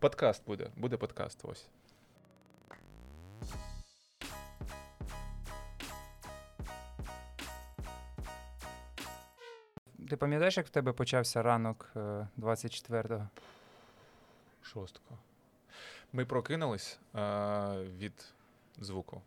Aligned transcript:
Подкаст 0.00 0.46
буде. 0.46 0.70
Буде 0.76 0.96
подкаст. 0.96 1.40
Ось. 1.44 1.68
Ти 10.08 10.16
пам'ятаєш, 10.16 10.56
як 10.56 10.66
в 10.66 10.70
тебе 10.70 10.92
почався 10.92 11.42
ранок 11.42 11.90
е, 11.96 12.28
24-го? 12.38 13.28
Шостко. 14.62 15.18
Ми 16.12 16.24
прокинулись 16.24 16.98
е, 17.14 17.20
від 17.82 18.34
звуку. 18.78 19.22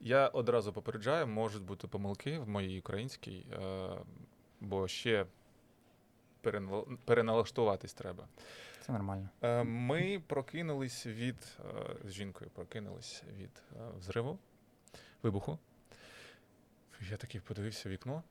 Я 0.00 0.28
одразу 0.28 0.72
попереджаю, 0.72 1.26
можуть 1.26 1.62
бути 1.62 1.88
помилки 1.88 2.38
в 2.38 2.48
моїй 2.48 2.78
українській, 2.78 3.46
е, 3.52 3.88
бо 4.60 4.88
ще 4.88 5.26
переналаштуватись 7.04 7.94
треба. 7.94 8.28
Це 8.88 8.92
нормально. 8.92 9.28
Е, 9.42 9.64
Ми 9.64 10.22
прокинулись 10.26 11.06
від 11.06 11.36
е, 11.60 11.96
з 12.04 12.12
жінкою 12.12 12.50
прокинулись 12.50 13.22
від 13.36 13.62
е, 13.76 13.80
взриву, 13.98 14.38
вибуху. 15.22 15.58
Я 17.10 17.16
такий 17.16 17.40
подивився 17.40 17.88
в 17.88 17.92
вікно, 17.92 18.22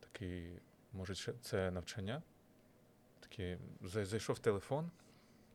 такий, 0.00 0.60
може, 0.92 1.34
це 1.42 1.70
навчання. 1.70 2.22
Такий, 3.20 3.58
зайшов 3.82 4.36
в 4.36 4.38
телефон, 4.38 4.90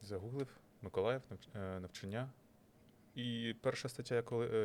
загуглив 0.02 0.48
Миколаїв 0.82 1.22
навчання. 1.56 2.30
І 3.16 3.56
перша 3.62 3.90
стаття, 3.90 4.16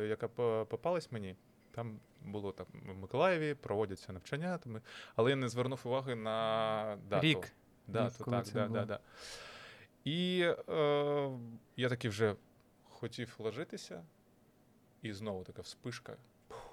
яка, 0.09 0.27
попалась 0.65 1.11
мені, 1.11 1.35
там 1.71 1.99
було 2.31 2.51
там 2.51 2.65
в 2.71 2.95
Миколаєві 2.95 3.53
проводяться 3.53 4.13
навчання, 4.13 4.57
там, 4.57 4.81
але 5.15 5.29
я 5.29 5.35
не 5.35 5.49
звернув 5.49 5.81
уваги 5.83 6.15
на 6.15 6.97
дату. 7.09 7.27
Рік. 7.27 7.53
Дату, 7.87 8.23
Рік, 8.23 8.31
так, 8.31 8.53
да, 8.53 8.67
да, 8.67 8.85
да. 8.85 8.99
І 10.03 10.39
е, 10.69 11.31
я 11.75 11.89
таки 11.89 12.09
вже 12.09 12.35
хотів 12.83 13.35
ложитися, 13.39 14.03
і 15.01 15.13
знову 15.13 15.43
така 15.43 15.61
вспишка. 15.61 16.17
Пух. 16.47 16.69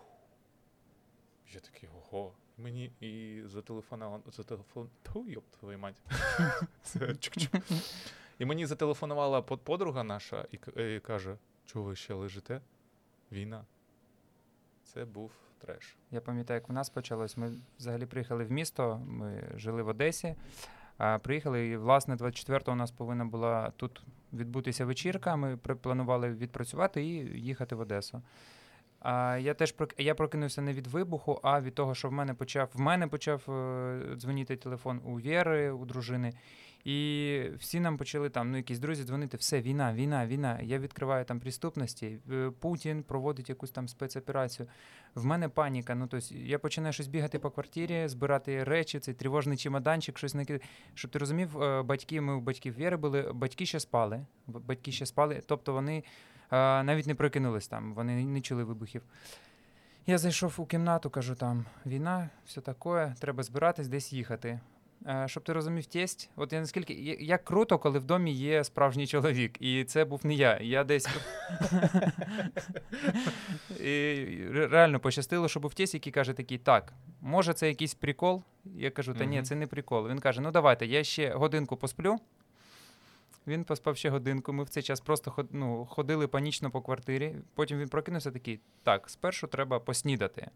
Я 1.52 1.60
такий, 1.60 1.88
ого. 1.88 2.32
Мені 2.58 2.92
і 3.00 3.42
зателефонувала, 3.46 4.22
зателефон... 4.26 4.90
Тьфу, 5.02 5.28
йоп, 5.28 5.44
твою 5.60 5.78
мать. 5.78 6.02
І 8.38 8.44
мені 8.44 8.66
зателефонувала 8.66 9.42
подруга 9.42 10.02
наша 10.02 10.46
і, 10.52 10.80
і 10.96 11.00
каже, 11.00 11.36
чого 11.64 11.84
ви 11.84 11.96
ще 11.96 12.14
лежите? 12.14 12.60
Війна. 13.32 13.64
Це 14.82 15.04
був 15.04 15.32
треш. 15.64 15.96
Я 16.10 16.20
пам'ятаю, 16.20 16.60
як 16.60 16.68
в 16.68 16.72
нас 16.72 16.90
почалось. 16.90 17.36
Ми 17.36 17.52
взагалі 17.78 18.06
приїхали 18.06 18.44
в 18.44 18.52
місто, 18.52 19.00
ми 19.06 19.42
жили 19.56 19.82
в 19.82 19.88
Одесі. 19.88 20.34
А 20.98 21.18
приїхали, 21.18 21.66
і 21.68 21.76
власне 21.76 22.14
24-го 22.14 22.72
у 22.72 22.74
нас 22.74 22.90
повинна 22.90 23.24
була 23.24 23.72
тут 23.76 24.02
відбутися 24.32 24.84
вечірка. 24.84 25.36
Ми 25.36 25.56
планували 25.56 26.30
відпрацювати 26.30 27.04
і 27.04 27.08
їхати 27.40 27.74
в 27.74 27.80
Одесу. 27.80 28.22
А 29.00 29.36
я 29.36 29.54
теж 29.54 29.74
я 29.98 30.14
прокинувся 30.14 30.62
не 30.62 30.72
від 30.72 30.86
вибуху, 30.86 31.40
а 31.42 31.60
від 31.60 31.74
того, 31.74 31.94
що 31.94 32.08
в 32.08 32.12
мене 32.12 32.34
почав 32.34 32.68
в 32.74 32.80
мене 32.80 33.06
почав 33.06 33.50
е, 33.50 34.16
дзвонити 34.16 34.56
телефон 34.56 35.00
у 35.04 35.14
Вєри, 35.14 35.70
у 35.70 35.84
дружини. 35.84 36.32
І 36.84 37.40
всі 37.58 37.80
нам 37.80 37.96
почали 37.96 38.30
там, 38.30 38.50
ну 38.50 38.56
якісь 38.56 38.78
друзі 38.78 39.04
дзвонити, 39.04 39.36
все, 39.36 39.60
війна, 39.60 39.94
війна, 39.94 40.26
війна. 40.26 40.60
Я 40.62 40.78
відкриваю 40.78 41.24
там 41.24 41.40
приступності. 41.40 42.18
е, 42.32 42.50
Путін 42.60 43.02
проводить 43.02 43.48
якусь 43.48 43.70
там 43.70 43.88
спецоперацію. 43.88 44.68
В 45.14 45.24
мене 45.24 45.48
паніка. 45.48 45.94
Ну 45.94 46.06
тобто 46.06 46.34
я 46.34 46.58
починаю 46.58 46.92
щось 46.92 47.06
бігати 47.06 47.38
по 47.38 47.50
квартирі, 47.50 48.08
збирати 48.08 48.64
речі, 48.64 48.98
цей 48.98 49.14
тривожний 49.14 49.56
чемоданчик, 49.56 50.18
щось 50.18 50.34
накидати. 50.34 50.64
Щоб 50.94 51.10
ти 51.10 51.18
розумів, 51.18 51.62
е, 51.62 51.82
батьки, 51.82 52.20
ми 52.20 52.34
у 52.34 52.40
батьків 52.40 52.74
Віри 52.78 52.96
були, 52.96 53.32
батьки 53.34 53.66
ще 53.66 53.80
спали. 53.80 54.26
Батьки 54.46 54.92
ще 54.92 55.06
спали, 55.06 55.42
тобто 55.46 55.72
вони 55.72 55.96
е, 55.96 56.02
навіть 56.82 57.06
не 57.06 57.14
прокинулись 57.14 57.68
там, 57.68 57.94
вони 57.94 58.24
не 58.24 58.40
чули 58.40 58.64
вибухів. 58.64 59.02
Я 60.06 60.18
зайшов 60.18 60.54
у 60.58 60.66
кімнату, 60.66 61.10
кажу, 61.10 61.34
там 61.34 61.64
війна, 61.86 62.30
все 62.46 62.60
таке, 62.60 63.14
треба 63.20 63.42
збиратись, 63.42 63.88
десь 63.88 64.12
їхати. 64.12 64.60
Е, 65.06 65.24
Щоб 65.28 65.42
ти 65.42 65.52
розумів, 65.52 65.86
тесть, 65.86 66.30
от 66.36 66.52
я 66.52 66.60
наскільки 66.60 66.94
як 67.20 67.44
круто, 67.44 67.78
коли 67.78 67.98
в 67.98 68.04
домі 68.04 68.32
є 68.32 68.64
справжній 68.64 69.06
чоловік, 69.06 69.56
і 69.60 69.84
це 69.84 70.04
був 70.04 70.26
не 70.26 70.34
я. 70.34 70.58
Я 70.62 70.84
десь 70.84 71.08
і 73.80 74.24
реально 74.50 75.00
пощастило, 75.00 75.48
що 75.48 75.60
був 75.60 75.74
тесть, 75.74 75.94
який 75.94 76.12
каже 76.12 76.32
такий: 76.32 76.58
так, 76.58 76.92
може, 77.20 77.52
це 77.52 77.68
якийсь 77.68 77.94
прикол? 77.94 78.42
Я 78.64 78.90
кажу, 78.90 79.14
та 79.14 79.24
ні, 79.24 79.42
це 79.42 79.54
не 79.54 79.66
прикол. 79.66 80.08
Він 80.08 80.18
каже: 80.18 80.40
ну 80.40 80.50
давайте, 80.50 80.86
я 80.86 81.04
ще 81.04 81.30
годинку 81.30 81.76
посплю. 81.76 82.18
Він 83.46 83.64
поспав 83.64 83.96
ще 83.96 84.10
годинку. 84.10 84.52
Ми 84.52 84.64
в 84.64 84.68
цей 84.68 84.82
час 84.82 85.00
просто 85.00 85.46
ну, 85.50 85.86
ходили 85.86 86.26
панічно 86.26 86.70
по 86.70 86.80
квартирі. 86.82 87.34
Потім 87.54 87.78
він 87.78 87.88
прокинувся 87.88 88.30
такий: 88.30 88.60
так, 88.82 89.10
спершу 89.10 89.46
треба 89.46 89.80
поснідати. 89.80 90.50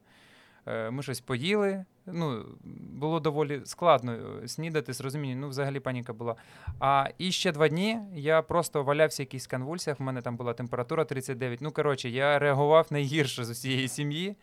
Е, 0.66 0.91
Ми 0.91 1.02
щось 1.02 1.20
поїли. 1.20 1.84
Ну, 2.06 2.44
було 2.92 3.20
доволі 3.20 3.60
складно 3.64 4.12
е, 4.12 4.48
снідати 4.48 4.92
з 4.92 5.00
розумінням. 5.00 5.41
Ну, 5.41 5.48
взагалі 5.48 5.80
паніка 5.80 6.12
була. 6.12 6.34
А 6.80 7.08
і 7.19 7.32
ще 7.32 7.52
два 7.52 7.69
дні 7.69 7.98
я 8.14 8.42
просто 8.42 8.82
валявся 8.82 9.22
в 9.22 9.24
якихось 9.24 9.46
конвульсіях. 9.46 10.00
У 10.00 10.04
мене 10.04 10.22
там 10.22 10.36
була 10.36 10.52
температура 10.52 11.04
39. 11.04 11.60
Ну, 11.60 11.70
коротше, 11.70 12.08
я 12.08 12.38
реагував 12.38 12.86
найгірше 12.91 13.44
з 13.44 13.50
усієї 13.50 13.88
сім'ї. 13.88 14.36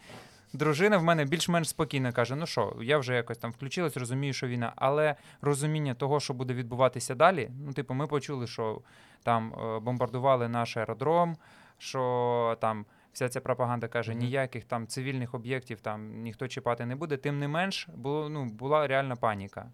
Дружина 0.53 0.97
в 0.97 1.03
мене 1.03 1.25
більш-менш 1.25 1.69
спокійно 1.69 2.13
каже: 2.13 2.35
ну 2.35 2.45
що, 2.45 2.75
я 2.81 2.97
вже 2.97 3.15
якось 3.15 3.37
там 3.37 3.51
включилась, 3.51 3.97
розумію, 3.97 4.33
що 4.33 4.47
війна. 4.47 4.73
Але 4.75 5.15
розуміння 5.41 5.93
того, 5.93 6.19
що 6.19 6.33
буде 6.33 6.53
відбуватися 6.53 7.15
далі, 7.15 7.49
ну, 7.65 7.73
типу, 7.73 7.93
ми 7.93 8.07
почули, 8.07 8.47
що 8.47 8.81
там 9.23 9.53
е, 9.53 9.79
бомбардували 9.79 10.47
наш 10.47 10.77
аеродром, 10.77 11.37
що 11.77 12.57
там 12.61 12.85
вся 13.15 13.29
ця 13.29 13.41
пропаганда 13.41 13.87
каже, 13.87 14.11
Мгм. 14.11 14.19
ніяких 14.19 14.63
там 14.63 14.87
цивільних 14.87 15.33
об'єктів 15.33 15.81
там 15.81 16.21
ніхто 16.21 16.47
чіпати 16.47 16.85
не 16.85 16.95
буде. 16.95 17.17
Тим 17.17 17.39
не 17.39 17.47
менш, 17.47 17.87
було, 17.95 18.29
ну, 18.29 18.45
була 18.45 18.87
реальна 18.87 19.15
паніка. 19.15 19.71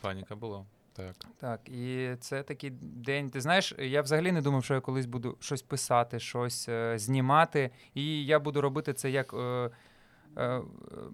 Паніка 0.00 0.36
була. 0.36 0.64
Так. 0.92 1.14
Так, 1.40 1.68
і 1.68 2.10
це 2.20 2.42
такий 2.42 2.70
день. 2.80 3.30
Ти 3.30 3.40
знаєш, 3.40 3.74
я 3.78 4.02
взагалі 4.02 4.32
не 4.32 4.42
думав, 4.42 4.64
що 4.64 4.74
я 4.74 4.80
колись 4.80 5.06
буду 5.06 5.36
щось 5.40 5.62
писати, 5.62 6.18
щось 6.20 6.68
е, 6.68 6.98
знімати, 6.98 7.70
і 7.94 8.26
я 8.26 8.38
буду 8.38 8.60
робити 8.60 8.92
це 8.92 9.10
як. 9.10 9.34
Е, 9.34 9.70
е, 10.38 10.60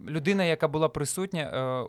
Людина, 0.09 0.45
яка 0.45 0.69
була 0.69 0.89
присутня 0.89 1.43
е, 1.43 1.87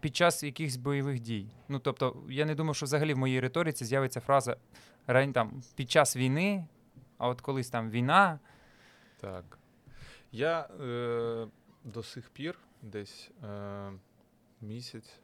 під 0.00 0.16
час 0.16 0.42
якихось 0.42 0.76
бойових 0.76 1.20
дій. 1.20 1.46
Ну 1.68 1.78
тобто, 1.78 2.16
я 2.28 2.44
не 2.44 2.54
думав, 2.54 2.76
що 2.76 2.86
взагалі 2.86 3.14
в 3.14 3.18
моїй 3.18 3.40
риториці 3.40 3.84
з'явиться 3.84 4.20
фраза 4.20 4.56
рань 5.06 5.32
там 5.32 5.62
під 5.74 5.90
час 5.90 6.16
війни, 6.16 6.66
а 7.18 7.28
от 7.28 7.40
колись 7.40 7.70
там 7.70 7.90
війна. 7.90 8.38
Так. 9.20 9.58
Я 10.32 10.60
е, 10.60 11.48
до 11.84 12.02
сих 12.02 12.30
пір 12.30 12.58
десь 12.82 13.30
е, 13.44 13.92
місяць 14.60 15.20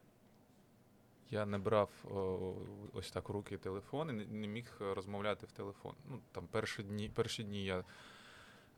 я 1.31 1.47
не 1.47 1.59
брав 1.59 1.91
о, 2.05 2.55
ось 2.93 3.11
так 3.11 3.29
руки 3.29 3.57
телефон 3.57 4.11
і 4.11 4.13
не, 4.13 4.27
не 4.27 4.47
міг 4.47 4.77
розмовляти 4.81 5.47
в 5.47 5.53
телефон. 5.53 5.95
Ну, 6.11 6.21
там 6.33 6.47
перші 6.47 6.83
дні, 6.83 7.09
перші 7.15 7.45
дні 7.45 7.65
я 7.65 7.85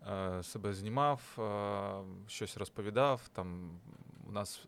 е, 0.06 0.42
себе 0.42 0.74
знімав, 0.74 1.36
е, 1.38 2.28
щось 2.28 2.56
розповідав. 2.56 3.28
Там 3.28 3.80
у 4.26 4.32
нас 4.32 4.66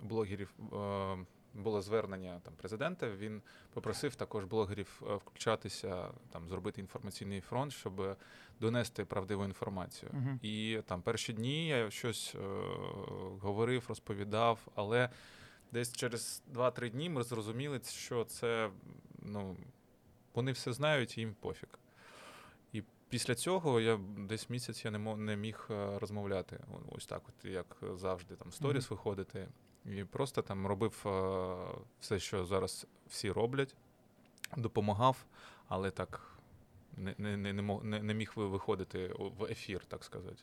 блогерів 0.00 0.54
е, 0.72 1.16
було 1.54 1.82
звернення 1.82 2.40
там, 2.44 2.54
президента. 2.54 3.10
Він 3.10 3.42
попросив 3.72 4.14
також 4.14 4.44
блогерів 4.44 5.02
е, 5.06 5.14
включатися, 5.14 6.08
там, 6.30 6.48
зробити 6.48 6.80
інформаційний 6.80 7.40
фронт, 7.40 7.72
щоб 7.72 8.16
донести 8.60 9.04
правдиву 9.04 9.44
інформацію. 9.44 10.10
Мгм. 10.14 10.38
І 10.42 10.80
там 10.86 11.02
перші 11.02 11.32
дні 11.32 11.68
я 11.68 11.90
щось 11.90 12.34
е, 12.34 12.38
говорив, 13.40 13.84
розповідав, 13.88 14.58
але 14.74 15.10
десь 15.72 15.92
через 15.92 16.42
2-3 16.54 16.90
дні 16.90 17.10
ми 17.10 17.22
зрозуміли, 17.22 17.80
що 17.88 18.24
це 18.24 18.70
ну, 19.18 19.56
вони 20.34 20.52
все 20.52 20.72
знають 20.72 21.18
і 21.18 21.20
їм 21.20 21.34
пофіг. 21.40 21.68
І 22.72 22.82
після 23.08 23.34
цього 23.34 23.80
я 23.80 24.00
десь 24.18 24.50
місяць 24.50 24.84
я 24.84 24.90
не, 24.90 25.36
міг 25.36 25.66
е, 25.70 25.98
розмовляти. 25.98 26.60
Ось 26.90 27.06
так, 27.06 27.22
от 27.28 27.44
як 27.44 27.76
завжди, 27.94 28.36
там 28.36 28.52
сторіс 28.52 28.84
Мгм. 28.84 28.96
виходити. 28.96 29.48
І 29.86 30.04
просто 30.04 30.42
там 30.42 30.66
робив 30.66 31.04
е, 31.06 31.54
все, 32.00 32.18
що 32.18 32.44
зараз 32.44 32.86
всі 33.08 33.32
роблять, 33.32 33.76
допомагав, 34.56 35.24
але 35.68 35.90
так 35.90 36.32
не, 36.96 37.14
не, 37.18 37.36
не, 37.36 37.52
не, 37.52 37.80
не, 37.82 38.02
не 38.02 38.14
міг 38.14 38.32
виходити 38.36 39.14
в 39.18 39.44
ефір, 39.44 39.84
так 39.88 40.04
сказати. 40.04 40.42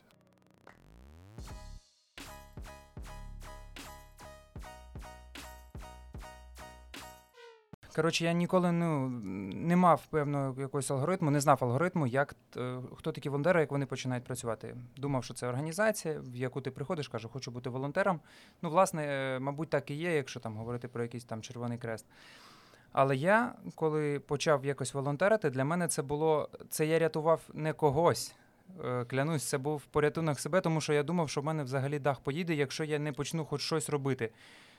Коротше, 7.96 8.24
я 8.24 8.32
ніколи 8.32 8.72
ну, 8.72 9.08
не 9.54 9.76
мав 9.76 10.06
певного 10.06 10.60
якогось 10.60 10.90
алгоритму, 10.90 11.30
не 11.30 11.40
знав 11.40 11.58
алгоритму, 11.60 12.06
як 12.06 12.34
е, 12.56 12.78
хто 12.96 13.12
такі 13.12 13.28
волонтери, 13.28 13.60
як 13.60 13.70
вони 13.70 13.86
починають 13.86 14.24
працювати. 14.24 14.76
Думав, 14.96 15.24
що 15.24 15.34
це 15.34 15.46
організація, 15.46 16.20
в 16.20 16.36
яку 16.36 16.60
ти 16.60 16.70
приходиш, 16.70 17.08
кажу, 17.08 17.28
хочу 17.28 17.50
бути 17.50 17.70
волонтером. 17.70 18.20
Ну, 18.62 18.70
власне, 18.70 19.06
е, 19.06 19.38
мабуть, 19.38 19.70
так 19.70 19.90
і 19.90 19.94
є, 19.94 20.16
якщо 20.16 20.40
там 20.40 20.56
говорити 20.56 20.88
про 20.88 21.02
якийсь 21.02 21.24
там 21.24 21.42
Червоний 21.42 21.78
Крест. 21.78 22.06
Але 22.92 23.16
я, 23.16 23.54
коли 23.74 24.20
почав 24.20 24.64
якось 24.64 24.94
волонтерити, 24.94 25.50
для 25.50 25.64
мене 25.64 25.88
це 25.88 26.02
було. 26.02 26.48
Це 26.68 26.86
я 26.86 26.98
рятував 26.98 27.40
не 27.54 27.72
когось. 27.72 28.34
Е, 28.84 29.04
Клянусь, 29.04 29.44
це 29.44 29.58
був 29.58 29.82
порятунок 29.82 30.40
себе, 30.40 30.60
тому 30.60 30.80
що 30.80 30.92
я 30.92 31.02
думав, 31.02 31.30
що 31.30 31.40
в 31.40 31.44
мене 31.44 31.62
взагалі 31.62 31.98
дах 31.98 32.20
поїде, 32.20 32.54
якщо 32.54 32.84
я 32.84 32.98
не 32.98 33.12
почну 33.12 33.44
хоч 33.44 33.60
щось 33.60 33.88
робити. 33.88 34.30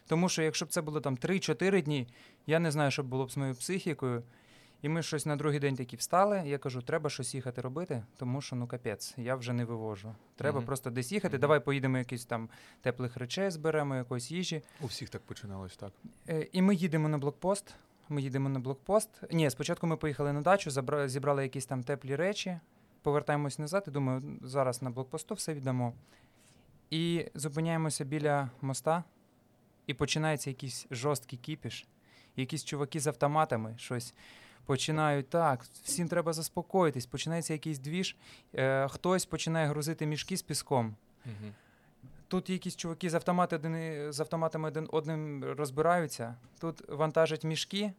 Тому 0.07 0.29
що 0.29 0.41
якщо 0.41 0.65
б 0.65 0.69
це 0.69 0.81
було 0.81 1.01
там 1.01 1.15
3-4 1.17 1.81
дні, 1.83 2.07
я 2.47 2.59
не 2.59 2.71
знаю, 2.71 2.91
що 2.91 3.03
б 3.03 3.05
було 3.05 3.25
б 3.25 3.31
з 3.31 3.37
моєю 3.37 3.55
психікою. 3.55 4.23
І 4.81 4.89
ми 4.89 5.03
щось 5.03 5.25
на 5.25 5.35
другий 5.35 5.59
день 5.59 5.75
такі 5.75 5.95
встали. 5.95 6.43
Я 6.45 6.57
кажу, 6.57 6.81
треба 6.81 7.09
щось 7.09 7.35
їхати 7.35 7.61
робити, 7.61 8.03
тому 8.17 8.41
що 8.41 8.55
ну 8.55 8.67
капець, 8.67 9.13
я 9.17 9.35
вже 9.35 9.53
не 9.53 9.65
вивожу. 9.65 10.15
Треба 10.35 10.57
Мгм. 10.59 10.65
просто 10.65 10.89
десь 10.89 11.11
їхати. 11.11 11.33
Мгм. 11.35 11.41
Давай 11.41 11.59
поїдемо 11.59 11.97
якісь 11.97 12.25
там 12.25 12.49
теплих 12.81 13.17
речей, 13.17 13.49
зберемо 13.51 13.95
якоїсь 13.95 14.31
їжі. 14.31 14.61
У 14.81 14.85
всіх 14.85 15.09
так 15.09 15.21
починалось, 15.21 15.77
так. 15.77 15.91
Е, 16.29 16.47
І 16.51 16.61
ми 16.61 16.75
їдемо 16.75 17.09
на 17.09 17.17
блокпост. 17.17 17.75
Ми 18.09 18.21
їдемо 18.21 18.49
на 18.49 18.59
блокпост. 18.59 19.09
Ні, 19.31 19.49
спочатку 19.49 19.87
ми 19.87 19.97
поїхали 19.97 20.33
на 20.33 20.41
дачу, 20.41 20.69
забра- 20.69 21.07
зібрали 21.07 21.43
якісь 21.43 21.65
там 21.65 21.83
теплі 21.83 22.15
речі, 22.15 22.59
повертаємось 23.01 23.59
назад 23.59 23.83
і 23.87 23.91
думаю, 23.91 24.21
зараз 24.41 24.81
на 24.81 24.89
блокпосту 24.89 25.35
все 25.35 25.53
віддамо. 25.53 25.93
І 26.89 27.25
зупиняємося 27.35 28.05
біля 28.05 28.49
моста, 28.61 29.03
і 29.87 29.93
починається 29.93 30.49
якийсь 30.49 30.87
жорсткий 30.91 31.39
кіпіш. 31.39 31.85
Якісь 32.35 32.63
чуваки 32.63 32.99
з 32.99 33.07
автоматами 33.07 33.73
щось 33.77 34.13
починають 34.65 35.29
так, 35.29 35.63
всім 35.83 36.07
треба 36.07 36.33
заспокоїтись, 36.33 37.05
починається 37.05 37.53
якийсь 37.53 37.79
двіж, 37.79 38.15
е, 38.55 38.87
хтось 38.87 39.25
починає 39.25 39.67
грузити 39.67 40.05
мішки 40.05 40.37
з 40.37 40.41
піском. 40.41 40.95
Угу. 41.25 41.51
Тут 42.27 42.49
якісь 42.49 42.75
чуваки 42.75 43.09
з, 43.09 43.13
автомати 43.13 43.55
один, 43.55 44.13
з 44.13 44.19
автоматами 44.19 44.67
один 44.67 44.87
одним 44.91 45.43
розбираються. 45.43 46.35
Тут 46.59 46.89
вантажать 46.89 47.43
мішки. 47.43 47.93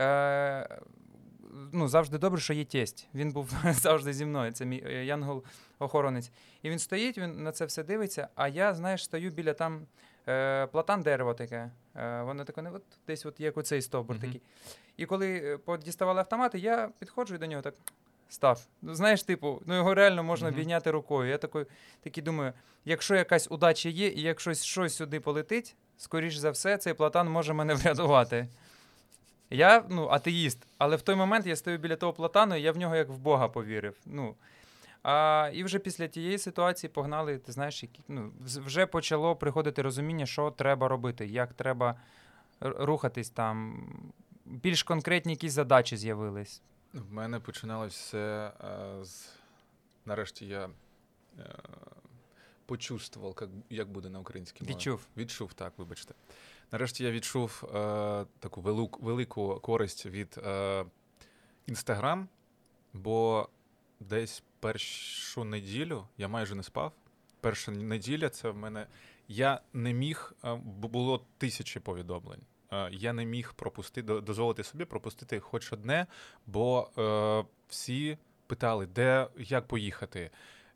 Е, 0.00 0.78
ну, 1.72 1.88
завжди 1.88 2.18
добре, 2.18 2.40
що 2.40 2.52
є 2.52 2.64
тесть. 2.64 3.08
Він 3.14 3.32
був 3.32 3.52
завжди 3.70 4.12
зі 4.12 4.24
мною. 4.24 4.52
Це 4.52 4.64
мій 4.64 4.82
е, 4.86 5.04
янгол-охоронець. 5.04 6.30
І 6.62 6.70
він 6.70 6.78
стоїть, 6.78 7.18
він 7.18 7.42
на 7.42 7.52
це 7.52 7.64
все 7.64 7.82
дивиться. 7.82 8.28
А 8.34 8.48
я, 8.48 8.74
знаєш, 8.74 9.04
стою 9.04 9.30
біля 9.30 9.54
там 9.54 9.86
е, 10.28 10.66
платан 10.66 11.02
дерево 11.02 11.34
таке. 11.34 11.70
Е, 11.96 12.22
воно 12.22 12.44
таке, 12.44 12.62
не 12.62 12.70
от 12.70 12.82
десь 13.06 13.26
от 13.26 13.40
як 13.40 13.56
оцей 13.56 13.82
стовбур 13.82 14.16
Мгм. 14.16 14.24
такий. 14.26 14.40
І 14.96 15.06
коли 15.06 15.36
е, 15.36 15.58
подіставали 15.58 16.20
автомати, 16.20 16.58
я 16.58 16.90
підходжу 16.98 17.34
і 17.34 17.38
до 17.38 17.46
нього 17.46 17.62
так 17.62 17.74
став. 18.28 18.66
Ну, 18.82 18.94
знаєш, 18.94 19.22
типу, 19.22 19.62
ну 19.66 19.76
його 19.76 19.94
реально 19.94 20.22
можна 20.22 20.48
Мгм. 20.48 20.56
обійняти 20.56 20.90
рукою. 20.90 21.30
Я 21.30 21.38
такий, 21.38 21.64
такий 22.00 22.22
думаю, 22.22 22.52
якщо 22.84 23.14
якась 23.14 23.46
удача 23.50 23.88
є, 23.88 24.08
і 24.08 24.20
якщо 24.20 24.54
щось 24.54 24.94
сюди 24.96 25.20
полетить, 25.20 25.76
скоріш 25.96 26.36
за 26.36 26.50
все, 26.50 26.76
цей 26.78 26.94
платан 26.94 27.28
може 27.28 27.52
мене 27.52 27.74
врятувати. 27.84 28.48
Я 29.50 29.84
ну, 29.88 30.08
атеїст, 30.08 30.58
але 30.78 30.96
в 30.96 31.02
той 31.02 31.14
момент 31.14 31.46
я 31.46 31.56
стою 31.56 31.78
біля 31.78 31.96
того 31.96 32.12
платану, 32.12 32.56
і 32.56 32.62
я 32.62 32.72
в 32.72 32.76
нього 32.76 32.96
як 32.96 33.08
в 33.08 33.16
Бога 33.18 33.48
повірив. 33.48 33.96
Ну, 34.06 34.34
а, 35.02 35.50
і 35.54 35.64
вже 35.64 35.78
після 35.78 36.08
тієї 36.08 36.38
ситуації 36.38 36.90
погнали, 36.90 37.38
ти 37.38 37.52
знаєш, 37.52 37.82
які, 37.82 38.02
ну, 38.08 38.32
вже 38.40 38.86
почало 38.86 39.36
приходити 39.36 39.82
розуміння, 39.82 40.26
що 40.26 40.50
треба 40.50 40.88
робити, 40.88 41.26
як 41.26 41.52
треба 41.52 41.96
рухатись 42.60 43.30
там. 43.30 43.86
Більш 44.44 44.82
конкретні 44.82 45.32
якісь 45.32 45.52
задачі 45.52 45.96
з'явились. 45.96 46.62
В 46.92 47.12
мене 47.12 47.40
починалось 47.40 47.94
все 47.94 48.52
з. 49.02 49.28
Нарешті 50.06 50.46
я 50.46 50.70
е, 51.38 51.44
почувствував, 52.66 53.36
як, 53.40 53.50
як 53.70 53.88
буде 53.88 54.08
на 54.08 54.18
українській 54.18 54.64
мові. 54.64 54.74
Відчув. 54.74 55.06
Відчув, 55.16 55.52
так, 55.52 55.72
вибачте. 55.76 56.14
Нарешті 56.72 57.04
я 57.04 57.10
відчув 57.10 57.64
е, 57.64 58.26
таку 58.38 58.60
велику, 58.60 59.02
велику 59.02 59.60
користь 59.60 60.06
від 60.06 60.38
е, 60.46 60.84
бо 62.92 63.48
десь 64.00 64.42
першу 64.62 65.44
неділю 65.44 66.06
я 66.18 66.28
майже 66.28 66.54
не 66.54 66.62
спав. 66.62 66.92
Перша 67.40 67.72
неділя 67.72 68.28
це 68.28 68.50
в 68.50 68.56
мене. 68.56 68.86
Я 69.28 69.60
не 69.72 69.92
міг, 69.92 70.32
е, 70.44 70.60
бо 70.64 70.88
було 70.88 71.26
тисячі 71.38 71.80
повідомлень. 71.80 72.40
Е, 72.72 72.88
Я 72.92 73.12
не 73.12 73.24
міг 73.24 73.54
пропустити, 73.54 74.20
дозволити 74.20 74.64
собі 74.64 74.84
пропустити 74.84 75.40
хоч 75.40 75.72
одне, 75.72 76.06
бо 76.46 76.90
е, 76.98 77.44
всі 77.68 78.18
питали, 78.46 78.86
де 78.86 79.28
як 79.38 79.68
поїхати, 79.68 80.30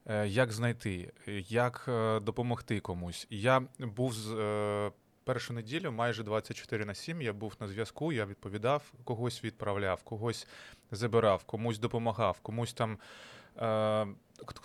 е, 0.07 0.29
як 0.29 0.53
знайти, 0.53 1.13
як 1.49 1.85
е, 1.89 2.21
допомогти 2.21 2.81
комусь. 2.81 3.27
Я 3.31 3.63
був 3.79 4.13
з 4.13 4.33
е, 4.33 4.93
першу 5.25 5.53
неділю, 5.53 5.93
майже 5.93 6.23
24 6.23 6.85
на 6.85 6.95
7, 6.95 7.23
я 7.23 7.33
був 7.33 7.57
на 7.61 7.69
зв'язку, 7.69 8.13
я 8.13 8.27
відповідав, 8.27 8.93
когось 9.05 9.45
відправляв, 9.45 10.03
когось 10.03 10.47
забирав, 10.91 11.45
комусь 11.45 11.79
допомагав, 11.79 12.41
комусь 12.41 12.73
там 12.73 12.99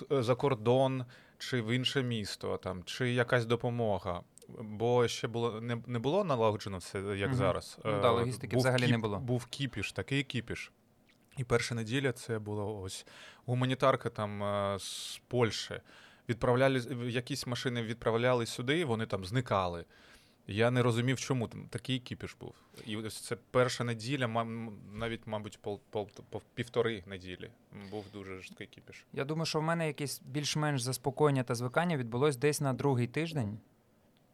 за 0.09 0.35
кордон 0.35 1.05
чи 1.37 1.61
в 1.61 1.75
інше 1.75 2.03
місто, 2.03 2.57
там, 2.57 2.83
чи 2.83 3.11
якась 3.11 3.45
допомога. 3.45 4.21
Бо 4.59 5.07
ще 5.07 5.27
було 5.27 5.61
не, 5.61 5.77
не 5.87 5.99
було 5.99 6.23
налагоджено 6.23 6.77
все, 6.77 6.99
як 6.99 7.29
Мгм. 7.29 7.37
зараз. 7.37 7.77
Ну 7.85 8.01
да, 8.01 8.07
Е, 8.07 8.11
логістики 8.11 8.55
був 8.55 8.59
взагалі 8.61 8.91
не 8.91 8.97
було. 8.97 9.19
Був 9.19 9.45
кіпіш, 9.45 9.91
такий 9.91 10.23
кіпіш. 10.23 10.71
І 11.37 11.43
перша 11.43 11.75
неділя 11.75 12.11
це 12.11 12.39
було 12.39 12.81
ось 12.81 13.05
гуманітарка 13.45 14.09
там 14.09 14.43
е, 14.43 14.79
з 14.79 15.21
Польщі. 15.27 15.79
Відправляли 16.29 16.79
якісь 17.09 17.47
машини 17.47 17.81
відправляли 17.81 18.45
сюди, 18.45 18.85
вони 18.85 19.05
там 19.05 19.25
зникали. 19.25 19.85
Я 20.51 20.71
не 20.71 20.81
розумів, 20.81 21.19
чому 21.19 21.47
там 21.47 21.67
такий 21.69 21.99
кіпіш 21.99 22.35
був. 22.39 22.53
І 22.85 22.97
ось 22.97 23.19
це 23.21 23.37
перша 23.51 23.83
неділя, 23.83 24.27
навіть, 24.93 25.21
мабуть, 25.27 25.59
пол, 25.61 25.79
пол, 25.89 26.09
пол- 26.31 26.41
півтори 26.55 27.03
неділі. 27.07 27.49
Був 27.91 28.05
дуже 28.13 28.35
жорсткий 28.35 28.67
кіпіш. 28.67 29.05
Я 29.13 29.25
думаю, 29.25 29.45
що 29.45 29.59
в 29.59 29.63
мене 29.63 29.87
якесь 29.87 30.21
більш-менш 30.25 30.81
заспокоєння 30.81 31.43
та 31.43 31.55
звикання 31.55 31.97
відбулось 31.97 32.37
десь 32.37 32.61
на 32.61 32.73
другий 32.73 33.07
тиждень. 33.07 33.59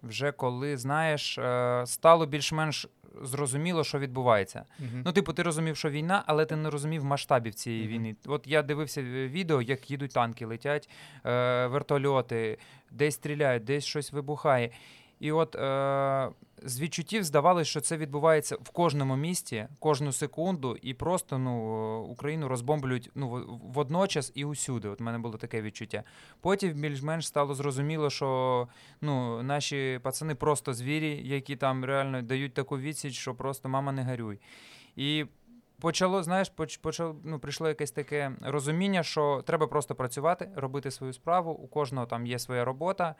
Вже 0.04 0.32
коли, 0.32 0.78
знаєш, 0.78 1.38
е, 1.38 1.84
стало 1.86 2.26
більш-менш 2.26 2.88
зрозуміло, 3.22 3.84
що 3.84 4.00
відбувається. 4.00 4.66
Ну, 5.06 5.12
типу, 5.14 5.34
ти 5.34 5.44
розумів, 5.44 5.78
що 5.78 5.90
війна, 5.90 6.24
але 6.28 6.46
ти 6.46 6.56
не 6.56 6.70
розумів 6.70 7.06
масштабів 7.06 7.54
цієї 7.54 7.84
Мгм. 7.84 7.92
війни. 7.94 8.16
От 8.26 8.48
я 8.48 8.62
дивився 8.64 9.02
відео, 9.04 9.62
як 9.62 9.92
їдуть 9.92 10.12
танки, 10.12 10.46
летять 10.46 10.90
е, 11.26 11.68
вертольоти, 11.68 12.58
десь 12.92 13.16
стріляють, 13.16 13.64
десь 13.64 13.86
щось 13.86 14.12
вибухає. 14.14 14.72
І 15.20 15.32
от 15.32 15.56
е, 15.56 16.30
з 16.64 16.80
відчуттів 16.82 17.24
здавалося, 17.24 17.70
що 17.70 17.82
це 17.82 17.98
відбувається 17.98 18.56
в 18.56 18.70
кожному 18.70 19.16
місті, 19.16 19.68
кожну 19.80 20.12
секунду, 20.12 20.78
і 20.82 20.94
просто 20.94 21.38
ну, 21.38 21.76
е, 21.76 22.12
Україну 22.12 22.48
розбомблюють 22.48 23.12
ну, 23.16 23.60
водночас 23.64 24.32
і 24.36 24.46
усюди. 24.46 24.88
От 24.88 25.00
в 25.00 25.04
мене 25.04 25.20
було 25.20 25.38
таке 25.38 25.62
відчуття. 25.62 26.04
Потім 26.42 26.74
більш-менш 26.74 27.28
стало 27.28 27.56
зрозуміло, 27.56 28.10
що 28.10 28.68
ну, 29.02 29.44
наші 29.44 30.00
пацани 30.04 30.36
просто 30.36 30.74
звірі, 30.74 31.22
які 31.28 31.56
там 31.56 31.86
реально 31.86 32.22
дають 32.22 32.54
таку 32.54 32.78
відсіч, 32.78 33.16
що 33.16 33.36
просто 33.36 33.70
мама 33.70 33.92
не 33.92 34.04
гарюй. 34.04 34.40
І 34.96 35.26
почало, 35.80 36.24
знаєш, 36.24 36.50
поч, 36.50 36.78
почало, 36.78 37.16
ну, 37.24 37.40
прийшло 37.40 37.68
якесь 37.68 37.92
таке 37.92 38.32
розуміння, 38.42 39.04
що 39.04 39.44
треба 39.48 39.68
просто 39.68 39.96
працювати, 39.96 40.50
робити 40.56 40.92
свою 40.92 41.14
справу. 41.14 41.52
У 41.52 41.68
кожного 41.68 42.06
там 42.06 42.28
є 42.28 42.40
своя 42.40 42.66
робота. 42.66 43.16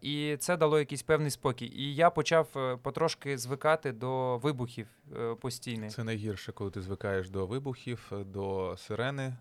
І 0.00 0.36
це 0.40 0.56
дало 0.56 0.78
якийсь 0.78 1.02
певний 1.02 1.30
спокій. 1.30 1.66
І 1.66 1.94
я 1.94 2.10
почав 2.10 2.48
е, 2.56 2.76
потрошки 2.76 3.38
звикати 3.38 3.92
до 3.92 4.38
вибухів 4.38 4.88
е, 5.16 5.34
постійних. 5.34 5.92
Це 5.92 6.04
найгірше, 6.04 6.52
коли 6.52 6.70
ти 6.70 6.82
звикаєш 6.82 7.30
до 7.30 7.46
вибухів, 7.46 8.12
е, 8.12 8.24
до 8.24 8.74
сирени. 8.78 9.36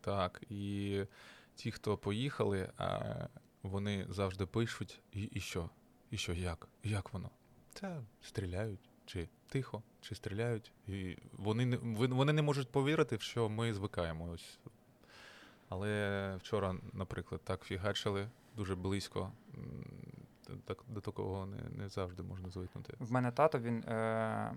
Так, 0.00 0.42
і 0.50 1.02
ті, 1.54 1.70
хто 1.70 1.96
поїхали, 1.96 2.70
вони 3.62 4.06
завжди 4.08 4.46
пишуть: 4.46 5.00
і, 5.12 5.22
і 5.22 5.40
що? 5.40 5.70
І 6.10 6.16
що, 6.16 6.32
як? 6.32 6.68
Як 6.84 7.12
воно? 7.12 7.30
Це 7.74 8.00
стріляють, 8.22 8.90
чи 9.06 9.28
тихо, 9.48 9.82
чи 10.00 10.14
стріляють. 10.14 10.72
І 10.88 11.16
вони 11.32 11.66
не 11.66 11.76
вони 12.06 12.32
не 12.32 12.42
можуть 12.42 12.68
повірити, 12.68 13.18
що 13.18 13.48
ми 13.48 13.74
звикаємо. 13.74 14.30
Ось. 14.34 14.58
Але 15.68 16.36
вчора, 16.36 16.74
наприклад, 16.92 17.40
так 17.44 17.64
фігачили 17.64 18.28
дуже 18.58 18.74
близько. 18.74 19.32
Так, 20.64 20.78
до 20.88 21.00
такого 21.00 21.46
не, 21.46 21.82
не 21.82 21.88
завжди 21.88 22.22
можна 22.22 22.50
звикнути. 22.50 22.94
В 22.98 23.12
мене 23.12 23.30
тато 23.32 23.58
він 23.58 23.84
е, 23.84 24.52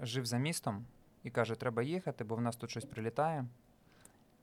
жив 0.00 0.26
за 0.26 0.38
містом 0.38 0.84
і 1.22 1.30
каже, 1.30 1.54
треба 1.54 1.82
їхати, 1.82 2.24
бо 2.24 2.36
в 2.36 2.40
нас 2.40 2.56
тут 2.56 2.70
щось 2.70 2.84
прилітає. 2.84 3.46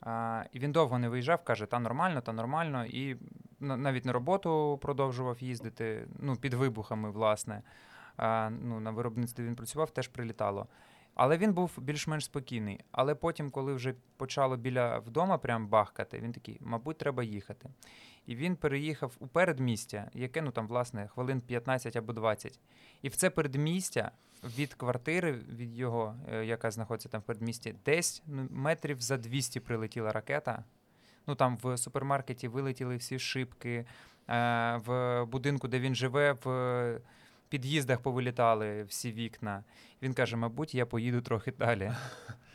А, 0.02 0.44
і 0.52 0.60
він 0.60 0.72
довго 0.72 1.00
не 1.00 1.10
виїжджав, 1.10 1.44
каже, 1.44 1.66
та 1.66 1.80
нормально, 1.80 2.22
та 2.22 2.34
нормально. 2.34 2.86
І 2.86 3.18
навіть 3.60 4.06
на 4.06 4.14
роботу 4.14 4.80
продовжував 4.82 5.44
їздити, 5.44 6.08
ну, 6.20 6.36
під 6.36 6.54
вибухами, 6.54 7.12
власне. 7.12 7.62
А, 8.18 8.50
ну, 8.50 8.80
на 8.80 8.92
виробництві 8.92 9.44
він 9.44 9.56
працював, 9.56 9.92
теж 9.92 10.08
прилітало. 10.08 10.68
Але 11.16 11.38
він 11.38 11.54
був 11.54 11.72
більш-менш 11.78 12.26
спокійний. 12.26 12.80
Але 12.92 13.16
потім, 13.16 13.50
коли 13.50 13.74
вже 13.74 13.94
почало 14.18 14.58
біля 14.58 14.98
вдома 15.00 15.38
прям 15.38 15.68
бахкати, 15.68 16.20
він 16.20 16.32
такий, 16.32 16.58
мабуть, 16.62 16.98
треба 16.98 17.24
їхати. 17.24 17.70
І 18.28 18.36
він 18.36 18.56
переїхав 18.56 19.16
у 19.20 19.28
передмістя, 19.28 20.10
яке 20.14 20.42
ну 20.42 20.52
там, 20.52 20.68
власне, 20.68 21.08
хвилин 21.08 21.42
15 21.42 21.96
або 21.96 22.14
20. 22.14 22.60
І 23.02 23.10
в 23.10 23.16
це 23.16 23.30
передмістя 23.30 24.12
від 24.58 24.74
квартири, 24.74 25.32
від 25.32 25.76
його, 25.76 26.16
е, 26.34 26.46
яка 26.46 26.72
знаходиться 26.72 27.10
там 27.10 27.22
в 27.22 27.24
передмісті, 27.24 27.76
десь 27.86 28.24
ну, 28.26 28.48
метрів 28.52 29.02
за 29.02 29.18
200 29.18 29.60
прилетіла 29.60 30.12
ракета. 30.12 30.64
Ну 31.28 31.36
там 31.36 31.58
в 31.58 31.78
супермаркеті 31.78 32.48
вилетіли 32.48 32.96
всі 32.96 33.20
шибки, 33.20 33.86
е, 34.30 34.82
в 34.86 35.24
будинку, 35.26 35.68
де 35.68 35.80
він 35.80 35.96
живе, 35.96 36.32
в 36.44 37.00
під'їздах 37.50 38.00
повилітали 38.00 38.84
всі 38.84 39.12
вікна. 39.12 39.64
Він 40.02 40.14
каже: 40.14 40.36
мабуть, 40.36 40.76
я 40.76 40.86
поїду 40.86 41.22
трохи 41.22 41.52
далі. 41.52 41.92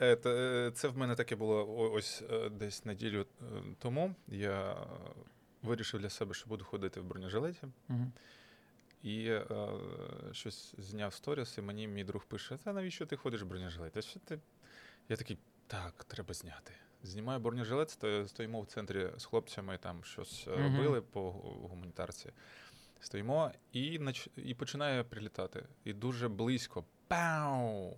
Е, 0.00 0.16
е, 0.26 0.70
Це 0.74 0.88
в 0.88 0.96
мене 0.98 1.14
таке 1.14 1.36
було 1.36 1.90
ось 1.92 2.22
е, 2.30 2.48
десь 2.48 2.84
неділю 2.84 3.26
тому. 3.78 4.14
Я 4.28 4.86
вирішив 5.62 6.00
для 6.00 6.10
себе, 6.10 6.34
що 6.34 6.46
буду 6.48 6.64
ходити 6.64 7.00
в 7.00 7.04
бронежилеті. 7.04 7.62
І 9.02 9.24
е, 9.26 9.46
щось 10.32 10.74
зняв 10.78 11.14
сторіс, 11.14 11.58
і 11.58 11.62
мені 11.62 11.88
мій 11.88 12.04
друг 12.04 12.24
пише: 12.24 12.56
Та 12.64 12.72
навіщо 12.72 13.06
ти 13.06 13.16
ходиш 13.16 13.42
в 13.42 13.46
бронежилет? 13.46 14.04
Що 14.04 14.20
ти? 14.20 14.40
Я 15.08 15.16
такий, 15.16 15.38
так, 15.66 16.04
треба 16.04 16.34
зняти. 16.34 16.72
Знімаю 17.02 17.40
бронежилет, 17.40 17.90
сто- 17.90 18.28
стоїмо 18.28 18.60
в 18.60 18.66
центрі 18.66 19.10
з 19.16 19.24
хлопцями, 19.24 19.78
там 19.78 20.04
щось 20.04 20.46
е, 20.48 20.56
Мгм. 20.56 20.76
робили 20.76 21.00
по 21.00 21.30
гуманітарці. 21.32 22.30
Стоїмо 23.00 23.50
і, 23.72 23.98
нач... 23.98 24.28
і 24.36 24.54
починає 24.54 25.04
прилітати. 25.04 25.64
І 25.84 25.92
дуже 25.92 26.28
близько. 26.28 26.84
Пау! 27.08 27.96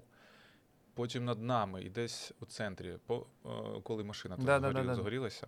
Потім 0.94 1.24
над 1.24 1.42
нами, 1.42 1.82
і 1.82 1.90
десь 1.90 2.32
у 2.40 2.46
центрі, 2.46 2.98
по, 3.06 3.26
е, 3.46 3.48
коли 3.82 4.04
машина 4.04 4.36
тут 4.36 4.44
да, 4.44 4.58
згорі, 4.60 4.74
да, 4.74 4.82
да, 4.82 4.94
загорілася. 4.94 5.46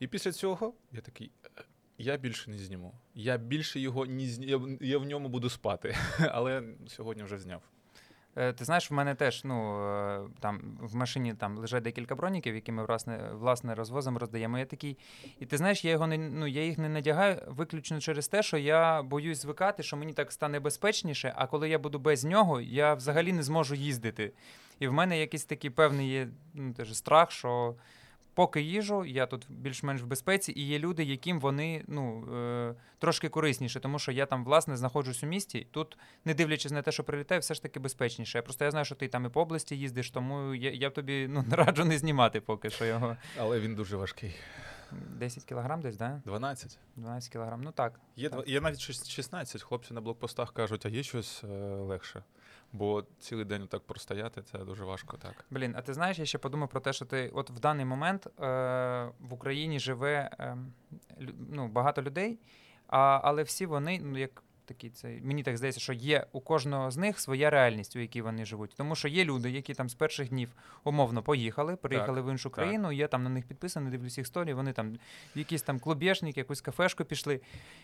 І 0.00 0.06
після 0.06 0.32
цього 0.32 0.74
я 0.92 1.00
такий. 1.00 1.30
«Е, 1.58 1.64
Я 1.98 2.16
більше 2.16 2.50
не 2.50 2.58
зніму. 2.58 2.94
Я 3.14 3.36
більше 3.36 3.80
його 3.80 4.06
не 4.06 4.26
зні... 4.26 4.78
я 4.80 4.98
в 4.98 5.04
ньому 5.04 5.28
буду 5.28 5.50
спати. 5.50 5.96
Але 6.30 6.62
сьогодні 6.88 7.22
вже 7.22 7.38
зняв. 7.38 7.62
Е, 8.36 8.52
Ти 8.52 8.64
знаєш, 8.64 8.90
в 8.90 8.94
мене 8.94 9.14
теж 9.14 9.44
ну 9.44 9.86
е, 9.86 10.20
там 10.40 10.78
в 10.80 10.96
машині 10.96 11.34
там 11.34 11.58
лежать 11.58 11.82
декілька 11.82 12.14
броніків, 12.14 12.54
які 12.54 12.72
ми 12.72 12.84
власне 12.84 13.30
власне 13.32 13.74
розвозимо, 13.74 14.18
роздаємо. 14.18 14.58
Я 14.58 14.64
такий, 14.64 14.98
і 15.40 15.46
ти 15.46 15.56
знаєш, 15.56 15.84
я 15.84 15.90
його 15.90 16.06
не 16.06 16.18
ну 16.18 16.46
я 16.46 16.64
їх 16.64 16.78
не 16.78 16.88
надягаю 16.88 17.42
виключно 17.48 18.00
через 18.00 18.28
те, 18.28 18.42
що 18.42 18.58
я 18.58 19.02
боюсь 19.02 19.42
звикати, 19.42 19.82
що 19.82 19.96
мені 19.96 20.12
так 20.12 20.32
стане 20.32 20.60
безпечніше. 20.60 21.32
А 21.36 21.46
коли 21.46 21.68
я 21.68 21.78
буду 21.78 21.98
без 21.98 22.24
нього, 22.24 22.60
я 22.60 22.94
взагалі 22.94 23.32
не 23.32 23.42
зможу 23.42 23.74
їздити. 23.74 24.32
І 24.78 24.88
в 24.88 24.92
мене 24.92 25.18
якийсь 25.18 25.44
такий 25.44 25.70
певний 25.70 26.08
є 26.08 26.28
ну, 26.54 26.72
теж 26.72 26.96
страх, 26.96 27.30
що 27.30 27.74
поки 28.34 28.62
їжу, 28.62 29.04
я 29.04 29.26
тут 29.26 29.46
більш-менш 29.48 30.02
в 30.02 30.06
безпеці, 30.06 30.52
і 30.56 30.66
є 30.66 30.78
люди, 30.78 31.04
яким 31.04 31.40
вони 31.40 31.84
ну 31.86 32.34
е, 32.36 32.74
трошки 32.98 33.28
корисніше, 33.28 33.80
тому 33.80 33.98
що 33.98 34.12
я 34.12 34.26
там 34.26 34.44
власне 34.44 34.76
знаходжусь 34.76 35.24
у 35.24 35.26
місті. 35.26 35.66
Тут 35.70 35.98
не 36.24 36.34
дивлячись 36.34 36.72
на 36.72 36.82
те, 36.82 36.92
що 36.92 37.04
прилітає, 37.04 37.38
все 37.40 37.54
ж 37.54 37.62
таки 37.62 37.80
безпечніше. 37.80 38.38
Я 38.38 38.42
просто 38.42 38.64
я 38.64 38.70
знаю, 38.70 38.84
що 38.84 38.94
ти 38.94 39.08
там 39.08 39.26
і 39.26 39.28
по 39.28 39.40
області 39.40 39.78
їздиш, 39.78 40.10
тому 40.10 40.54
я, 40.54 40.70
я 40.70 40.90
б 40.90 40.92
тобі 40.94 41.26
ну, 41.30 41.42
не 41.42 41.56
раджу 41.56 41.84
не 41.84 41.98
знімати 41.98 42.40
поки 42.40 42.70
що 42.70 42.84
його. 42.84 43.16
Але 43.38 43.60
він 43.60 43.74
дуже 43.74 43.96
важкий. 43.96 44.34
10 44.92 45.44
кілограм 45.44 45.80
десь, 45.80 45.96
да? 45.96 46.22
12. 46.24 46.78
12 46.96 47.32
кілограм. 47.32 47.62
Ну 47.62 47.72
так. 47.72 48.00
Є, 48.16 48.28
Так. 48.28 48.48
є 48.48 48.60
навіть 48.60 48.80
щось 48.80 49.08
16. 49.08 49.62
Хлопці 49.62 49.94
на 49.94 50.00
блокпостах 50.00 50.52
кажуть, 50.52 50.86
а 50.86 50.88
є 50.88 51.02
щось 51.02 51.44
е, 51.44 51.46
легше. 51.74 52.22
Бо 52.72 53.04
цілий 53.18 53.44
день 53.44 53.66
так 53.66 53.82
простояти 53.82 54.42
це 54.42 54.58
дуже 54.58 54.84
важко, 54.84 55.16
так. 55.16 55.44
Блін, 55.50 55.74
а 55.76 55.82
ти 55.82 55.94
знаєш, 55.94 56.18
я 56.18 56.24
ще 56.24 56.38
подумав 56.38 56.68
про 56.68 56.80
те, 56.80 56.92
що 56.92 57.04
ти 57.04 57.30
от 57.34 57.50
в 57.50 57.60
даний 57.60 57.84
момент 57.84 58.26
е, 58.26 58.30
в 59.20 59.32
Україні 59.32 59.80
живе 59.80 60.30
е, 60.40 60.56
ну, 61.50 61.68
багато 61.68 62.02
людей, 62.02 62.38
а, 62.86 63.20
але 63.24 63.42
всі 63.42 63.66
вони, 63.66 64.00
ну 64.02 64.18
як 64.18 64.42
такі, 64.64 64.90
це 64.90 65.18
мені 65.22 65.42
так 65.42 65.56
здається, 65.56 65.80
що 65.80 65.92
є 65.92 66.26
у 66.32 66.40
кожного 66.40 66.90
з 66.90 66.96
них 66.96 67.20
своя 67.20 67.50
реальність, 67.50 67.96
у 67.96 67.98
якій 67.98 68.22
вони 68.22 68.44
живуть. 68.44 68.74
Тому 68.76 68.94
що 68.94 69.08
є 69.08 69.24
люди, 69.24 69.50
які 69.50 69.74
там 69.74 69.88
з 69.88 69.94
перших 69.94 70.28
днів 70.28 70.48
умовно 70.84 71.22
поїхали, 71.22 71.76
приїхали 71.76 72.22
в 72.22 72.30
іншу 72.30 72.48
так. 72.48 72.54
країну. 72.54 72.92
Я 72.92 73.08
там 73.08 73.22
на 73.22 73.30
них 73.30 73.46
підписаний, 73.46 73.92
дивлюсь 73.92 74.18
їх 74.18 74.26
історії. 74.26 74.54
Вони 74.54 74.72
там 74.72 74.98
в 75.36 75.38
якийсь 75.38 75.62
там 75.62 75.78
клубєшник, 75.78 76.36
якусь 76.36 76.60
кафешку 76.60 77.04
пішли. 77.04 77.40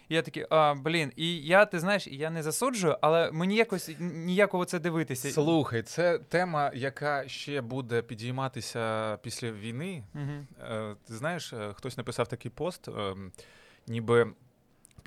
І 0.08 0.14
я 0.14 0.22
такий, 0.22 0.46
а 0.50 0.74
блін, 0.74 1.12
і 1.16 1.36
я, 1.36 1.64
ти 1.64 1.80
знаєш, 1.80 2.06
я 2.06 2.30
не 2.30 2.42
засуджую, 2.42 2.96
але 3.00 3.32
мені 3.32 3.56
якось 3.56 3.90
ніяково 3.98 4.64
це 4.64 4.78
дивитися. 4.78 5.30
Слухай, 5.30 5.82
це 5.82 6.18
тема, 6.18 6.70
яка 6.74 7.28
ще 7.28 7.60
буде 7.60 8.02
підійматися 8.02 9.16
після 9.22 9.52
війни. 9.52 10.04
Угу. 10.14 10.96
Ти 11.06 11.14
знаєш, 11.14 11.52
е, 11.52 11.72
хтось 11.74 11.96
написав 11.96 12.28
такий 12.28 12.50
пост, 12.50 12.88
ем, 12.88 13.32
ніби 13.86 14.32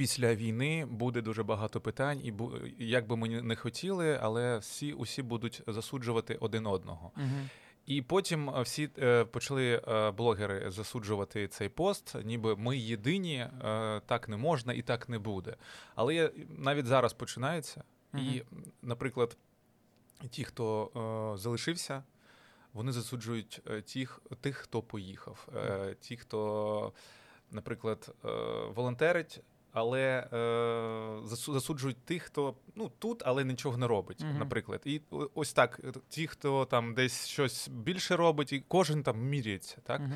після 0.02 0.36
війни 0.36 0.86
буде 0.86 1.22
дуже 1.22 1.44
багато 1.44 1.82
питань, 1.82 2.22
і 2.24 2.32
бу- 2.32 2.58
як 2.80 3.08
би 3.08 3.18
ми 3.18 3.42
не 3.42 3.56
хотіли, 3.56 4.20
але 4.22 4.58
всі 4.58 4.94
усі 4.94 5.22
будуть 5.22 5.62
засуджувати 5.68 6.36
один 6.36 6.66
одного. 6.68 7.12
Угу. 7.18 7.50
І 7.86 8.02
потім 8.02 8.50
е, 8.50 8.62
всі 8.62 8.90
е, 9.00 9.26
почали 9.26 9.82
е, 9.88 10.12
блогери 10.12 10.72
засуджувати 10.72 11.48
цей 11.48 11.70
пост, 11.70 12.16
ніби 12.24 12.56
ми 12.56 12.78
єдині, 12.78 13.36
е, 13.38 13.50
так 14.06 14.30
не 14.30 14.38
можна 14.38 14.74
і 14.74 14.82
так 14.82 15.10
не 15.10 15.20
буде. 15.20 15.56
Але 15.96 16.16
я, 16.16 16.32
навіть 16.50 16.86
зараз 16.86 17.14
починається, 17.14 17.84
і, 18.14 18.44
наприклад, 18.82 19.38
ті, 20.30 20.44
хто 20.44 20.92
е, 21.36 21.38
залишився, 21.38 22.04
вони 22.74 22.92
засуджують 22.92 23.62
тих, 23.94 24.22
тих, 24.42 24.58
хто 24.58 24.82
поїхав. 24.82 25.48
Ті, 26.00 26.18
хто, 26.18 26.94
наприклад, 27.52 28.16
волонтерить. 28.76 29.42
Але 29.74 30.28
е, 30.34 31.28
засуджують 31.38 32.06
тих, 32.06 32.24
хто 32.24 32.56
ну 32.76 32.92
тут, 33.00 33.24
але 33.26 33.44
нічого 33.44 33.78
не 33.78 33.88
робить, 33.88 34.22
Мгм. 34.24 34.38
наприклад. 34.38 34.82
І 34.86 35.02
ось 35.34 35.54
так, 35.54 35.80
е, 35.84 35.92
ті, 36.10 36.28
хто 36.28 36.66
там 36.66 36.94
десь 36.94 37.28
щось 37.28 37.68
більше 37.68 38.16
робить, 38.16 38.54
і 38.54 38.64
кожен 38.68 39.04
там 39.04 39.22
міряється, 39.22 39.78
так? 39.84 40.02
Угу. 40.02 40.14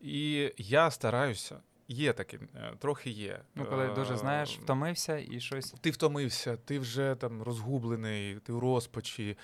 І 0.00 0.52
я 0.58 0.90
стараюся. 0.90 1.60
Є 1.88 2.12
таке, 2.12 2.38
е, 2.56 2.72
трохи 2.78 3.10
є. 3.10 3.40
Ну, 3.54 3.64
коли 3.64 3.88
дуже 3.88 4.16
знаєш, 4.16 4.56
Е, 4.58 4.62
втомився 4.62 5.18
і 5.18 5.40
щось. 5.40 5.74
ти 5.80 5.90
втомився, 5.90 6.56
ти 6.56 6.78
вже 6.78 7.14
там 7.20 7.42
розгублений, 7.42 8.34
ти 8.34 8.52
у 8.52 8.60
розпачі, 8.60 9.30
е, 9.30 9.36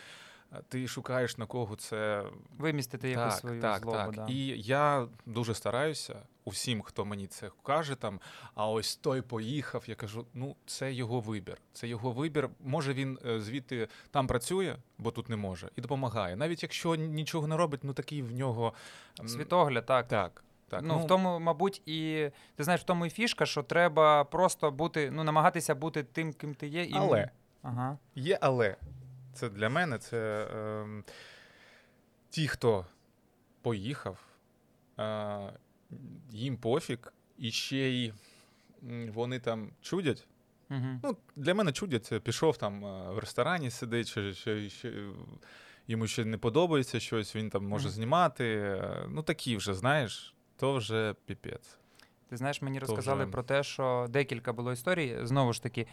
ти 0.68 0.88
шукаєш 0.88 1.38
на 1.38 1.46
кого 1.46 1.76
це. 1.76 2.24
Вимістити 2.58 3.10
якусь 3.10 3.38
свою 3.38 3.60
так, 3.60 3.82
злобу. 3.82 3.96
так. 3.96 4.14
Да. 4.14 4.26
І 4.28 4.36
я 4.60 5.08
дуже 5.26 5.54
стараюся 5.54 6.22
усім, 6.44 6.82
хто 6.82 7.04
мені 7.04 7.26
це 7.26 7.50
каже, 7.62 7.94
там, 7.94 8.20
а 8.54 8.68
ось 8.68 8.96
той 8.96 9.22
поїхав. 9.22 9.84
Я 9.86 9.94
кажу: 9.94 10.26
ну, 10.34 10.56
це 10.66 10.92
його 10.92 11.20
вибір. 11.20 11.58
Це 11.72 11.88
його 11.88 12.10
вибір. 12.12 12.48
Може 12.60 12.94
він 12.94 13.18
е, 13.26 13.40
звідти 13.40 13.88
там 14.10 14.26
працює, 14.26 14.76
бо 14.98 15.10
тут 15.10 15.28
не 15.28 15.36
може, 15.36 15.70
і 15.76 15.80
допомагає. 15.80 16.36
Навіть 16.36 16.62
якщо 16.62 16.94
нічого 16.94 17.46
не 17.46 17.56
робить, 17.56 17.80
ну 17.82 17.92
такий 17.92 18.22
в 18.22 18.32
нього 18.32 18.72
Світогляд, 19.26 19.86
так. 19.86 20.06
Так, 20.06 20.42
так. 20.68 20.82
ну, 20.84 20.98
в 20.98 21.06
тому, 21.06 21.40
мабуть, 21.40 21.82
і 21.86 22.30
ти 22.56 22.64
знаєш, 22.64 22.80
в 22.80 22.84
тому 22.84 23.06
і 23.06 23.10
фішка, 23.10 23.46
що 23.46 23.62
треба 23.62 24.24
просто 24.24 24.70
бути, 24.70 25.10
ну, 25.10 25.24
намагатися 25.24 25.74
бути 25.74 26.02
тим, 26.02 26.32
ким 26.32 26.54
ти 26.54 26.68
є. 26.68 26.84
І... 26.84 26.94
Але. 26.94 27.30
Ага. 27.62 27.98
Є 28.14 28.38
але. 28.40 28.76
Це 29.34 29.48
для 29.48 29.68
мене 29.68 29.98
це 29.98 30.48
ем, 30.54 31.04
ті, 32.30 32.48
хто 32.48 32.86
поїхав, 33.62 34.18
е, 34.98 35.52
їм 36.30 36.56
пофіг, 36.56 36.98
і 37.38 37.50
ще 37.50 37.76
й 37.76 38.12
вони 39.12 39.38
там 39.38 39.70
чудять. 39.80 40.26
Угу. 40.70 41.00
Ну, 41.02 41.16
для 41.36 41.54
мене 41.54 41.72
чудять, 41.72 42.22
пішов 42.22 42.56
там 42.56 42.84
е, 42.84 43.10
в 43.12 43.18
ресторані 43.18 43.70
сидить, 43.70 44.08
чи, 44.14 44.34
чи, 44.34 44.70
чи 44.70 45.08
йому 45.88 46.06
ще 46.06 46.24
не 46.24 46.38
подобається 46.38 47.00
щось, 47.00 47.36
він 47.36 47.50
там 47.50 47.64
може 47.66 47.84
Мгм. 47.84 47.94
знімати. 47.94 48.44
е, 48.56 49.06
Ну, 49.08 49.22
такі 49.22 49.56
вже, 49.56 49.74
знаєш, 49.74 50.34
то 50.56 50.74
вже 50.74 51.14
піпець. 51.24 51.78
Ти 52.30 52.36
знаєш, 52.36 52.62
мені 52.62 52.78
розказали 52.78 53.24
вже- 53.24 53.32
про 53.32 53.42
те, 53.42 53.62
що 53.62 54.06
декілька 54.08 54.52
було 54.52 54.72
історій. 54.72 55.16
Знову 55.22 55.52
ж 55.52 55.62
таки, 55.62 55.86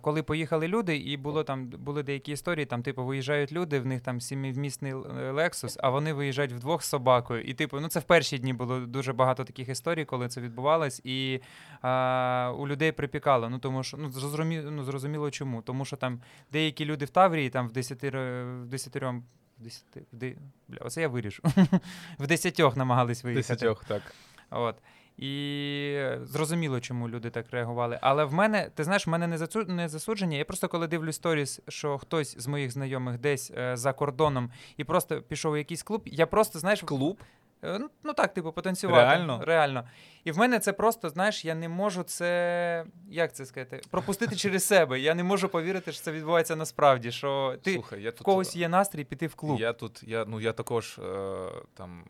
коли 0.00 0.22
поїхали 0.22 0.68
люди, 0.68 0.96
і 0.96 1.16
було 1.16 1.44
там 1.44 1.66
були 1.66 2.02
деякі 2.02 2.32
історії, 2.32 2.66
там, 2.66 2.82
типу, 2.82 3.04
виїжджають 3.04 3.52
люди, 3.52 3.80
в 3.80 3.86
них 3.86 4.00
там 4.00 4.20
сімівмісний 4.20 4.94
Lexus, 4.94 5.76
а 5.82 5.90
вони 5.90 6.12
виїжджають 6.12 6.52
вдвох 6.52 6.82
з 6.82 6.88
собакою. 6.88 7.42
І, 7.42 7.54
типу, 7.54 7.80
ну 7.80 7.88
це 7.88 8.00
в 8.00 8.02
перші 8.02 8.38
дні 8.38 8.52
було 8.52 8.80
дуже 8.80 9.12
багато 9.12 9.44
таких 9.44 9.68
історій, 9.68 10.04
коли 10.04 10.28
це 10.28 10.40
відбувалось, 10.40 11.00
і 11.04 11.40
а, 11.82 12.54
у 12.58 12.68
людей 12.68 12.92
припікало. 12.92 13.48
Ну 13.48 13.58
тому 13.58 13.82
що 13.82 13.96
ну 13.96 14.10
зрозуміло, 14.10 14.70
ну, 14.70 14.84
зрозуміло 14.84 15.30
чому. 15.30 15.62
Тому 15.62 15.84
що 15.84 15.96
там 15.96 16.20
деякі 16.52 16.84
люди 16.84 17.04
в 17.04 17.10
Таврії, 17.10 17.50
там 17.50 17.68
в 17.68 17.72
десятиро, 17.72 18.20
в 18.62 18.66
десятирьом. 18.66 19.24
Десяти, 19.58 20.00
в 20.12 20.16
де, 20.16 20.34
бля, 20.68 20.78
оце 20.80 21.00
я 21.00 21.08
вирішу. 21.08 21.42
в 22.18 22.26
десятьох 22.26 22.76
намагались 22.76 23.24
виїхати. 23.24 23.54
Десятьох, 23.54 23.84
так. 23.84 24.02
От. 24.50 24.76
І 25.22 25.98
зрозуміло, 26.22 26.80
чому 26.80 27.08
люди 27.08 27.30
так 27.30 27.46
реагували. 27.50 27.98
Але 28.02 28.24
в 28.24 28.34
мене, 28.34 28.70
ти 28.74 28.84
знаєш, 28.84 29.06
в 29.06 29.10
мене 29.10 29.26
не 29.26 29.38
зацу... 29.38 29.64
не 29.64 29.88
засудження. 29.88 30.36
Я 30.36 30.44
просто 30.44 30.68
коли 30.68 30.86
дивлюсь 30.86 31.16
сторіс, 31.16 31.60
що 31.68 31.98
хтось 31.98 32.38
з 32.38 32.46
моїх 32.46 32.70
знайомих 32.70 33.18
десь 33.18 33.52
е, 33.56 33.76
за 33.76 33.92
кордоном 33.92 34.50
і 34.76 34.84
просто 34.84 35.22
пішов 35.22 35.52
у 35.52 35.56
якийсь 35.56 35.82
клуб, 35.82 36.02
я 36.06 36.26
просто, 36.26 36.58
знаєш, 36.58 36.80
Клуб? 36.80 37.18
Е, 37.64 37.78
Ну, 37.78 37.90
ну 38.02 38.12
так, 38.12 38.34
типу, 38.34 38.52
потанцювати. 38.52 39.02
Реально? 39.02 39.42
Реально. 39.44 39.88
І 40.24 40.32
в 40.32 40.38
мене 40.38 40.58
це 40.58 40.72
просто, 40.72 41.08
знаєш, 41.08 41.44
я 41.44 41.54
не 41.54 41.68
можу 41.68 42.02
це. 42.02 42.84
Як 43.10 43.32
це 43.32 43.46
сказати? 43.46 43.80
Пропустити 43.90 44.36
через 44.36 44.64
себе. 44.64 45.00
Я 45.00 45.14
не 45.14 45.24
можу 45.24 45.48
повірити, 45.48 45.92
що 45.92 46.02
це 46.02 46.12
відбувається 46.12 46.56
насправді. 46.56 47.12
Що 47.12 47.56
ти 47.62 47.72
Слухай, 47.72 48.02
я 48.02 48.10
в 48.10 48.12
тут, 48.12 48.24
когось 48.24 48.56
є 48.56 48.68
настрій 48.68 49.04
піти 49.04 49.26
в 49.26 49.34
клуб. 49.34 49.60
Я 49.60 49.72
тут, 49.72 50.02
я, 50.06 50.24
ну, 50.24 50.40
я 50.40 50.52
також 50.52 50.98
е, 50.98 51.48
там 51.74 52.04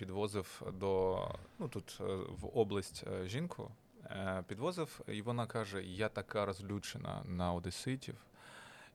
підвозив 0.00 0.62
до, 0.80 1.18
ну 1.58 1.68
тут 1.68 1.98
е, 2.00 2.04
в 2.40 2.58
область 2.58 3.04
е, 3.06 3.28
жінку, 3.28 3.70
е, 4.04 4.44
підвозив, 4.46 5.00
і 5.08 5.22
вона 5.22 5.46
каже: 5.46 5.82
я 5.84 6.08
така 6.08 6.46
розлючена 6.46 7.22
на 7.24 7.52
одеситів. 7.52 8.14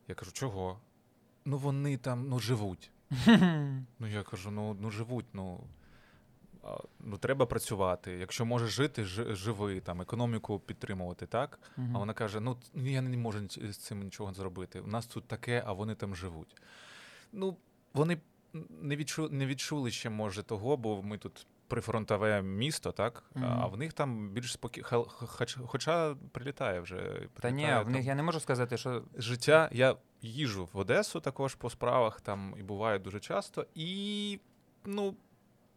Я 0.08 0.16
кажу, 0.16 0.32
чого? 0.32 0.80
Ну 1.46 1.58
вони 1.58 1.98
там 1.98 2.30
ну, 2.30 2.40
живуть. 2.40 2.92
Ну 4.00 4.08
я 4.08 4.24
кажу, 4.24 4.52
ну, 4.52 4.78
ну 4.82 4.92
живуть, 4.92 5.26
ну. 5.34 5.64
Ну, 7.00 7.18
треба 7.18 7.46
працювати. 7.46 8.12
Якщо 8.12 8.46
можеш 8.46 8.70
жити, 8.70 9.04
жи- 9.04 9.36
живи, 9.36 9.80
там, 9.80 10.02
економіку 10.02 10.60
підтримувати, 10.60 11.26
так? 11.26 11.60
А 11.78 11.98
вона 11.98 12.14
каже: 12.14 12.40
ну 12.40 12.58
я 12.76 13.02
не 13.02 13.18
можу 13.18 13.40
з 13.50 13.78
цим 13.78 14.04
нічого 14.04 14.34
зробити. 14.34 14.80
У 14.80 14.88
нас 14.88 15.06
тут 15.08 15.28
таке, 15.28 15.64
а 15.66 15.74
вони 15.74 15.96
там 15.96 16.16
живуть. 16.16 16.62
Ну, 17.32 17.58
вони 17.94 18.18
не, 18.82 18.96
відчу, 18.96 19.30
не 19.30 19.46
відчули 19.46 19.92
ще, 19.92 20.10
може, 20.10 20.44
того, 20.44 20.78
бо 20.78 21.02
ми 21.04 21.18
тут 21.18 21.48
прифронтове 21.68 22.42
місто, 22.42 22.92
так? 22.92 23.24
А 23.62 23.68
в 23.68 23.78
них 23.78 23.94
там 23.94 24.30
більш 24.30 24.52
спокій. 24.52 24.82
ха- 24.82 25.04
ха- 25.04 25.26
хоч- 25.26 25.58
Хоча 25.66 26.16
прилітає 26.32 26.80
вже. 26.80 26.98
Та 27.42 27.50
ні, 27.50 27.62
прилітає 27.62 27.84
в 27.84 27.90
них 27.90 28.06
я 28.06 28.16
не 28.16 28.24
можу 28.24 28.40
сказати, 28.40 28.78
що 28.78 29.04
Життя. 29.18 29.70
Я 29.72 29.96
їжу 30.22 30.70
в 30.74 30.78
Одесу 30.78 31.20
також 31.20 31.56
по 31.56 31.70
справах, 31.70 32.22
там 32.22 32.56
і 32.60 32.64
буває 32.64 33.00
дуже 33.00 33.20
часто. 33.20 33.66
І, 33.76 34.40
ну. 34.86 35.16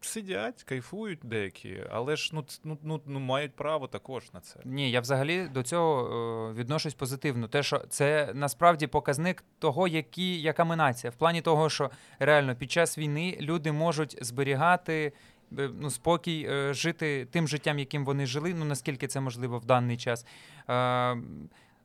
Сидять, 0.00 0.62
кайфують 0.62 1.19
деякі, 1.23 1.85
але 1.90 2.17
ж 2.17 2.31
ну, 2.35 2.45
ну, 2.64 2.78
ну, 2.83 3.00
ну 3.07 3.21
мають 3.21 3.57
право 3.57 3.87
також 3.87 4.33
на 4.33 4.40
це. 4.40 4.61
ні, 4.64 4.90
я 4.90 5.00
взагалі 5.00 5.49
до 5.49 5.62
цього 5.62 6.50
е, 6.50 6.52
відношусь 6.52 6.95
позитивно. 6.95 7.49
Те, 7.49 7.62
що 7.62 7.78
це 7.78 8.33
насправді 8.35 8.87
показник 8.87 9.45
того, 9.59 9.88
які, 9.88 10.40
яка 10.40 10.64
ми 10.64 10.76
нація. 10.76 11.11
В 11.11 11.14
плані 11.14 11.43
того, 11.43 11.71
що 11.71 11.90
реально 12.19 12.57
під 12.57 12.71
час 12.71 12.99
війни 12.99 13.38
люди 13.40 13.73
можуть 13.73 14.25
зберігати 14.25 15.12
е, 15.59 15.71
ну, 15.81 15.90
спокій, 15.90 16.49
е, 16.50 16.75
жити 16.75 17.28
тим 17.31 17.49
життям, 17.49 17.78
яким 17.78 18.05
вони 18.05 18.26
жили, 18.26 18.55
ну 18.55 18.64
наскільки 18.64 19.07
це 19.07 19.21
можливо 19.21 19.59
в 19.59 19.64
даний 19.64 19.97
час. 19.97 20.26
Е, 20.69 21.17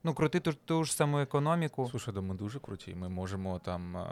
ну, 0.04 0.14
крутити 0.14 0.52
ту, 0.52 0.58
ту 0.64 0.84
ж 0.84 0.94
саму 0.94 1.18
економіку. 1.18 1.88
Слушай, 1.90 2.14
да 2.14 2.20
ми 2.20 2.34
дуже 2.34 2.58
круті. 2.58 2.94
Ми 2.94 3.08
можемо 3.08 3.58
там, 3.58 4.06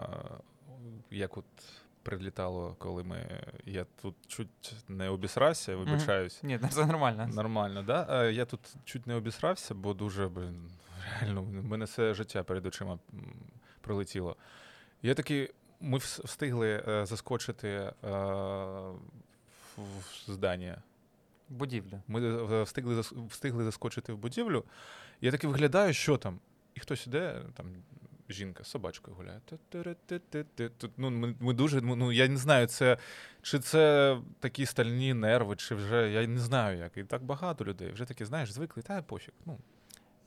як 1.11 1.37
от 1.37 1.45
прилітало, 2.03 2.77
коли 2.79 3.03
ми. 3.05 3.45
Я 3.65 3.87
тут 4.03 4.15
чуть 4.27 4.75
не 4.89 5.09
обісрався, 5.09 5.77
вибачаюсь. 5.77 6.43
Ні, 6.43 6.59
це 6.71 6.87
нормально. 6.87 7.27
Нормально, 7.35 7.83
да? 7.83 8.29
Я 8.29 8.45
тут 8.45 8.61
чуть 8.85 9.07
не 9.07 9.15
обісрався, 9.15 9.75
бо 9.75 9.95
дуже, 9.95 10.29
блін, 10.29 10.71
реально, 11.21 11.43
в 11.43 11.53
мене 11.53 11.85
все 11.85 12.15
життя 12.15 12.43
перед 12.43 12.67
очима 12.67 12.99
м, 13.15 13.35
пролетіло. 13.81 14.37
Я 15.03 15.15
такий, 15.15 15.51
ми 15.81 15.99
встигли 15.99 16.85
е, 16.89 17.07
заскочити 17.07 17.69
е, 17.69 17.93
в 19.77 19.83
в 20.29 20.33
здання. 20.33 20.83
Будівля. 21.49 22.03
Ми 22.09 22.21
е, 22.29 22.63
встигли, 22.63 23.01
встигли 23.31 23.65
заскочити 23.65 24.13
в 24.13 24.19
будівлю. 24.19 24.65
Я 25.21 25.31
таки 25.31 25.47
виглядаю, 25.49 25.93
що 25.93 26.17
там. 26.17 26.41
І 26.75 26.81
хтось 26.81 27.07
іде, 27.07 27.43
там 27.55 27.67
жінка 28.33 28.65
з 28.65 28.67
собачкою 28.69 29.17
гуляє. 29.17 29.41
Ну, 30.97 31.11
ми, 31.11 31.35
ми 31.41 31.53
дуже, 31.53 31.81
ну, 31.81 32.13
я 32.13 32.29
не 32.29 32.37
знаю, 32.37 32.67
це, 32.67 32.97
чи 33.43 33.59
це 33.59 34.17
такі 34.41 34.67
стальні 34.67 35.15
нерви, 35.15 35.57
чи 35.57 35.75
вже 35.75 36.11
я 36.11 36.27
не 36.27 36.39
знаю 36.41 36.79
як. 36.79 36.97
І 36.97 37.05
так 37.05 37.25
багато 37.25 37.65
людей. 37.65 37.93
Вже 37.93 38.05
такі, 38.05 38.25
знаєш, 38.25 38.53
звикли, 38.53 38.83
та 38.83 39.03
пофіг. 39.03 39.35
Ну, 39.47 39.59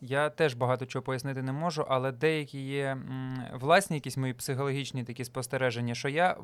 Я 0.01 0.29
теж 0.29 0.53
багато 0.53 0.85
чого 0.85 1.03
пояснити 1.03 1.41
не 1.41 1.51
можу, 1.51 1.85
але 1.89 2.12
деякі 2.12 2.59
є 2.59 2.85
м, 2.85 3.45
власні 3.53 3.97
якісь 3.97 4.17
мої 4.17 4.33
психологічні 4.33 5.03
такі 5.03 5.25
спостереження, 5.25 5.95
що 5.95 6.09
я 6.09 6.38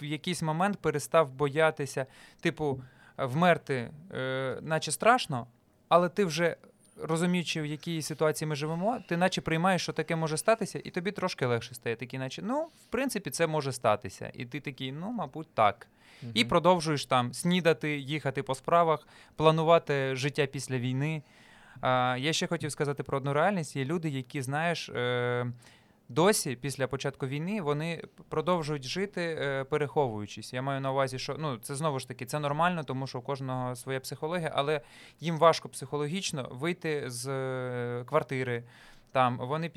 в 0.00 0.04
якийсь 0.04 0.42
момент 0.42 0.78
перестав 0.78 1.32
боятися, 1.32 2.06
типу, 2.40 2.82
вмерти, 3.18 3.90
е, 4.14 4.58
наче 4.62 4.92
страшно, 4.92 5.46
але 5.88 6.08
ти 6.08 6.24
вже. 6.24 6.56
Розуміючи, 7.02 7.62
в 7.62 7.66
якій 7.66 8.02
ситуації 8.02 8.48
ми 8.48 8.56
живемо, 8.56 8.98
ти 9.08 9.16
наче 9.16 9.40
приймаєш, 9.40 9.82
що 9.82 9.92
таке 9.92 10.16
може 10.16 10.36
статися, 10.36 10.80
і 10.84 10.90
тобі 10.90 11.12
трошки 11.12 11.46
легше 11.46 11.74
стає. 11.74 11.96
Такий, 11.96 12.18
наче, 12.18 12.42
ну, 12.42 12.62
в 12.62 12.84
принципі, 12.90 13.30
це 13.30 13.46
може 13.46 13.72
статися. 13.72 14.30
І 14.34 14.44
ти 14.44 14.60
такий, 14.60 14.92
ну, 14.92 15.10
мабуть, 15.10 15.54
так. 15.54 15.86
І 16.34 16.44
продовжуєш 16.44 17.06
там 17.06 17.34
снідати, 17.34 17.98
їхати 17.98 18.42
по 18.42 18.54
справах, 18.54 19.08
планувати 19.36 20.16
життя 20.16 20.46
після 20.46 20.78
війни. 20.78 21.22
А, 21.80 22.16
я 22.18 22.32
ще 22.32 22.46
хотів 22.46 22.72
сказати 22.72 23.02
про 23.02 23.18
одну 23.18 23.32
реальність. 23.32 23.76
Є 23.76 23.84
люди, 23.84 24.08
які, 24.08 24.42
знаєш, 24.42 24.88
е, 24.88 25.46
досі, 26.10 26.56
після 26.56 26.86
початку 26.86 27.26
війни, 27.26 27.62
вони 27.62 28.02
продовжують 28.28 28.84
жити, 28.84 29.38
е, 29.40 29.64
переховуючись. 29.64 30.52
Я 30.52 30.62
маю 30.62 30.80
на 30.80 30.92
увазі, 30.92 31.18
що 31.18 31.36
ну, 31.38 31.56
це 31.56 31.74
знову 31.74 31.98
ж 31.98 32.08
таки 32.08 32.26
це 32.26 32.38
нормально, 32.38 32.84
тому 32.84 33.06
що 33.06 33.18
у 33.18 33.22
кожного 33.22 33.76
своя 33.76 34.00
психологія, 34.00 34.52
але 34.54 34.80
їм 35.20 35.38
важко 35.38 35.68
психологічно 35.68 36.48
вийти 36.52 37.10
з 37.10 37.28
е, 37.28 38.04
квартири. 38.04 38.64
Там 39.12 39.38
вони 39.38 39.70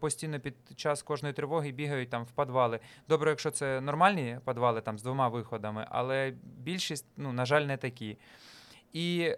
постійно 0.00 0.40
під 0.40 0.54
час 0.76 1.02
кожної 1.02 1.34
тривоги 1.34 1.72
бігають 1.72 2.10
там 2.10 2.24
в 2.24 2.30
підвали. 2.30 2.80
Добре, 3.08 3.30
якщо 3.30 3.50
це 3.50 3.80
нормальні 3.80 4.38
підвали 4.46 4.80
там 4.80 4.98
з 4.98 5.02
двома 5.02 5.28
виходами, 5.28 5.86
але 5.90 6.34
більшість, 6.42 7.06
ну 7.16 7.32
на 7.32 7.46
жаль, 7.46 7.62
не 7.62 7.76
такі. 7.76 8.18
І 8.92 9.36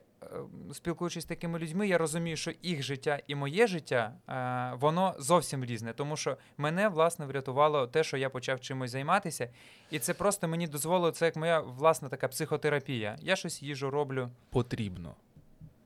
спілкуючись 0.73 1.23
з 1.25 1.27
такими 1.27 1.59
людьми, 1.59 1.89
я 1.89 1.99
розумію, 1.99 2.37
що 2.37 2.53
їх 2.63 2.83
життя 2.83 3.21
і 3.27 3.35
моє 3.35 3.67
життя 3.67 4.15
е, 4.29 4.77
воно 4.81 5.15
зовсім 5.19 5.65
різне, 5.65 5.93
тому 5.93 6.17
що 6.17 6.37
мене 6.59 6.89
власне 6.89 7.27
врятувало 7.27 7.87
те, 7.87 8.05
що 8.05 8.17
я 8.17 8.31
почав 8.31 8.61
чимось 8.61 8.91
займатися, 8.91 9.49
і 9.91 9.99
це 9.99 10.15
просто 10.15 10.49
мені 10.49 10.67
дозволило 10.67 11.11
це 11.11 11.25
як 11.25 11.37
моя 11.37 11.61
власна 11.61 12.09
така 12.09 12.29
психотерапія. 12.29 13.17
Я 13.21 13.37
щось 13.37 13.63
їжу, 13.63 13.91
роблю. 13.91 14.31
потрібно 14.51 15.15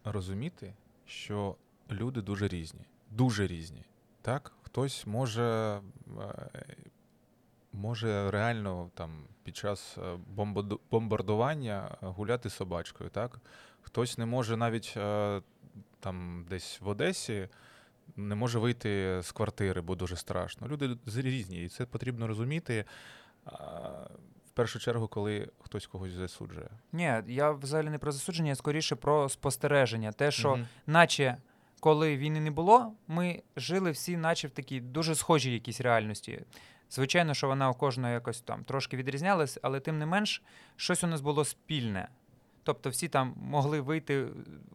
розуміти, 0.05 0.75
що 1.07 1.57
люди 1.90 2.20
дуже 2.20 2.49
різні. 2.49 2.81
Дуже 3.11 3.47
різні. 3.47 3.85
Так? 4.23 4.53
Хтось 4.62 5.07
може, 5.07 5.81
е, 6.20 6.61
може 7.73 8.31
реально 8.31 8.90
там 8.94 9.11
під 9.42 9.57
час 9.57 9.99
е, 9.99 10.18
бомбардування 10.90 11.97
гуляти 12.01 12.51
собачкою. 12.51 13.11
Так? 13.11 13.40
Хтось 13.85 14.18
не 14.18 14.27
може 14.27 14.57
навіть 14.57 14.94
е, 14.97 15.40
там 16.01 16.47
десь 16.51 16.81
в 16.81 16.88
Одесі. 16.88 17.49
Не 18.16 18.35
може 18.35 18.59
вийти 18.59 19.20
з 19.23 19.33
квартири, 19.33 19.81
бо 19.81 19.94
дуже 19.94 20.16
страшно. 20.16 20.68
Люди 20.68 20.97
різні, 21.16 21.64
і 21.64 21.68
це 21.68 21.87
потрібно 21.87 22.27
розуміти 22.27 22.85
в 24.47 24.51
першу 24.55 24.79
чергу, 24.79 25.09
коли 25.09 25.49
хтось 25.61 25.87
когось 25.87 26.12
засуджує. 26.12 26.68
Ні, 26.92 27.23
я 27.27 27.51
взагалі 27.51 27.90
не 27.90 27.99
про 27.99 28.12
засудження, 28.12 28.53
а 28.53 28.55
скоріше 28.55 28.97
про 28.97 29.29
спостереження. 29.29 30.12
Те, 30.12 30.31
що 30.31 30.51
Мгм. 30.57 30.66
наче 30.87 31.37
коли 31.85 32.16
війни 32.16 32.40
не 32.40 32.51
було, 32.51 32.92
ми 33.09 33.42
жили 33.57 33.90
всі, 33.90 34.16
наче 34.16 34.49
в 34.49 34.51
такій 34.51 34.81
дуже 34.81 35.14
схожій 35.14 35.53
якійсь 35.53 35.81
реальності. 35.81 36.42
Звичайно, 36.90 37.35
що 37.35 37.47
вона 37.49 37.70
у 37.70 37.75
кожного 37.75 38.12
якось 38.12 38.40
там 38.40 38.64
трошки 38.64 38.97
відрізнялась, 38.97 39.59
але 39.62 39.81
тим 39.81 39.99
не 39.99 40.07
менш, 40.07 40.42
щось 40.77 41.05
у 41.05 41.07
нас 41.07 41.20
було 41.20 41.44
спільне. 41.44 42.09
Тобто 42.64 42.90
всі 42.90 43.09
там 43.09 43.35
могли 43.37 43.81
вийти 43.81 44.27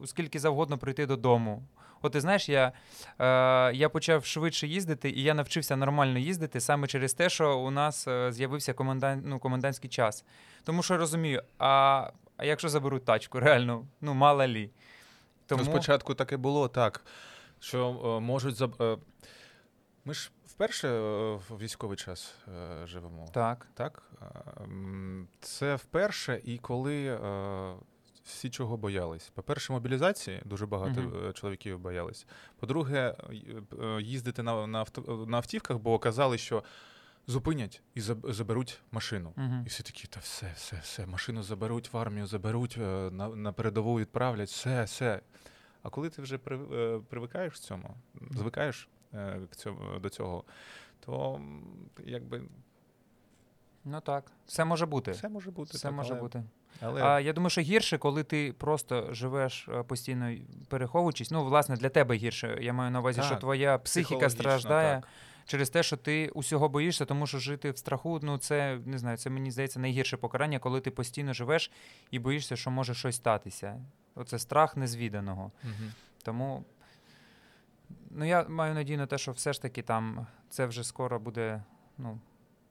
скільки 0.06 0.39
завгодно 0.39 0.78
прийти 0.78 1.06
додому. 1.06 1.63
От 2.02 2.12
ти 2.12 2.21
знаєш, 2.21 2.49
я, 2.49 2.71
е, 3.19 3.75
я 3.75 3.89
почав 3.89 4.25
швидше 4.25 4.67
їздити, 4.67 5.10
і 5.10 5.23
я 5.23 5.34
навчився 5.34 5.75
нормально 5.75 6.19
їздити 6.19 6.60
саме 6.60 6.88
через 6.88 7.13
те, 7.13 7.30
що 7.30 7.60
у 7.60 7.71
нас 7.71 8.08
е, 8.08 8.32
з'явився 8.32 8.73
комендан, 8.73 9.21
ну, 9.25 9.39
комендантський 9.39 9.89
час. 9.89 10.25
Тому 10.63 10.84
що 10.84 10.97
розумію, 10.97 11.43
а, 11.58 12.10
а 12.38 12.45
якщо 12.45 12.69
заберуть 12.69 13.06
тачку, 13.06 13.39
реально, 13.39 13.86
ну 14.02 14.13
мало 14.13 14.47
лі. 14.47 14.69
Тому... 15.45 15.63
Ну, 15.63 15.71
спочатку 15.71 16.13
таке 16.13 16.38
було 16.38 16.67
так, 16.67 17.06
що 17.60 18.02
е, 18.17 18.19
можуть 18.19 18.56
заб... 18.56 18.82
е, 18.82 18.97
Ми 20.06 20.13
ж 20.13 20.32
вперше 20.60 20.88
е, 20.88 21.36
в 21.50 21.58
військовий 21.58 21.98
час 21.98 22.36
е, 22.48 22.88
живемо. 22.88 23.30
Так. 23.32 23.67
Так? 23.74 24.04
Це 25.41 25.76
вперше, 25.76 26.41
і 26.43 26.58
коли 26.58 27.06
е, 27.06 27.74
всі 28.24 28.50
чого 28.50 28.78
боялись. 28.78 29.30
По-перше, 29.30 29.74
мобілізації 29.74 30.41
дуже 30.45 30.65
багато 30.65 31.02
е, 31.02 31.34
чоловіків 31.34 31.80
боялись. 31.80 32.28
По-друге, 32.60 33.15
їздити 34.00 34.43
на, 34.43 34.67
на, 34.67 34.80
авто, 34.80 35.26
на 35.28 35.38
автівках, 35.38 35.78
бо 35.78 36.00
казали, 36.00 36.38
що 36.38 36.63
зупинять 37.28 37.82
і 37.95 38.02
заберуть 38.02 38.82
машину. 38.91 39.34
Мгм. 39.36 39.63
І 39.65 39.69
всі 39.69 39.84
такі, 39.84 40.08
та 40.08 40.19
все, 40.19 40.52
все, 40.56 40.80
все, 40.84 41.06
машину 41.06 41.43
заберуть 41.43 41.93
в 41.93 41.98
армію, 41.98 42.28
заберуть, 42.28 42.78
на, 43.12 43.30
на 43.30 43.54
передову 43.54 44.00
відправлять, 44.00 44.50
все, 44.50 44.84
все. 44.84 45.22
А 45.84 45.89
коли 45.89 46.10
ти 46.10 46.22
вже 46.22 46.38
при, 46.38 46.58
привикаєш 47.10 47.54
к 47.54 47.60
цьому, 47.60 47.98
звикаєш 48.32 48.89
до 50.02 50.10
цього, 50.10 50.43
то 51.00 51.41
якби 52.06 52.41
Ну 53.86 54.02
так, 54.02 54.32
все 54.45 54.65
може 54.65 54.86
бути. 54.86 55.12
все 55.12 55.30
може 55.30 55.52
бути. 55.52 55.72
Все 55.78 55.88
так, 55.88 55.98
може 55.98 56.13
але, 56.13 56.22
бути. 56.22 56.43
Але 56.82 57.04
А 57.04 57.19
я 57.19 57.34
думаю, 57.34 57.50
що 57.50 57.62
гірше, 57.62 57.98
коли 57.98 58.24
ти 58.24 58.54
просто 58.58 59.13
живеш 59.13 59.67
е, 59.69 59.84
постійно 59.84 60.36
переховуючись. 60.67 61.32
Ну, 61.32 61.45
власне, 61.45 61.76
для 61.76 61.89
тебе 61.89 62.15
гірше. 62.15 62.58
Я 62.62 62.74
маю 62.74 62.91
на 62.91 63.00
увазі, 63.00 63.22
що 63.22 63.36
твоя 63.36 63.78
психіка 63.78 64.30
страждає 64.30 64.95
так. 64.95 65.08
через 65.45 65.69
те, 65.69 65.84
що 65.84 65.98
ти 65.98 66.30
усього 66.30 66.69
боїшся, 66.69 67.06
тому 67.06 67.28
що 67.28 67.39
жити 67.39 67.72
в 67.72 67.78
страху, 67.78 68.19
ну 68.24 68.38
це 68.38 68.80
не 68.86 68.98
знаю, 68.98 69.17
це 69.17 69.30
мені 69.30 69.52
здається 69.52 69.80
найгірше 69.80 70.17
покарання, 70.17 70.60
коли 70.60 70.82
ти 70.82 70.91
постійно 70.91 71.34
живеш 71.34 71.72
і 72.12 72.19
боїшся, 72.19 72.56
що 72.56 72.72
може 72.72 72.93
щось 72.93 73.15
статися. 73.15 73.86
Оце 74.15 74.39
страх 74.39 74.78
незвіданого. 74.78 75.52
Мгм. 75.63 75.93
Тому 76.24 76.63
ну, 78.10 78.25
я 78.25 78.45
маю 78.49 78.73
надію 78.73 78.97
на 78.97 79.06
те, 79.06 79.17
що 79.17 79.32
все 79.32 79.54
ж 79.54 79.62
таки 79.62 79.82
там 79.82 80.28
це 80.49 80.65
вже 80.65 80.84
скоро 80.84 81.19
буде. 81.19 81.63
Ну, 81.97 82.19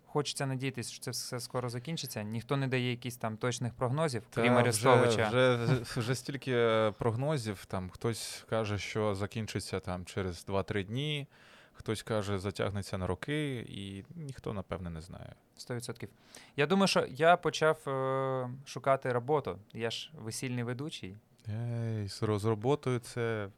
хочеться 0.07 0.47
надіятися, 0.47 0.93
що 0.93 1.03
це 1.05 1.11
все 1.11 1.41
скоро 1.41 1.69
закінчиться. 1.69 2.23
Ніхто 2.23 2.57
не 2.57 2.69
дає 2.69 2.91
якісь 2.91 3.17
там 3.17 3.37
точних 3.37 3.75
прогнозів, 3.75 4.23
Та 4.31 4.43
крім 4.43 4.57
Арестовича. 4.57 5.29
Вже, 5.29 5.57
вже, 5.57 6.01
вже 6.01 6.15
стільки 6.15 6.53
е, 6.53 6.93
прогнозів. 6.99 7.65
Там 7.65 7.91
хтось 7.91 8.45
каже, 8.51 8.79
що 8.79 9.15
закінчиться 9.15 9.81
там 9.81 10.05
через 10.05 10.47
2-3 10.49 10.85
дні, 10.85 11.27
хтось 11.73 12.03
каже, 12.03 12.39
затягнеться 12.39 12.99
на 12.99 13.07
роки, 13.07 13.57
і 13.69 14.05
ніхто, 14.17 14.53
напевне, 14.53 14.91
не 14.91 15.01
знає. 15.01 15.35
100%. 15.59 16.09
Я 16.57 16.67
думаю, 16.67 16.89
що 16.89 17.07
я 17.09 17.37
почав 17.37 17.89
е, 17.89 18.51
шукати 18.67 19.13
роботу. 19.13 19.59
Я 19.73 19.91
ж 19.91 20.11
весільний 20.19 20.65
ведучий. 20.65 21.17
Ей, 21.49 22.09
з, 22.09 22.19
з 22.39 22.45
роботою 22.45 22.99
це. 22.99 23.49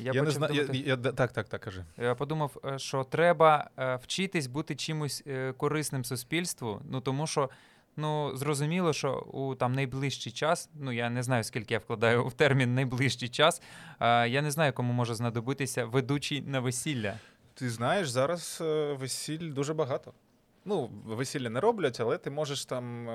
Я, 0.00 0.12
Я, 0.14 0.22
не 0.22 0.30
знаю. 0.30 0.54
Я, 0.54 0.66
я, 0.72 0.96
так, 0.96 1.32
так, 1.32 1.48
так, 1.48 1.60
кажи. 1.60 1.84
я 1.98 2.14
подумав, 2.14 2.56
е, 2.64 2.78
що 2.78 3.04
треба 3.04 3.70
е, 3.78 3.96
вчитись 3.96 4.46
бути 4.46 4.76
чимось 4.76 5.22
е, 5.26 5.52
корисним 5.52 6.04
суспільству. 6.04 6.80
Ну 6.90 7.00
тому 7.00 7.26
що 7.26 7.50
ну 7.96 8.36
зрозуміло, 8.36 8.92
що 8.92 9.14
у 9.32 9.54
там 9.54 9.72
найближчий 9.72 10.32
час, 10.32 10.70
ну 10.74 10.92
я 10.92 11.10
не 11.10 11.22
знаю, 11.22 11.44
скільки 11.44 11.74
я 11.74 11.80
вкладаю 11.80 12.26
в 12.26 12.32
термін 12.32 12.74
найближчий 12.74 13.28
час. 13.28 13.62
я 14.00 14.42
не 14.42 14.50
знаю, 14.50 14.72
кому 14.72 14.92
може 14.92 15.14
знадобитися 15.14 15.84
ведучий 15.84 16.42
на 16.42 16.60
весілля. 16.60 17.14
Ти 17.54 17.70
знаєш, 17.70 18.10
зараз 18.10 18.58
весіль 18.98 19.52
дуже 19.52 19.74
багато. 19.74 20.12
Ну, 20.64 20.90
весілля 21.04 21.50
не 21.50 21.60
роблять, 21.60 22.00
але 22.00 22.18
ти 22.18 22.30
можеш 22.30 22.64
там. 22.64 23.06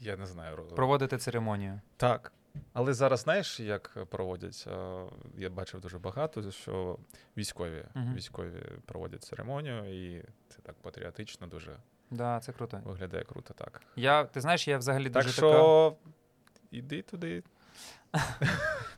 Я 0.00 0.16
не 0.16 0.26
знаю. 0.26 0.56
Проводити 0.76 1.18
церемонію. 1.18 1.80
Так. 1.96 2.32
Але 2.72 2.94
зараз 2.94 3.20
знаєш, 3.20 3.60
як 3.60 4.06
проводять? 4.10 4.64
Е, 4.68 5.04
Я 5.36 5.50
бачив 5.50 5.80
дуже 5.80 5.98
багато, 5.98 6.50
що 6.50 6.98
військові, 7.36 7.84
Мгм. 7.94 8.14
військові 8.14 8.52
проводять 8.86 9.22
церемонію, 9.22 9.84
і 10.04 10.24
це 10.48 10.58
так 10.62 10.74
патріотично 10.82 11.46
дуже 11.46 11.76
Да, 12.10 12.40
це 12.40 12.52
круто. 12.52 12.80
виглядає 12.84 13.24
круто. 13.24 13.54
Так. 13.54 13.82
Я, 13.96 14.24
ти 14.24 14.40
знаєш, 14.40 14.68
я 14.68 14.78
взагалі 14.78 15.10
Так 15.10 15.24
дуже 15.24 15.40
така. 15.40 15.92
іди 16.70 17.02
туди. 17.02 17.42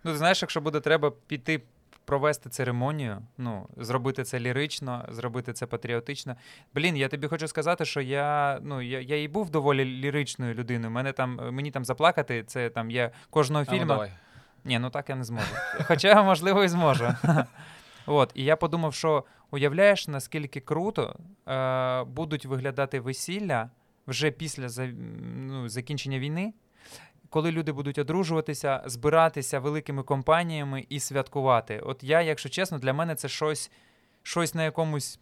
Ну, 0.06 0.12
ти 0.12 0.16
знаєш, 0.18 0.42
якщо 0.42 0.60
буде 0.60 0.80
треба 0.80 1.10
піти 1.10 1.62
провести 2.04 2.50
церемонію, 2.50 3.22
ну, 3.38 3.68
зробити 3.76 4.24
це 4.24 4.40
лірично, 4.40 5.04
зробити 5.08 5.52
це 5.52 5.66
патріотично. 5.66 6.36
Блін, 6.74 6.96
я 6.96 7.08
тобі 7.08 7.28
хочу 7.28 7.48
сказати, 7.48 7.84
що 7.84 8.00
я, 8.00 8.58
ну, 8.62 8.82
я, 8.82 9.00
я 9.00 9.22
і 9.22 9.28
був 9.28 9.50
доволі 9.50 9.84
ліричною 9.84 10.54
людиною. 10.54 10.90
Мене 10.90 11.12
там, 11.12 11.40
мені 11.52 11.70
там 11.70 11.84
заплакати, 11.84 12.44
це 12.46 12.70
там 12.70 12.90
є 12.90 13.10
кожного 13.30 13.64
А, 13.68 13.72
ну, 13.72 13.78
фільму. 13.78 13.88
давай. 13.92 14.12
Ні, 14.64 14.78
ну 14.78 14.90
так 14.90 15.08
я 15.08 15.16
не 15.16 15.24
зможу. 15.24 15.46
Хоча, 15.86 16.22
можливо, 16.22 16.64
і 16.64 16.68
зможу. 16.68 17.08
От, 18.06 18.30
і 18.34 18.44
я 18.44 18.56
подумав, 18.56 18.94
що 18.94 19.24
уявляєш, 19.50 20.08
наскільки 20.08 20.60
круто 20.60 21.16
е, 21.48 22.04
будуть 22.04 22.46
виглядати 22.46 23.00
весілля 23.00 23.70
вже 24.06 24.30
після 24.30 24.68
за- 24.68 24.86
ну, 25.36 25.68
закінчення 25.68 26.18
війни, 26.18 26.52
коли 27.34 27.52
люди 27.52 27.72
будуть 27.72 27.98
одружуватися, 27.98 28.82
збиратися 28.86 29.58
великими 29.60 30.02
компаніями 30.02 30.86
і 30.88 31.00
святкувати. 31.00 31.78
От 31.78 32.04
я, 32.04 32.22
якщо 32.22 32.48
чесно, 32.48 32.78
для 32.78 32.92
мене 32.92 33.14
це 33.14 33.28
щось, 33.28 33.70
щось 34.22 34.54
на 34.54 34.64
якомусь 34.64 35.18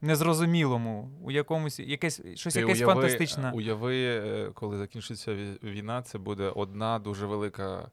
незрозумілому, 0.00 1.10
у 1.22 1.30
якомусь 1.30 1.80
якесь 1.80 2.22
щось 2.34 2.54
Ти 2.54 2.60
якесь 2.60 2.80
уяви, 2.80 2.94
фантастичне. 2.94 3.52
Уяви, 3.54 4.04
е, 4.04 4.50
коли 4.54 4.78
закінчиться 4.78 5.34
війна, 5.62 6.02
це 6.02 6.18
буде 6.18 6.44
одна 6.48 6.98
дуже 6.98 7.26
велика 7.26 7.90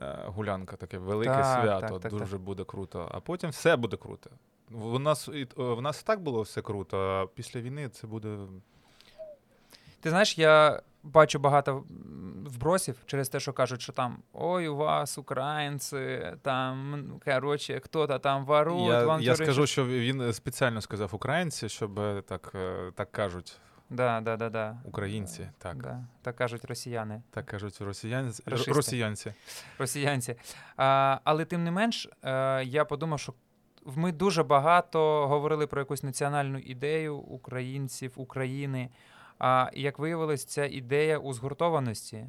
е, 0.00 0.18
гулянка, 0.26 0.76
таке 0.76 0.98
велике 0.98 1.32
Так, 1.32 1.62
свято. 1.62 1.98
так, 1.98 2.00
так, 2.00 2.20
дуже 2.20 2.38
буде 2.38 2.64
круто. 2.64 3.08
А 3.12 3.20
потім 3.20 3.50
все 3.50 3.76
буде 3.76 3.96
круто. 3.96 4.30
В 4.70 4.98
нас, 4.98 5.28
е, 5.28 5.46
в 5.56 5.82
нас 5.82 6.00
і 6.00 6.04
так 6.04 6.20
було 6.20 6.42
все 6.42 6.62
круто, 6.62 6.98
а 6.98 7.26
після 7.26 7.60
війни 7.60 7.88
це 7.88 8.06
буде. 8.06 8.36
Ти 10.00 10.10
знаєш, 10.10 10.38
я 10.38 10.82
бачу 11.04 11.38
багато 11.38 11.84
вбросів 12.46 12.96
через 13.06 13.28
те, 13.28 13.40
що 13.40 13.52
кажуть, 13.52 13.82
що 13.82 13.92
там 13.92 14.18
ой, 14.32 14.68
у 14.68 14.76
вас 14.76 15.18
українці, 15.18 16.20
там 16.42 17.04
коротше, 17.24 17.80
хто-то 17.80 18.18
там 18.18 18.44
ворує, 18.44 18.86
Я, 18.86 19.04
вам 19.04 19.20
я 19.20 19.36
скажу, 19.36 19.66
що 19.66 19.86
він 19.86 20.32
спеціально 20.32 20.80
сказав 20.80 21.10
українці, 21.12 21.68
щоб 21.68 21.98
е, 21.98 22.22
так, 22.22 22.52
е, 22.54 22.92
так 22.94 23.12
кажуть 23.12 23.56
Да, 23.90 24.20
да, 24.20 24.36
да, 24.36 24.50
да. 24.50 24.76
українці. 24.84 25.48
Так, 25.58 25.76
Да, 25.76 26.04
так 26.22 26.36
кажуть 26.36 26.64
росіяни, 26.64 27.22
так 27.30 27.46
кажуть 27.46 27.80
росіянці. 27.80 28.42
Рашисти. 28.46 28.72
росіянці. 28.72 29.32
росіянці. 29.78 30.36
А, 30.76 31.18
але 31.24 31.44
тим 31.44 31.64
не 31.64 31.70
менш, 31.70 32.08
е, 32.22 32.64
я 32.64 32.84
подумав, 32.84 33.20
що 33.20 33.34
ми 33.84 34.12
дуже 34.12 34.42
багато 34.42 35.28
говорили 35.28 35.66
про 35.66 35.80
якусь 35.80 36.02
національну 36.02 36.58
ідею 36.58 37.16
українців, 37.16 38.12
України. 38.16 38.90
А 39.38 39.70
як 39.74 39.98
виявилось, 39.98 40.44
ця 40.44 40.66
ідея 40.66 41.18
у 41.18 41.32
згуртованості. 41.32 42.26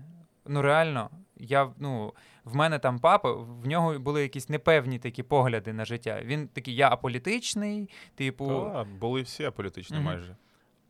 Ну, 0.47 0.61
реально, 0.61 1.09
я 1.37 1.71
ну, 1.77 2.13
в 2.43 2.55
мене 2.55 2.79
там 2.79 2.99
папа, 2.99 3.31
в 3.31 3.67
нього 3.67 3.99
були 3.99 4.21
якісь 4.21 4.49
непевні 4.49 4.99
такі 4.99 5.23
погляди 5.23 5.73
на 5.73 5.85
життя. 5.85 6.21
Він 6.23 6.47
такий, 6.47 6.75
я 6.75 6.89
аполітичний, 6.89 7.89
типу, 8.15 8.47
Та, 8.47 8.83
були 8.83 9.21
всі 9.21 9.43
аполітичні 9.45 9.95
Мгм. 9.97 10.05
майже. 10.05 10.35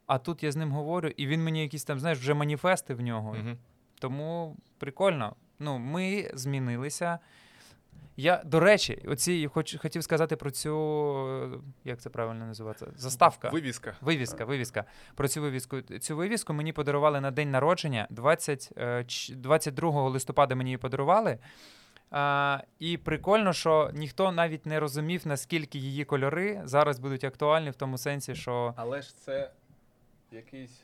а 0.07 0.17
тут 0.17 0.43
я 0.43 0.51
з 0.51 0.55
ним 0.55 0.71
говорю, 0.71 1.09
і 1.17 1.27
він 1.27 1.43
мені 1.43 1.61
якісь 1.61 1.83
там, 1.83 1.99
знаєш, 1.99 2.19
вже 2.19 2.33
маніфести 2.33 2.93
в 2.93 3.01
нього. 3.01 3.33
Мгм. 3.33 3.57
Тому 3.99 4.57
прикольно. 4.77 5.35
Ну, 5.59 5.77
ми 5.77 6.31
змінилися. 6.33 7.19
Я, 8.17 8.41
до 8.45 8.59
речі, 8.59 9.03
оці 9.07 9.47
хоч, 9.47 9.77
хотів 9.77 10.03
сказати 10.03 10.35
про 10.35 10.51
цю, 10.51 10.73
е, 11.53 11.59
як 11.83 11.99
це 12.01 12.09
правильно 12.09 12.45
називається? 12.45 12.87
Заставка. 12.95 13.49
Вивіска. 13.49 13.95
Вивіска, 14.01 14.45
вивіска. 14.45 14.85
Про 15.15 15.27
цю 15.27 15.41
вивіску. 15.41 15.81
Цю 15.81 16.15
вивіску 16.15 16.53
мені 16.53 16.73
подарували 16.73 17.21
на 17.21 17.31
день 17.31 17.51
народження. 17.51 18.07
20, 18.09 18.69
е, 18.77 19.05
22 19.29 20.09
листопада 20.09 20.55
мені 20.55 20.69
її 20.69 20.77
подарували. 20.77 21.39
А, 22.11 22.59
і 22.79 22.97
прикольно, 22.97 23.53
що 23.53 23.91
ніхто 23.93 24.31
навіть 24.31 24.65
не 24.65 24.79
розумів, 24.79 25.27
наскільки 25.27 25.77
її 25.77 26.05
кольори 26.05 26.61
зараз 26.63 26.99
будуть 26.99 27.23
актуальні 27.23 27.69
в 27.69 27.75
тому 27.75 27.97
сенсі, 27.97 28.35
що 28.35 28.73
Але 28.77 29.01
ж 29.01 29.17
це 29.17 29.51
якийсь. 30.31 30.83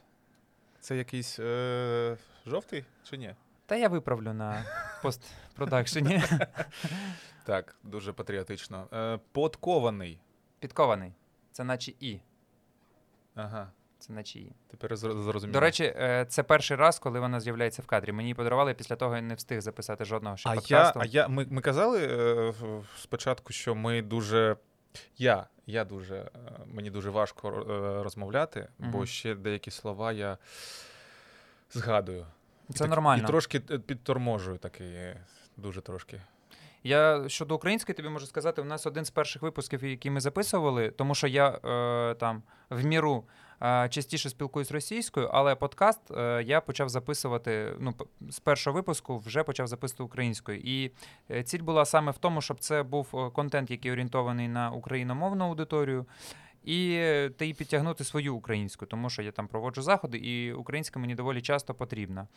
Це 0.79 0.97
якийсь 0.97 1.39
е, 1.39 2.17
жовтий 2.47 2.85
чи 3.03 3.17
ні? 3.17 3.35
Та 3.71 3.77
я 3.77 3.87
виправлю 3.89 4.33
на 4.33 4.65
постпродакшені. 5.01 6.23
Так, 7.45 7.75
дуже 7.83 8.13
патріотично. 8.13 8.87
Е, 8.93 9.19
подкований. 9.31 10.19
Підкований. 10.59 11.13
Це 11.51 11.63
наче 11.63 11.93
і. 11.99 12.19
Ага. 13.35 13.71
Це 13.99 14.13
наче 14.13 14.39
і. 14.39 14.51
Тепер 14.67 14.91
зро- 14.93 15.23
зрозуміло. 15.23 15.53
До 15.53 15.59
речі, 15.59 15.83
е, 15.83 16.25
це 16.29 16.43
перший 16.43 16.77
раз, 16.77 16.99
коли 16.99 17.19
вона 17.19 17.39
з'являється 17.39 17.81
в 17.81 17.85
кадрі. 17.85 18.11
Мені 18.11 18.27
її 18.27 18.33
подарували 18.33 18.73
після 18.73 18.95
того, 18.95 19.15
я 19.15 19.21
не 19.21 19.33
встиг 19.35 19.61
записати 19.61 20.05
жодного 20.05 20.37
ще 20.37 20.49
а 20.49 20.53
я, 20.55 20.59
подкасту. 20.61 20.99
а 20.99 21.05
я, 21.05 21.27
ми, 21.27 21.45
ми 21.49 21.61
казали 21.61 22.05
е, 22.07 22.49
в- 22.49 22.85
спочатку, 22.99 23.53
що 23.53 23.75
ми 23.75 24.01
дуже. 24.01 24.57
Я, 25.17 25.47
я 25.65 25.85
дуже, 25.85 26.15
е, 26.15 26.29
мені 26.65 26.89
дуже 26.89 27.09
важко 27.09 27.49
е, 27.49 28.03
розмовляти, 28.03 28.67
бо 28.79 28.97
Мгм. 28.97 29.07
ще 29.07 29.35
деякі 29.35 29.71
слова 29.71 30.11
я 30.11 30.37
згадую. 31.71 32.25
Це 32.73 32.79
так- 32.79 32.89
нормально. 32.89 33.23
І 33.23 33.27
трошки 33.27 33.61
е, 33.71 33.79
підторможую 33.79 34.57
такий, 34.57 34.87
е, 34.87 35.17
дуже 35.57 35.81
трошки. 35.81 36.21
Я 36.83 37.23
щодо 37.29 37.55
української 37.55 37.95
тобі 37.95 38.09
можу 38.09 38.25
сказати, 38.25 38.61
у 38.61 38.65
нас 38.65 38.85
один 38.87 39.05
з 39.05 39.09
перших 39.09 39.41
випусків, 39.41 39.83
які 39.83 40.09
ми 40.09 40.19
записували, 40.19 40.89
тому 40.89 41.15
що 41.15 41.27
я 41.27 41.49
е, 41.49 42.15
там 42.15 42.43
в 42.69 42.85
міру 42.85 43.23
е, 43.63 43.89
частіше 43.89 44.29
спілкуюсь 44.29 44.71
російською, 44.71 45.29
але 45.33 45.55
подкаст 45.55 46.11
е, 46.11 46.43
я 46.45 46.61
почав 46.61 46.89
записувати. 46.89 47.73
Ну, 47.79 47.93
з 48.29 48.39
першого 48.39 48.73
випуску 48.75 49.19
вже 49.19 49.43
почав 49.43 49.67
записувати 49.67 50.03
українською. 50.03 50.59
І 50.63 50.91
е, 51.31 51.43
ціль 51.43 51.61
була 51.61 51.85
саме 51.85 52.11
в 52.11 52.17
тому, 52.17 52.41
щоб 52.41 52.59
це 52.59 52.83
був 52.83 53.33
контент, 53.33 53.71
який 53.71 53.91
орієнтований 53.91 54.47
на 54.47 54.71
україномовну 54.71 55.45
аудиторію. 55.45 56.05
І 56.63 56.93
е, 56.93 57.29
та 57.29 57.45
й 57.45 57.53
підтягнути 57.53 58.03
свою 58.03 58.35
українську, 58.35 58.85
тому 58.85 59.09
що 59.09 59.21
я 59.21 59.31
там 59.31 59.47
проводжу 59.47 59.81
заходи, 59.81 60.17
і 60.17 60.53
українська 60.53 60.99
мені 60.99 61.15
доволі 61.15 61.41
часто 61.41 61.73
потрібна. 61.73 62.27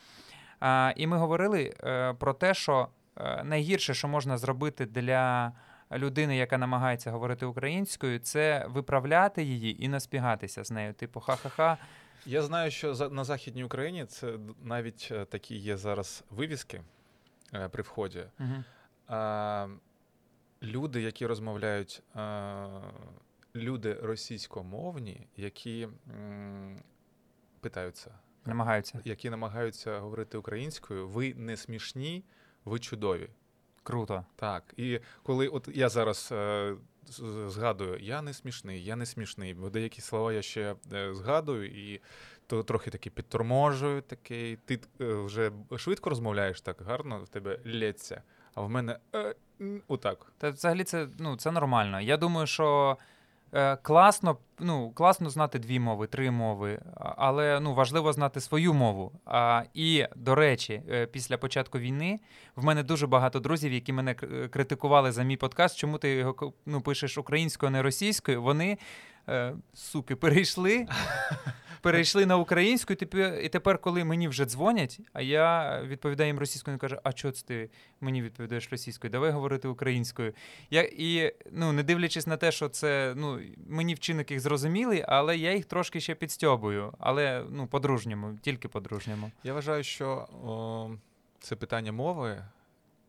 А, 0.60 0.92
І 0.96 1.06
ми 1.06 1.16
говорили 1.16 1.74
е, 1.84 2.12
про 2.12 2.34
те, 2.34 2.54
що 2.54 2.88
е, 3.16 3.44
найгірше, 3.44 3.94
що 3.94 4.08
можна 4.08 4.38
зробити 4.38 4.87
для 4.87 5.52
людини, 5.92 6.37
яка 6.37 6.58
намагається 6.58 7.10
говорити 7.10 7.46
українською, 7.46 8.18
це 8.18 8.66
виправляти 8.68 9.42
її 9.42 9.84
і 9.84 9.88
наспігатися 9.88 10.64
з 10.64 10.70
нею. 10.70 10.94
Типу, 10.94 11.20
ха-ха-ха. 11.20 11.78
Я 12.26 12.42
знаю, 12.42 12.70
що 12.70 13.08
на 13.10 13.24
Західній 13.24 13.64
Україні 13.64 14.04
це 14.04 14.32
навіть 14.62 15.12
такі 15.30 15.56
є 15.56 15.76
зараз 15.76 16.24
вивіски 16.30 16.80
при 17.70 17.82
вході. 17.82 18.24
Угу. 18.40 18.64
А, 19.08 19.66
люди, 20.62 21.02
які 21.02 21.26
розмовляють, 21.26 22.02
люди 23.56 23.94
російськомовні, 24.02 25.26
які 25.36 25.88
м, 26.10 26.76
питаються, 27.60 28.14
Намагаються. 28.46 29.00
які 29.04 29.30
намагаються 29.30 29.98
говорити 29.98 30.38
українською, 30.38 31.08
ви 31.08 31.34
не 31.34 31.56
смішні, 31.56 32.24
ви 32.64 32.78
чудові. 32.78 33.28
Круто. 33.82 34.24
Так. 34.36 34.74
І 34.76 35.00
коли 35.22 35.48
от 35.48 35.68
я 35.74 35.88
зараз 35.88 36.28
е, 36.32 36.74
згадую, 37.48 37.98
я 38.00 38.22
не 38.22 38.34
смішний, 38.34 38.84
я 38.84 38.96
не 38.96 39.06
смішний, 39.06 39.54
бо 39.54 39.70
деякі 39.70 40.00
слова 40.00 40.32
я 40.32 40.42
ще 40.42 40.74
е, 40.92 41.14
згадую 41.14 41.66
і 41.94 42.00
то 42.46 42.62
трохи 42.62 42.90
таки 42.90 43.10
підторможую, 43.10 44.02
такий. 44.02 44.56
Ти 44.56 44.80
е, 45.00 45.14
вже 45.14 45.52
швидко 45.76 46.10
розмовляєш 46.10 46.60
так 46.60 46.82
гарно, 46.82 47.20
в 47.24 47.28
тебе 47.28 47.58
лється, 47.66 48.22
а 48.54 48.60
в 48.62 48.70
мене 48.70 48.98
е, 49.14 49.34
м, 49.60 49.82
отак. 49.88 50.32
Та 50.38 50.50
взагалі 50.50 50.84
це, 50.84 51.08
ну, 51.18 51.36
це 51.36 51.50
нормально. 51.50 52.00
Я 52.00 52.16
думаю, 52.16 52.46
що 52.46 52.98
класно, 53.82 54.36
ну, 54.58 54.90
класно 54.90 55.30
знати 55.30 55.58
дві 55.58 55.78
мови, 55.78 56.06
три 56.06 56.30
мови, 56.30 56.80
але 56.96 57.60
ну, 57.60 57.74
важливо 57.74 58.12
знати 58.12 58.40
свою 58.40 58.74
мову. 58.74 59.12
А, 59.26 59.62
і, 59.74 60.06
до 60.16 60.34
речі, 60.34 60.82
е, 60.90 61.06
після 61.06 61.38
початку 61.38 61.78
війни 61.78 62.20
в 62.56 62.64
мене 62.64 62.82
дуже 62.82 63.06
багато 63.06 63.40
друзів, 63.40 63.72
які 63.72 63.92
мене 63.92 64.14
е, 64.22 64.48
критикували 64.48 65.12
за 65.12 65.22
мій 65.22 65.36
подкаст, 65.36 65.76
чому 65.76 65.98
ти 65.98 66.10
його 66.10 66.52
ну, 66.66 66.80
пишеш 66.80 67.18
українською, 67.18 67.68
а 67.68 67.72
не 67.72 67.82
російською. 67.82 68.42
Вони, 68.42 68.78
е, 69.28 69.54
суки, 69.74 70.16
перейшли. 70.16 70.86
Перейшли 71.85 72.27
на 72.27 72.37
українську, 72.37 72.92
і 72.92 72.97
тепер, 72.97 73.40
і 73.42 73.49
тепер, 73.49 73.79
коли 73.79 74.05
мені 74.05 74.29
вже 74.29 74.44
дзвонять, 74.44 75.01
а 75.12 75.23
я 75.23 75.81
відповідаю 75.83 76.27
їм 76.27 76.38
російською, 76.38 76.73
вони 76.73 76.79
кажуть, 76.79 76.99
а 77.03 77.12
чого 77.12 77.33
це 77.33 77.47
ти 77.47 77.70
мені 78.01 78.23
відповідаєш 78.23 78.68
російською? 78.70 79.11
Давай 79.11 79.31
говорити 79.31 79.68
українською. 79.68 80.33
Я, 80.70 80.83
і 80.83 81.35
ну, 81.53 81.73
не 81.73 81.83
дивлячись 81.83 82.27
на 82.27 82.37
те, 82.37 82.53
що 82.53 82.68
це 82.68 83.14
ну, 83.16 83.40
мені 83.68 83.94
вчинок 83.94 84.31
їх 84.31 84.40
зрозумілий, 84.40 85.05
але 85.09 85.37
я 85.37 85.55
їх 85.55 85.64
трошки 85.64 86.01
ще 86.01 86.14
підстьобую. 86.14 86.94
Але 86.99 87.44
ну, 87.51 87.66
по-дружньому, 87.66 88.38
тільки 88.42 88.68
по-дружньому. 88.68 89.31
Я 89.44 89.53
вважаю, 89.55 89.85
що 89.85 90.29
о, 90.44 90.90
це 91.40 91.57
питання 91.57 91.92
мови. 91.92 92.44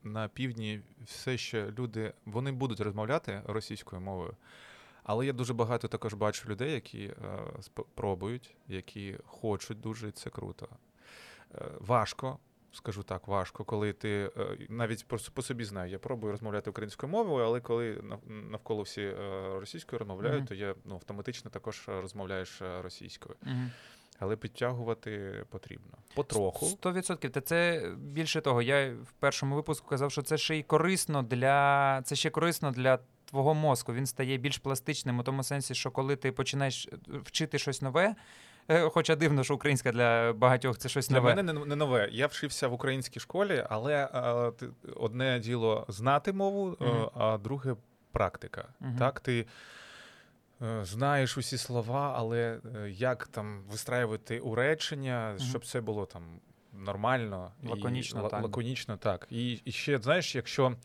На 0.04 0.28
півдні 0.28 0.82
все 1.06 1.38
ще 1.38 1.72
люди 1.80 2.14
вони 2.26 2.52
будуть 2.52 2.80
розмовляти 2.80 3.42
російською 3.46 4.02
мовою. 4.02 4.36
Але 5.06 5.26
я 5.26 5.34
дуже 5.34 5.54
багато 5.54 5.88
також 5.88 6.14
бачу 6.14 6.50
людей, 6.50 6.74
які 6.74 7.04
е, 7.04 7.14
сп- 7.58 7.86
пробують, 7.96 8.56
які 8.68 9.18
хочуть 9.26 9.80
дуже, 9.82 10.08
і 10.08 10.12
це 10.12 10.30
круто. 10.30 10.68
Е, 11.56 11.66
важко, 11.80 12.40
скажу 12.72 13.04
так, 13.04 13.28
важко, 13.28 13.64
коли 13.64 13.94
ти 13.94 14.32
е, 14.38 14.58
навіть 14.70 15.08
по, 15.08 15.18
по 15.34 15.42
собі 15.42 15.64
знаю, 15.64 15.92
я 15.92 16.00
пробую 16.00 16.32
розмовляти 16.32 16.70
українською 16.70 17.12
мовою, 17.12 17.46
але 17.46 17.60
коли 17.62 18.04
навколо 18.28 18.82
всі 18.82 19.12
російською 19.60 20.00
розмовляють, 20.00 20.38
Мгм. 20.38 20.48
то 20.48 20.56
я 20.56 20.76
ну, 20.86 20.96
автоматично 20.96 21.52
також 21.52 21.84
розмовляєш 21.88 22.62
російською. 22.82 23.36
Угу. 23.44 23.62
Але 24.20 24.36
підтягувати 24.36 25.44
потрібно. 25.50 25.98
Потроху. 26.16 26.66
Сто 26.66 26.94
відсотків. 26.94 27.32
Та 27.32 27.42
це 27.42 27.92
більше 27.98 28.42
того. 28.42 28.62
Я 28.62 28.94
в 29.04 29.12
першому 29.12 29.56
випуску 29.56 29.88
казав, 29.88 30.12
що 30.12 30.22
це 30.22 30.38
ще 30.38 30.58
й 30.58 30.64
корисно 30.64 31.24
для 31.24 32.02
це 32.02 32.16
ще 32.16 32.30
корисно 32.30 32.72
для 32.72 33.00
твого 33.26 33.54
мозку. 33.54 33.94
Він 33.94 34.06
стає 34.06 34.38
більш 34.38 34.58
пластичним 34.58 35.20
у 35.20 35.24
тому 35.24 35.44
сенсі, 35.44 35.76
що 35.76 35.92
коли 35.92 36.16
ти 36.16 36.32
починаєш 36.32 36.88
е, 36.94 36.98
вчити 37.26 37.60
щось 37.60 37.82
нове. 37.82 38.16
е, 38.70 38.90
Хоча 38.90 39.16
дивно, 39.16 39.44
що 39.44 39.56
українська 39.56 39.92
для 39.92 40.34
багатьох 40.34 40.78
це 40.78 40.90
щось 40.90 41.08
Для 41.08 41.16
нове. 41.16 41.36
мене 41.36 41.54
не, 41.54 41.76
нове. 41.76 42.10
Я 42.12 42.28
вчився 42.28 42.68
в 42.68 42.74
українській 42.74 43.20
школі, 43.20 43.66
але 43.70 44.10
е, 44.14 44.52
ти- 44.52 44.70
одне 44.96 45.40
діло 45.40 45.86
знати 45.88 46.34
мову, 46.34 46.78
е, 46.82 46.86
Мгм. 46.86 47.10
а 47.16 47.38
друге 47.38 47.76
практика. 48.12 48.68
Мгм. 48.80 48.96
Так, 48.98 49.20
ти 49.20 49.46
е, 50.62 50.86
знаєш 50.86 51.38
усі 51.38 51.58
слова, 51.58 52.14
але 52.18 52.60
е, 52.76 52.90
як 52.90 53.28
там 53.28 53.64
вистраювати 53.72 54.40
у 54.40 54.56
речення, 54.56 55.36
щоб 55.50 55.66
це 55.66 55.82
було 55.82 56.06
там 56.06 56.24
нормально 56.74 57.52
Лаконічно, 57.64 58.28
і 58.28 58.30
так. 58.30 58.44
лаконічно, 58.44 58.98
так. 58.98 59.28
І, 59.30 59.52
і 59.66 59.72
ще, 59.72 59.98
знаєш, 59.98 60.36
якщо 60.36 60.76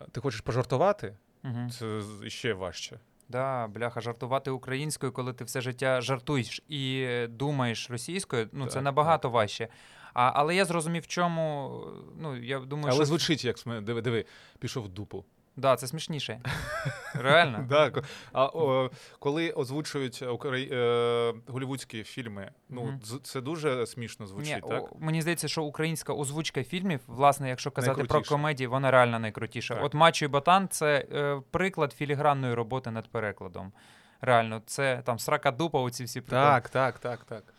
е, 0.00 0.04
ти 0.12 0.20
хочеш 0.20 0.40
пожартувати, 0.40 1.16
Угу. 1.44 1.70
це 1.70 2.02
ще 2.28 2.54
важче. 2.54 2.98
Да, 3.28 3.66
бляха, 3.68 4.00
жартувати 4.00 4.50
українською, 4.50 5.12
коли 5.12 5.32
ти 5.32 5.44
все 5.44 5.60
життя 5.60 6.00
жартуєш 6.00 6.62
і 6.68 7.08
думаєш 7.28 7.90
російською, 7.90 8.48
ну 8.52 8.66
це 8.66 8.74
Так, 8.74 8.82
набагато 8.82 9.30
важче. 9.30 9.68
А, 10.14 10.32
але 10.34 10.56
я 10.56 10.64
зрозумів, 10.64 11.02
в 11.02 11.06
чому. 11.06 11.80
Ну, 12.20 12.36
я 12.36 12.58
думаю, 12.58 12.86
Але 12.86 12.94
що 12.94 13.04
звучить, 13.04 13.44
як 13.44 13.56
диви, 13.82 14.02
диви, 14.02 14.24
пішов 14.58 14.84
в 14.84 14.88
дупу. 14.88 15.24
Да, 15.56 15.76
це 15.76 15.86
смішніше. 15.86 16.40
Реально. 17.14 17.64
Да, 17.68 17.92
а 18.32 18.44
о, 18.46 18.90
коли 19.18 19.50
озвучують 19.50 20.22
украї... 20.22 20.68
е, 20.72 21.34
голівудські 21.46 22.02
фільми, 22.04 22.50
ну 22.68 23.00
з- 23.02 23.20
це 23.22 23.40
дуже 23.40 23.86
смішно 23.86 24.26
звучить, 24.26 24.64
Ні, 24.64 24.70
так? 24.70 24.82
о, 24.82 24.96
мені 24.98 25.22
здається, 25.22 25.48
що 25.48 25.62
українська 25.62 26.12
озвучка 26.12 26.64
фільмів, 26.64 27.00
власне, 27.06 27.48
якщо 27.48 27.70
казати 27.70 28.04
про 28.04 28.22
комедії, 28.22 28.66
вона 28.66 28.90
реально 28.90 29.18
найкрутіша. 29.18 29.74
Так. 29.74 29.84
От 29.84 29.94
Мачо 29.94 30.24
і 30.24 30.28
Ботан 30.28 30.68
це 30.68 31.06
е, 31.12 31.40
приклад 31.50 31.92
філігранної 31.92 32.54
роботи 32.54 32.90
над 32.90 33.08
перекладом. 33.08 33.72
Реально, 34.20 34.62
це 34.66 35.02
там 35.04 35.18
срака 35.18 35.50
дупа, 35.50 35.80
оці 35.80 36.04
всі 36.04 36.20
приколи. 36.20 36.42
Так, 36.50 36.68
так, 36.68 36.98
так, 36.98 37.24
так. 37.24 37.54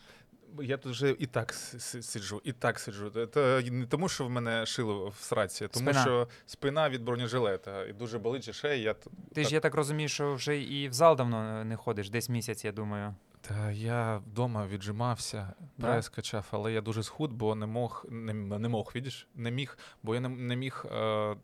Я 0.60 0.76
тут 0.76 0.92
вже 0.92 1.10
і 1.18 1.26
так 1.26 1.52
сиджу, 1.52 2.40
і 2.44 2.52
так 2.52 2.78
сиджу. 2.78 3.26
Це 3.34 3.62
не 3.70 3.86
тому, 3.86 4.08
що 4.08 4.26
в 4.26 4.30
мене 4.30 4.66
шило 4.66 5.08
в 5.08 5.16
сраці, 5.16 5.64
а 5.64 5.68
тому 5.68 5.86
Спина. 5.86 6.02
що 6.02 6.28
спина 6.46 6.88
від 6.88 7.02
бронежилета 7.02 7.84
і 7.84 7.92
дуже 7.92 8.18
болить 8.18 8.42
же 8.42 8.52
шея. 8.52 8.74
Я... 8.74 8.94
Ти 9.34 9.44
ж 9.44 9.54
я 9.54 9.60
так 9.60 9.74
розумію, 9.74 10.08
що 10.08 10.34
вже 10.34 10.62
і 10.62 10.88
в 10.88 10.92
зал 10.92 11.16
давно 11.16 11.64
не 11.64 11.76
ходиш, 11.76 12.10
десь 12.10 12.28
місяць, 12.28 12.64
я 12.64 12.72
думаю. 12.72 13.14
Та 13.40 13.70
я 13.70 14.16
вдома 14.16 14.66
віджимався, 14.66 15.52
Да? 15.78 16.02
качав, 16.14 16.46
але 16.50 16.72
я 16.72 16.80
дуже 16.80 17.02
схуд, 17.02 17.32
бо 17.32 17.54
не 17.54 17.66
мог, 17.66 18.06
не, 18.10 18.32
не 18.34 18.68
мог, 18.68 18.92
видиш, 18.94 19.28
не 19.34 19.50
міг, 19.50 19.78
бо 20.02 20.14
я 20.14 20.20
не, 20.20 20.28
не 20.28 20.56
міг 20.56 20.84
е, 20.92 21.36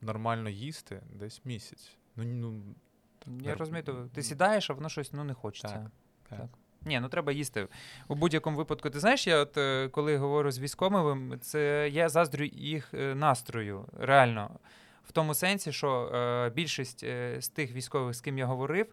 нормально 0.00 0.48
їсти 0.50 1.02
десь 1.12 1.40
місяць. 1.44 1.96
Ну, 2.16 2.24
ну, 2.24 2.62
Я 3.26 3.52
Нер- 3.52 3.58
розумію, 3.58 4.10
ти 4.14 4.22
сідаєш, 4.22 4.70
а 4.70 4.74
воно 4.74 4.88
щось 4.88 5.12
ну, 5.12 5.24
не 5.24 5.34
хочеться. 5.34 5.90
Так, 6.28 6.38
так. 6.38 6.48
Ні, 6.84 7.00
ну 7.00 7.08
треба 7.08 7.32
їсти. 7.32 7.68
У 8.08 8.14
будь-якому 8.14 8.56
випадку, 8.56 8.90
ти 8.90 9.00
знаєш, 9.00 9.26
я 9.26 9.38
от 9.38 9.58
е, 9.58 9.88
коли 9.88 10.16
говорю 10.16 10.50
з 10.50 10.58
військовими, 10.58 11.38
це 11.38 11.88
я 11.92 12.08
заздрю 12.08 12.44
їх 12.44 12.94
е, 12.94 13.14
настрою, 13.14 13.84
реально. 13.98 14.50
В 15.04 15.12
тому 15.12 15.34
сенсі, 15.34 15.72
що 15.72 16.06
е, 16.14 16.50
більшість 16.50 17.04
е, 17.04 17.36
з 17.40 17.48
тих 17.48 17.72
військових, 17.72 18.14
з 18.14 18.20
ким 18.20 18.38
я 18.38 18.46
говорив, 18.46 18.86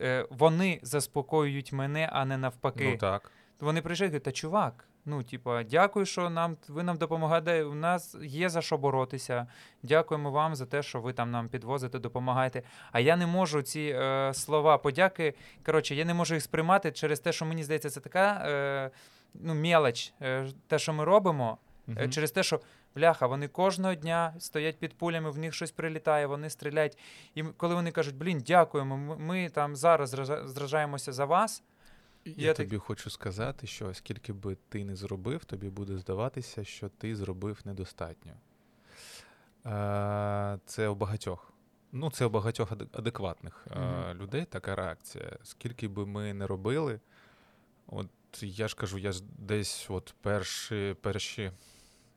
е, 0.00 0.26
вони 0.30 0.80
заспокоюють 0.82 1.72
мене, 1.72 2.08
а 2.12 2.24
не 2.24 2.38
навпаки. 2.38 2.90
ну 2.92 2.96
так. 2.96 3.32
Вони 3.60 3.82
прийшли, 3.82 4.06
і 4.06 4.08
кажуть, 4.08 4.22
та 4.22 4.32
чувак, 4.32 4.87
ну, 5.04 5.22
типа, 5.22 5.62
дякую, 5.62 6.06
що 6.06 6.30
нам 6.30 6.56
ви 6.68 6.82
нам 6.82 6.96
допомагаєте. 6.96 7.64
У 7.64 7.74
нас 7.74 8.16
є 8.22 8.48
за 8.48 8.62
що 8.62 8.78
боротися. 8.78 9.46
Дякуємо 9.82 10.30
вам 10.30 10.54
за 10.54 10.66
те, 10.66 10.82
що 10.82 11.00
ви 11.00 11.12
там 11.12 11.30
нам 11.30 11.48
підвозите, 11.48 11.98
допомагаєте. 11.98 12.62
А 12.92 13.00
я 13.00 13.16
не 13.16 13.26
можу 13.26 13.62
ці 13.62 13.80
е, 13.80 14.34
слова 14.34 14.78
подяки. 14.78 15.34
Коротше, 15.66 15.94
я 15.94 16.04
не 16.04 16.14
можу 16.14 16.34
їх 16.34 16.42
сприймати 16.42 16.92
через 16.92 17.20
те, 17.20 17.32
що 17.32 17.44
мені 17.44 17.64
здається, 17.64 17.90
це 17.90 18.00
така 18.00 18.32
е, 18.32 18.90
ну, 19.34 19.54
мелоч, 19.54 20.12
е, 20.22 20.46
те, 20.66 20.78
що 20.78 20.92
ми 20.92 21.04
робимо, 21.04 21.58
Мгм. 21.86 22.10
через 22.10 22.30
те, 22.30 22.42
що. 22.42 22.60
Бляха, 22.94 23.26
вони 23.26 23.48
кожного 23.48 23.94
дня 23.94 24.34
стоять 24.38 24.78
під 24.78 24.98
пулями, 24.98 25.30
в 25.30 25.38
них 25.38 25.54
щось 25.54 25.70
прилітає, 25.70 26.26
вони 26.26 26.50
стріляють. 26.50 26.98
І 27.34 27.42
коли 27.42 27.74
вони 27.74 27.90
кажуть, 27.90 28.16
блін, 28.16 28.42
дякуємо, 28.46 28.96
ми, 28.96 29.16
ми 29.16 29.48
там 29.48 29.76
зараз 29.76 30.10
зражаємося 30.44 31.12
за 31.12 31.24
вас. 31.24 31.62
Я, 32.24 32.34
Я 32.36 32.48
так- 32.54 32.56
тобі 32.66 32.78
хочу 32.78 33.10
сказати, 33.10 33.66
що 33.66 33.94
скільки 33.94 34.32
би 34.32 34.56
ти 34.68 34.84
не 34.84 34.96
зробив, 34.96 35.44
тобі 35.44 35.68
буде 35.70 35.98
здаватися, 35.98 36.64
що 36.64 36.88
ти 36.88 37.16
зробив 37.16 37.60
недостатньо. 37.64 38.32
Е, 39.66 40.58
Це 40.66 40.88
у 40.88 40.94
багатьох. 40.94 41.52
Ну, 41.92 42.10
це 42.10 42.26
у 42.26 42.30
багатьох 42.30 42.72
адекватних 42.72 43.66
Мгм. 43.76 44.18
людей 44.18 44.44
така 44.44 44.74
реакція. 44.76 45.38
Скільки 45.42 45.88
би 45.88 46.06
ми 46.06 46.34
не 46.34 46.46
робили, 46.46 47.00
от 47.86 48.06
я 48.40 48.68
ж 48.68 48.76
кажу, 48.76 48.98
я 48.98 49.12
ж 49.12 49.22
десь 49.38 49.86
от 49.90 50.14
перші, 50.20 50.96
перші 51.00 51.52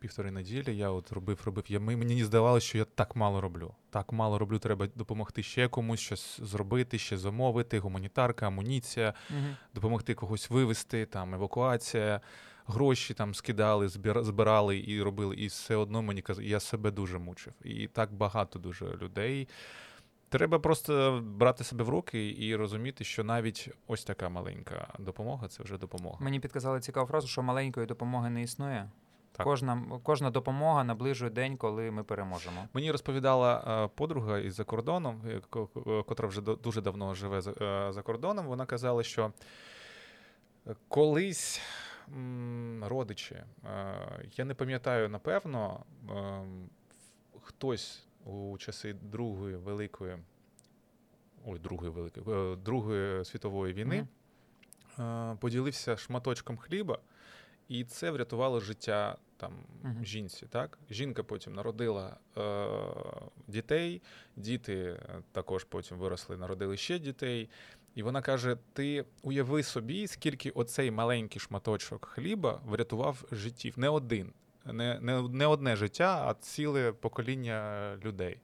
півтори 0.02 0.32
неділі 0.32 0.78
я 0.78 0.90
от 0.90 1.12
робив, 1.12 1.42
робив. 1.46 1.64
Я, 1.68 1.80
мені 1.80 2.24
здавалося, 2.24 2.68
що 2.68 2.78
я 2.78 2.86
так 2.86 3.16
мало 3.16 3.42
роблю. 3.42 3.74
Так 3.90 4.12
мало 4.12 4.40
роблю, 4.40 4.60
треба 4.60 4.88
допомогти 4.96 5.44
ще 5.44 5.68
комусь 5.68 6.00
щось 6.00 6.40
зробити, 6.44 6.98
ще 6.98 7.18
замовити, 7.18 7.80
гуманітарка, 7.80 8.48
амуніція, 8.48 9.14
Мгм. 9.30 9.56
допомогти 9.74 10.14
когось 10.14 10.50
вивезти, 10.50 11.06
там 11.06 11.34
евакуація, 11.34 12.22
гроші 12.68 13.14
там 13.14 13.36
скидали, 13.36 13.88
збира- 13.88 14.24
збирали 14.24 14.84
і 14.88 15.02
робили. 15.02 15.36
І 15.36 15.48
все 15.48 15.76
одно 15.76 16.02
мені 16.02 16.22
каз... 16.22 16.40
я 16.40 16.60
себе 16.60 16.92
дуже 16.92 17.18
мучив. 17.20 17.54
І 17.64 17.88
так 17.88 18.14
багато 18.14 18.60
дуже 18.60 18.86
людей. 18.86 19.48
Треба 20.30 20.60
просто 20.60 21.22
брати 21.26 21.64
себе 21.64 21.84
в 21.84 21.90
руки 21.90 22.36
і 22.40 22.56
розуміти, 22.56 23.04
що 23.04 23.24
навіть 23.24 23.70
ось 23.88 24.04
така 24.04 24.30
маленька 24.30 24.94
допомога 25.00 25.48
це 25.48 25.64
вже 25.64 25.78
допомога. 25.78 26.18
Мені 26.22 26.40
підказали 26.40 26.80
цікаву 26.80 27.08
фразу, 27.08 27.28
що 27.28 27.42
маленької 27.44 27.86
допомоги 27.86 28.30
не 28.30 28.42
існує. 28.42 28.90
Так. 29.34 29.44
Кожна, 29.44 29.84
кожна 30.04 30.30
допомога 30.32 30.84
наближує 30.84 31.32
день, 31.32 31.58
коли 31.58 31.92
ми 31.92 32.04
переможемо. 32.04 32.68
Мені 32.74 32.92
розповідала 32.92 33.64
е, 33.86 33.88
подруга 33.96 34.40
із-за 34.40 34.64
кордоном, 34.64 35.22
е, 35.28 35.42
ко- 35.50 36.04
котра 36.08 36.28
вже 36.28 36.42
до- 36.42 36.56
дуже 36.56 36.82
давно 36.82 37.14
живе 37.14 37.42
за, 37.42 37.52
е, 37.52 37.94
за 37.94 38.02
кордоном. 38.02 38.46
Вона 38.48 38.66
казала, 38.66 39.04
що 39.04 39.32
е, 40.68 40.76
колись 40.88 41.62
родичі, 42.82 43.36
е, 43.36 43.46
я 44.36 44.46
не 44.46 44.54
пам'ятаю 44.54 45.10
напевно, 45.10 45.80
е, 46.10 46.44
хтось 47.42 48.04
у 48.26 48.58
часи 48.58 48.94
Другої 48.94 49.56
великої, 49.56 50.18
ой, 51.46 51.60
Другої 51.60 51.92
великої, 51.92 52.26
е, 52.54 52.56
Другої 52.56 53.26
світової 53.26 53.74
війни 53.74 54.08
е, 55.00 55.38
поділився 55.40 55.98
шматочком 55.98 56.58
хліба, 56.58 57.00
і 57.72 57.84
це 57.84 58.12
врятувало 58.12 58.60
життя 58.60 59.18
там 59.38 59.54
Мгм. 59.84 60.06
жінці. 60.06 60.46
Так? 60.46 60.78
Жінка 60.90 61.24
потім 61.24 61.54
народила 61.54 62.18
е, 62.38 62.68
дітей, 63.48 64.02
діти 64.36 64.76
е, 64.76 65.22
також 65.32 65.64
потім 65.64 65.98
виросли, 65.98 66.38
народили 66.38 66.78
ще 66.78 67.00
дітей. 67.00 67.50
І 67.96 68.04
вона 68.04 68.22
каже: 68.22 68.58
ти 68.74 69.06
уяви 69.22 69.64
собі, 69.64 70.08
скільки 70.08 70.50
оцей 70.50 70.92
маленький 70.92 71.40
шматочок 71.42 72.06
хліба 72.06 72.62
врятував 72.66 73.24
життів. 73.32 73.80
Не 73.80 73.90
один, 73.90 74.34
не, 74.66 75.00
не, 75.00 75.22
не 75.22 75.46
одне 75.46 75.76
життя, 75.76 76.24
а 76.28 76.34
ціле 76.34 76.92
покоління 76.92 77.92
людей. 78.06 78.40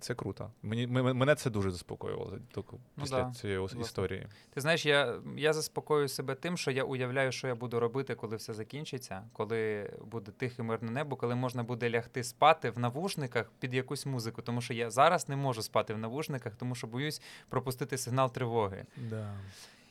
Це 0.00 0.14
круто. 0.14 0.50
Мені, 0.62 0.86
мене 0.86 1.34
це 1.34 1.50
дуже 1.50 1.70
заспокоювало 1.70 2.38
так, 2.54 2.64
після 3.00 3.22
да, 3.22 3.32
цієї 3.32 3.58
власне. 3.58 3.80
історії. 3.80 4.26
Ти 4.54 4.60
знаєш, 4.60 4.86
я, 4.86 5.20
я 5.36 5.52
заспокоюю 5.52 6.08
себе 6.08 6.34
тим, 6.34 6.56
що 6.56 6.70
я 6.70 6.84
уявляю, 6.84 7.32
що 7.32 7.48
я 7.48 7.54
буду 7.54 7.80
робити, 7.80 8.14
коли 8.14 8.36
все 8.36 8.54
закінчиться, 8.54 9.22
коли 9.32 9.90
буде 10.04 10.32
тихе 10.32 10.62
мирне 10.62 10.90
небо, 10.90 11.16
коли 11.16 11.34
можна 11.34 11.62
буде 11.62 11.90
лягти 11.90 12.24
спати 12.24 12.70
в 12.70 12.78
навушниках 12.78 13.50
під 13.58 13.74
якусь 13.74 14.06
музику. 14.06 14.42
Тому 14.42 14.60
що 14.60 14.74
я 14.74 14.90
зараз 14.90 15.28
не 15.28 15.36
можу 15.36 15.62
спати 15.62 15.94
в 15.94 15.98
навушниках, 15.98 16.56
тому 16.56 16.74
що 16.74 16.86
боюсь 16.86 17.22
пропустити 17.48 17.98
сигнал 17.98 18.32
тривоги. 18.32 18.86
Да. 18.96 19.34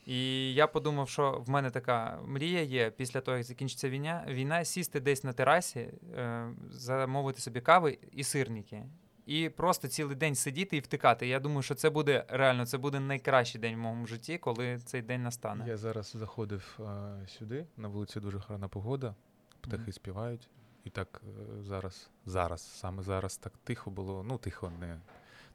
І 0.05 0.53
я 0.53 0.67
подумав, 0.67 1.09
що 1.09 1.43
в 1.45 1.49
мене 1.49 1.71
така 1.71 2.19
мрія 2.25 2.61
є 2.61 2.91
після 2.91 3.21
того, 3.21 3.37
як 3.37 3.45
закінчиться 3.45 3.89
війна, 3.89 4.25
війна 4.29 4.65
сісти 4.65 4.99
десь 4.99 5.23
на 5.23 5.33
терасі, 5.33 5.79
е, 5.79 6.49
замовити 6.71 7.41
собі 7.41 7.61
кави 7.61 7.97
і 8.11 8.23
сирники. 8.23 8.83
І 9.29 9.49
просто 9.49 9.87
цілий 9.87 10.15
день 10.15 10.35
сидіти 10.35 10.77
і 10.77 10.79
втикати. 10.79 11.27
Я 11.27 11.39
думаю, 11.39 11.61
що 11.61 11.75
це 11.75 11.89
буде 11.89 12.25
реально, 12.29 12.65
це 12.65 12.77
буде 12.77 12.99
найкращий 12.99 13.61
день 13.61 13.75
в 13.75 13.77
моєму 13.77 14.07
житті, 14.07 14.37
коли 14.37 14.77
цей 14.77 15.01
день 15.01 15.23
настане. 15.23 15.67
Я 15.67 15.77
зараз 15.77 16.11
заходив 16.15 16.79
е, 16.79 17.27
сюди, 17.27 17.65
на 17.77 17.87
вулиці 17.87 18.19
дуже 18.19 18.37
гарна 18.37 18.67
погода, 18.67 19.15
птахи 19.61 19.81
Мгм. 19.83 19.91
співають. 19.91 20.49
І 20.83 20.89
так 20.89 21.21
е, 21.59 21.63
зараз, 21.63 22.09
зараз, 22.25 22.61
саме 22.61 23.03
зараз 23.03 23.37
так 23.37 23.53
тихо 23.63 23.91
було. 23.91 24.23
Ну, 24.23 24.37
тихо, 24.37 24.71
не, 24.79 24.99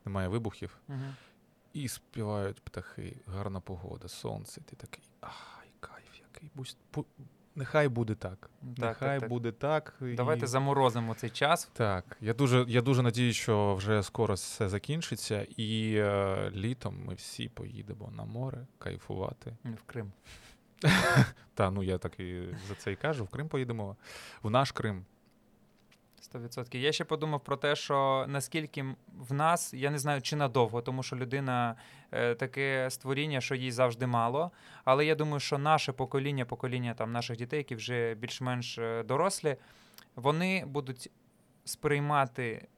немає 0.05 0.29
вибухів. 0.29 0.77
Мгм. 0.89 1.15
І 1.73 1.89
співають 1.89 2.61
птахи, 2.61 3.17
гарна 3.27 3.61
погода, 3.61 4.09
сонце. 4.09 4.61
Ти 4.61 4.77
такий, 4.77 5.05
ай, 5.21 5.69
кайф, 5.81 6.21
який. 6.33 6.51
Будь, 6.55 6.77
бу- 6.95 7.07
нехай 7.55 7.89
буде 7.89 8.15
так. 8.15 8.51
Так, 8.61 8.79
нехай 8.79 9.09
так, 9.09 9.21
так. 9.21 9.29
буде 9.29 9.53
так. 9.53 9.95
Давайте 10.01 10.45
і... 10.45 10.49
заморозимо 10.49 11.15
цей 11.15 11.31
час. 11.31 11.71
Так, 11.73 12.17
я 12.21 12.35
дуже, 12.35 12.65
я 12.69 12.81
дуже 12.81 13.03
надію, 13.03 13.33
що 13.33 13.75
вже 13.75 14.03
скоро 14.03 14.35
все 14.35 14.69
закінчиться, 14.69 15.47
і 15.57 15.95
е, 15.97 16.51
літом 16.55 17.05
ми 17.05 17.15
всі 17.15 17.49
поїдемо 17.49 18.11
на 18.17 18.25
море 18.25 18.67
кайфувати. 18.79 19.57
в 19.65 19.83
Крим. 19.87 20.13
Та 21.55 21.71
ну 21.71 21.83
я 21.83 21.99
так 21.99 22.21
і 22.21 22.43
за 22.69 22.75
це 22.75 22.93
і 22.93 22.97
кажу. 22.97 23.25
В 23.25 23.29
Крим 23.29 23.49
поїдемо, 23.49 23.97
в 24.43 24.51
наш 24.51 24.73
Крим. 24.73 25.05
100%. 26.39 26.77
Я 26.77 26.93
ще 26.93 27.05
подумав 27.05 27.45
про 27.45 27.57
те, 27.57 27.77
що 27.77 28.25
наскільки 28.29 28.85
в 29.19 29.33
нас, 29.33 29.75
я 29.75 29.91
не 29.91 29.99
знаю, 29.99 30.23
чи 30.23 30.37
надовго, 30.37 30.83
тому 30.83 31.03
що 31.03 31.17
людина 31.17 31.77
е, 32.13 32.35
таке 32.35 32.89
створіння, 32.91 33.41
що 33.41 33.55
їй 33.55 33.73
завжди 33.73 34.07
мало. 34.07 34.51
Але 34.85 35.07
я 35.07 35.15
думаю, 35.15 35.41
що 35.41 35.59
наше 35.59 35.93
покоління, 35.93 36.45
покоління 36.45 36.95
там 36.95 37.13
наших 37.13 37.37
дітей, 37.37 37.57
які 37.59 37.75
вже 37.75 38.15
більш-менш 38.15 38.79
е, 38.79 39.03
дорослі, 39.03 39.57
вони 40.17 40.65
будуть 40.67 41.11
сприймати 41.65 42.69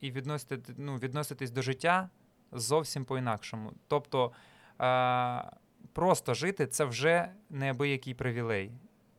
і 0.00 0.10
відносити, 0.10 0.74
ну, 0.76 0.96
відноситись 0.96 1.50
до 1.50 1.62
життя 1.62 2.08
зовсім 2.52 3.04
по-інакшому. 3.04 3.72
Тобто 3.88 4.32
е, 4.80 5.50
просто 5.92 6.34
жити 6.34 6.66
це 6.66 6.84
вже 6.84 7.28
неабиякий 7.50 8.14
привілей. 8.14 8.70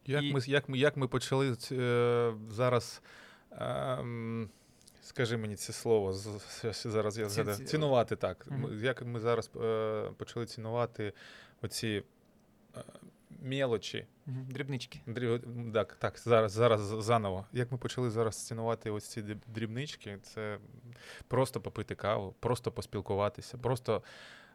Як, 0.05 0.23
І- 0.23 0.33
ми, 0.33 0.39
як, 0.45 0.69
ми, 0.69 0.77
як 0.77 0.97
ми 0.97 1.07
почали 1.07 1.57
е, 1.71 2.33
зараз. 2.49 3.01
Ем, 3.59 4.49
Скажи 5.01 5.37
мені 5.37 5.55
це 5.55 5.73
слово, 5.73 6.13
зараз 6.13 7.17
я 7.17 7.29
згадаю. 7.29 7.57
ці- 7.57 7.63
Цінувати 7.65 8.15
так. 8.15 8.45
Ми- 8.49 8.75
Як 8.75 9.01
ми 9.05 9.19
зараз 9.19 9.51
е, 9.63 10.09
почали 10.17 10.45
цінувати 10.45 11.13
оці 11.61 12.03
е, 12.77 12.79
мелочі. 13.43 14.05
Мгм, 14.25 14.45
Дрібнички. 14.49 14.99
Дрі- 15.07 15.71
Так, 15.73 15.95
так, 15.99 16.19
зараз, 16.19 16.51
зараз 16.51 16.81
заново. 16.81 17.45
Як 17.53 17.71
ми 17.71 17.77
почали 17.77 18.09
зараз 18.09 18.47
цінувати 18.47 18.89
ось 18.91 19.07
ці 19.07 19.21
дрібнички, 19.47 20.17
це 20.23 20.57
просто 21.27 21.61
попити 21.61 21.95
каву, 21.95 22.35
просто 22.39 22.71
поспілкуватися, 22.71 23.57
просто 23.57 24.03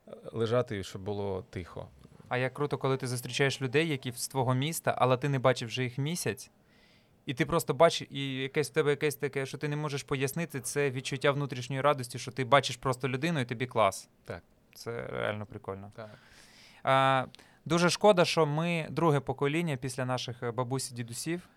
е, 0.08 0.12
лежати, 0.32 0.82
щоб 0.82 1.02
було 1.02 1.44
тихо. 1.50 1.88
А 2.28 2.36
як 2.38 2.54
круто, 2.54 2.78
коли 2.78 2.96
ти 2.96 3.06
зустрічаєш 3.06 3.62
людей, 3.62 3.88
які 3.88 4.12
з 4.12 4.28
твого 4.28 4.54
міста, 4.54 4.94
але 4.98 5.16
ти 5.16 5.28
не 5.28 5.38
бачив 5.38 5.68
вже 5.68 5.82
їх 5.84 5.98
місяць, 5.98 6.50
і 7.26 7.34
ти 7.34 7.46
просто 7.46 7.74
бачиш, 7.74 8.08
і 8.10 8.34
якесь 8.34 8.70
в 8.70 8.72
тебе 8.72 8.90
якесь 8.90 9.16
таке, 9.16 9.46
що 9.46 9.58
ти 9.58 9.68
не 9.68 9.76
можеш 9.76 10.02
пояснити, 10.02 10.60
це 10.60 10.90
відчуття 10.90 11.32
внутрішньої 11.32 11.82
радості, 11.82 12.18
що 12.18 12.30
ти 12.32 12.44
бачиш 12.44 12.76
просто 12.76 13.08
людину 13.08 13.40
і 13.40 13.44
тобі 13.44 13.66
клас. 13.66 14.08
Так. 14.24 14.42
Це 14.74 15.06
реально 15.06 15.46
прикольно. 15.46 15.92
Так. 15.96 16.18
А, 16.82 17.26
дуже 17.64 17.90
шкода, 17.90 18.24
що 18.24 18.46
ми 18.46 18.86
друге 18.90 19.20
покоління 19.20 19.76
після 19.76 20.04
наших 20.04 20.42
е, 20.42 20.50
бабусь 20.50 20.92
і 20.92 20.94
дідусів, 20.94 21.48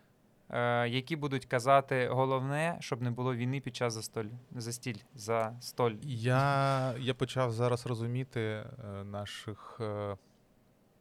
е, 0.49 0.89
які 0.89 1.15
будуть 1.15 1.45
казати 1.45 2.07
головне, 2.07 2.77
щоб 2.79 3.01
не 3.01 3.11
було 3.11 3.35
війни 3.35 3.59
під 3.59 3.75
час 3.75 3.93
застоль, 3.93 4.25
застіль, 4.51 4.97
за 5.15 5.55
столь. 5.61 5.93
Я, 6.03 6.93
я 6.99 7.13
почав 7.13 7.51
зараз 7.51 7.85
розуміти 7.85 8.41
е, 8.41 8.65
наших 9.03 9.81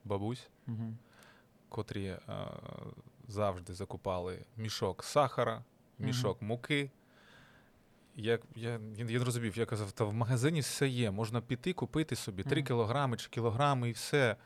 бабусь, 0.05 0.49
Угу. 0.69 0.95
котрі 1.69 2.17
завжди 3.29 3.75
закупали 3.75 4.39
мішок 4.57 5.05
сахара, 5.05 5.65
мішок 5.99 6.43
муки. 6.43 6.91
Я, 8.17 8.39
я, 8.57 8.81
я 8.97 9.05
не 9.05 9.25
розумів, 9.25 9.59
я 9.59 9.67
казав, 9.67 9.93
та 9.93 10.05
в 10.05 10.15
магазині 10.15 10.61
все 10.61 10.89
є. 10.89 11.11
Можна 11.11 11.41
піти, 11.41 11.73
купити 11.73 12.17
собі 12.17 12.43
3 12.43 12.63
кілограми 12.63 13.17
чи 13.17 13.29
кілограми 13.29 13.89
і 13.89 13.93
все. 13.93 14.37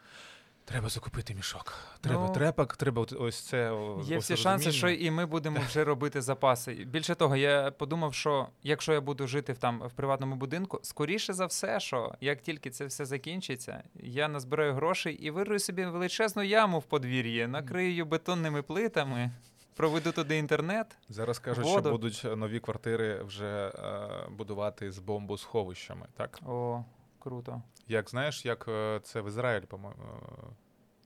Треба 0.68 0.88
закупити 0.88 1.34
мішок. 1.34 1.74
Треба 2.00 2.26
Ну, 2.26 2.34
трепак, 2.34 2.76
треба 2.76 3.06
ось 3.18 3.40
це. 3.40 3.70
о- 3.70 4.02
Є 4.04 4.18
всі 4.18 4.36
шанси, 4.36 4.72
що 4.72 4.88
і 4.88 5.10
ми 5.10 5.26
будемо 5.26 5.60
вже 5.68 5.84
робити 5.84 6.22
запаси. 6.22 6.72
Більше 6.74 7.14
того, 7.14 7.36
я 7.36 7.70
подумав, 7.70 8.14
що 8.14 8.48
якщо 8.62 8.92
я 8.92 9.00
буду 9.00 9.26
жити 9.26 9.52
в 9.52 9.58
там 9.58 9.82
в 9.86 9.92
приватному 9.92 10.36
будинку, 10.36 10.80
скоріше 10.82 11.32
за 11.32 11.46
все, 11.46 11.80
що 11.80 12.14
як 12.20 12.42
тільки 12.42 12.70
це 12.70 12.86
все 12.86 13.04
закінчиться, 13.04 13.82
я 13.94 14.28
назбираю 14.28 14.74
грошей 14.74 15.14
і 15.14 15.30
вирую 15.30 15.58
собі 15.58 15.84
величезну 15.84 16.42
яму 16.42 16.78
в 16.78 16.84
подвір'ї, 16.84 17.46
накрию 17.46 18.06
бетонними 18.06 18.62
плитами, 18.62 19.30
проведу 19.76 20.12
туди 20.12 20.38
інтернет. 20.38 20.96
Зараз 21.08 21.38
кажуть, 21.38 21.64
воду. 21.64 21.80
що 21.80 21.90
будуть 21.90 22.26
нові 22.36 22.60
квартири 22.60 23.22
вже 23.22 23.68
е, 23.68 24.08
будувати 24.30 24.92
з 24.92 24.98
бомбосховищами, 24.98 26.06
так? 26.16 26.38
О, 26.46 26.84
круто. 27.26 27.62
Як 27.88 28.10
знаєш, 28.10 28.44
як 28.44 28.68
е, 28.68 29.00
це 29.02 29.20
в 29.20 29.26
Ізраїль, 29.28 29.62
по-моєму. 29.62 30.02
е, 30.02 30.46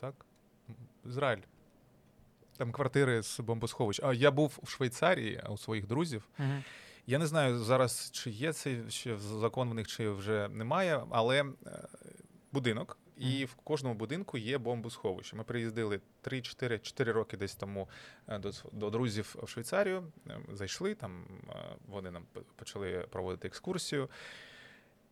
Так? 0.00 0.14
Ізраїль. 1.06 1.42
Там 2.56 2.72
квартири 2.72 3.22
з 3.22 3.40
бомбосховищ. 3.40 4.00
А 4.02 4.12
я 4.14 4.30
був 4.30 4.58
в 4.62 4.68
Швейцарії 4.68 5.42
у 5.48 5.56
своїх 5.56 5.86
друзів. 5.86 6.28
Угу. 6.38 6.48
Я 7.06 7.18
не 7.18 7.26
знаю 7.26 7.58
зараз, 7.58 8.10
чи 8.12 8.30
є 8.30 8.52
цей 8.52 8.90
ще 8.90 9.16
закон 9.16 9.70
в 9.70 9.74
них, 9.74 9.86
чи 9.88 10.10
вже 10.10 10.48
немає, 10.48 11.02
але 11.10 11.40
е, 11.42 11.88
будинок, 12.52 12.98
і 13.16 13.44
в 13.44 13.54
кожному 13.54 13.94
будинку 13.94 14.38
є 14.38 14.58
бомбосховище. 14.58 15.36
Ми 15.36 15.44
приїздили 15.44 16.00
3-4 16.24 17.12
роки 17.12 17.36
десь 17.36 17.54
тому 17.54 17.88
до, 18.28 18.50
до 18.72 18.90
друзів 18.90 19.36
в 19.42 19.48
Швейцарію. 19.48 20.12
е, 20.26 20.40
Зайшли 20.52 20.94
там, 20.94 21.24
вони 21.88 22.10
нам 22.10 22.26
почали 22.56 23.06
проводити 23.10 23.48
екскурсію. 23.48 24.08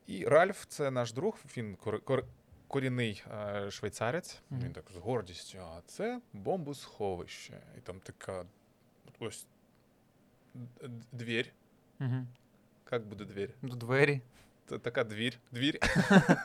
І 0.09 0.25
Ральф, 0.25 0.65
це 0.69 0.91
наш 0.91 1.13
друг, 1.13 1.39
він 1.57 1.77
кор- 1.77 2.01
кор- 2.03 2.25
корінний 2.69 3.25
е, 3.35 3.71
швейцарець. 3.71 4.41
Мгм. 4.51 4.61
Він 4.65 4.73
так 4.73 4.85
з 4.95 4.97
гордістю. 4.97 5.59
А 5.59 5.81
це 5.87 6.21
бомбосховище. 6.33 7.61
І 7.79 7.81
там 7.81 8.01
така 8.01 8.45
ось 9.19 9.47
двір. 11.13 11.47
Угу. 12.01 12.27
Як 12.93 13.07
буде 13.07 13.25
двір? 13.25 13.51
Двері. 13.63 14.21
Т- 14.67 14.79
Така 14.79 15.05
двір. 15.05 15.39
Двір. 15.53 15.79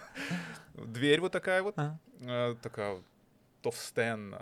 Дверь 0.86 1.22
вот 1.22 1.32
такая 1.32 1.62
вот. 1.62 1.74
Ага. 1.78 1.98
е, 2.28 2.56
Така 2.62 2.96
товстенна. 3.62 4.42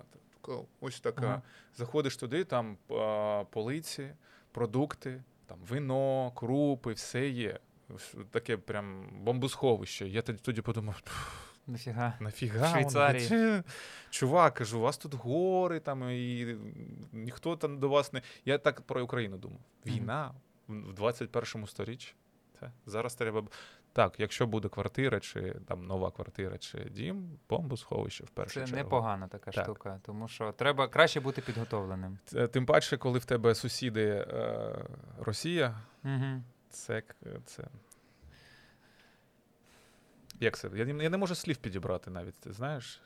Ось 0.81 0.99
така. 0.99 1.25
Ага. 1.25 1.41
Заходиш 1.75 2.17
туди, 2.17 2.43
там 2.43 2.77
полиці, 3.49 4.09
продукти, 4.51 5.23
там 5.45 5.59
вино, 5.69 6.31
крупи, 6.35 6.93
все 6.93 7.29
є. 7.29 7.59
Таке 8.31 8.57
прям 8.57 9.09
бомбосховище. 9.23 10.07
Я 10.07 10.21
тоді, 10.21 10.61
подумав, 10.61 11.01
Нафіга. 11.67 12.13
нафіга? 12.19 12.67
В? 12.67 12.69
Швейцарії. 12.71 13.27
Це- 13.27 13.63
Чувак, 14.09 14.53
кажу, 14.53 14.77
у 14.79 14.81
вас 14.81 14.97
тут 14.97 15.13
гори, 15.13 15.79
там, 15.79 16.09
і 16.11 16.57
ніхто 17.11 17.55
там 17.55 17.79
до 17.79 17.89
вас 17.89 18.13
не. 18.13 18.21
Я 18.45 18.57
так 18.57 18.81
про 18.81 19.03
Україну 19.03 19.37
думав. 19.37 19.59
Війна 19.85 20.33
в 20.67 20.93
21 20.93 21.67
сторіччі. 21.67 22.13
Зараз 22.85 23.15
треба. 23.15 23.43
Так, 23.93 24.19
якщо 24.19 24.47
буде 24.47 24.69
квартира, 24.69 25.19
чи 25.19 25.55
там 25.67 25.85
нова 25.85 26.11
квартира, 26.11 26.57
чи 26.57 26.77
дім, 26.91 27.29
бомбосховище 27.49 28.23
в 28.23 28.29
першу 28.29 28.65
Це 28.65 28.75
непогана 28.75 29.27
така 29.27 29.51
Так. 29.51 29.63
штука, 29.65 29.99
тому 30.05 30.27
що 30.27 30.51
треба 30.51 30.87
краще 30.87 31.19
бути 31.19 31.41
підготовленим. 31.41 32.17
Тим 32.51 32.65
паче, 32.65 32.97
коли 32.97 33.19
в 33.19 33.25
тебе 33.25 33.55
сусіди 33.55 34.05
е, 34.07 34.85
Росія, 35.19 35.77
Угу. 36.03 36.43
Це, 36.71 37.03
це. 37.45 37.63
Як 40.39 40.57
це? 40.57 40.69
Я, 40.75 40.85
я 40.85 41.09
не 41.09 41.17
можу 41.17 41.35
слів 41.35 41.57
підібрати 41.57 42.11
навіть, 42.11 42.35
ти 42.35 42.53
знаєш? 42.53 43.01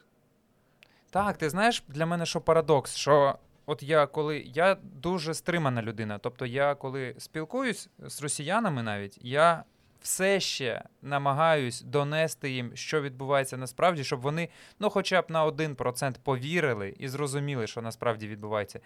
Так, 1.10 1.38
ти 1.38 1.50
знаєш, 1.50 1.84
для 1.88 2.06
мене 2.06 2.26
що 2.26 2.42
парадокс, 2.42 2.96
що 2.96 3.40
от 3.66 3.84
я 3.84 4.08
коли 4.08 4.40
я 4.40 4.78
дуже 4.84 5.34
стримана 5.34 5.82
людина. 5.82 6.18
Тобто, 6.18 6.46
я 6.46 6.76
коли 6.76 7.16
спілкуюсь 7.18 7.90
з 8.00 8.22
росіянами, 8.22 8.84
навіть 8.84 9.18
я 9.22 9.64
все 10.02 10.40
ще 10.40 10.84
намагаюсь 11.02 11.82
донести 11.82 12.52
їм, 12.52 12.72
що 12.76 13.02
відбувається 13.02 13.58
насправді, 13.58 14.04
щоб 14.04 14.22
вони, 14.22 14.50
ну, 14.80 14.90
хоча 14.90 15.22
б 15.22 15.26
на 15.30 15.46
1% 15.46 16.16
повірили 16.24 16.96
і 17.00 17.08
зрозуміли, 17.08 17.68
що 17.68 17.82
насправді 17.82 18.28
відбувається. 18.28 18.80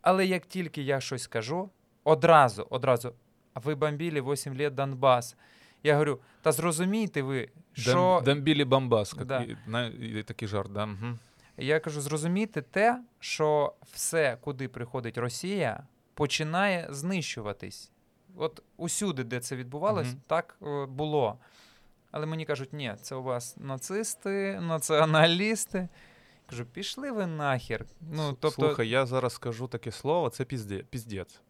Але 0.00 0.26
як 0.26 0.46
тільки 0.46 0.82
я 0.82 1.00
щось 1.00 1.22
скажу, 1.22 1.70
одразу, 2.04 2.66
одразу, 2.70 3.14
ви 3.64 3.74
бомбили 3.74 4.20
8 4.20 4.54
літ 4.54 4.74
Донбас. 4.74 5.36
Я 5.82 5.92
говорю, 5.92 6.18
та 6.42 6.52
зрозумійте 6.52 7.22
ви, 7.22 7.48
що 7.72 8.22
Дамбілі 8.24 8.64
Бамбас, 8.64 9.14
Да. 9.14 9.40
і- 9.42 9.56
на, 9.66 9.86
і 9.86 10.22
такий 10.22 10.48
жарт, 10.48 10.72
да? 10.72 10.84
Угу. 10.84 11.18
Я 11.56 11.80
кажу, 11.80 12.00
зрозуміти 12.00 12.62
те, 12.62 13.02
що 13.20 13.74
все, 13.92 14.38
куди 14.40 14.68
приходить 14.68 15.18
Росія, 15.18 15.86
починає 16.14 16.86
знищуватись. 16.90 17.90
От 18.36 18.62
усюди, 18.76 19.24
де 19.24 19.40
це 19.40 19.56
відбувалось, 19.56 20.08
Мгм. 20.08 20.20
так 20.26 20.56
е, 20.62 20.86
було. 20.86 21.38
Але 22.10 22.26
мені 22.26 22.44
кажуть, 22.44 22.72
ні, 22.72 22.94
це 23.02 23.14
у 23.14 23.22
вас 23.22 23.56
нацисти, 23.56 24.60
націоналісти. 24.60 25.88
Кажу, 26.50 26.64
пішли 26.66 27.10
ви 27.10 27.26
нахер. 27.26 27.84
Ну, 28.12 28.32
тобто, 28.40 28.50
Слухай, 28.66 28.88
я 28.88 29.06
зараз 29.06 29.32
скажу 29.32 29.68
таке 29.68 29.92
слово, 29.92 30.30
це 30.30 30.44
пізде, 30.44 30.78
піздець. 30.78 31.40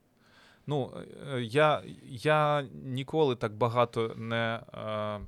Ну, 0.67 0.93
е, 1.33 1.41
я, 1.43 1.83
я 2.05 2.63
ніколи 2.85 3.37
так 3.37 3.53
багато 3.53 4.15
не 4.17 4.61
е, 4.75 5.21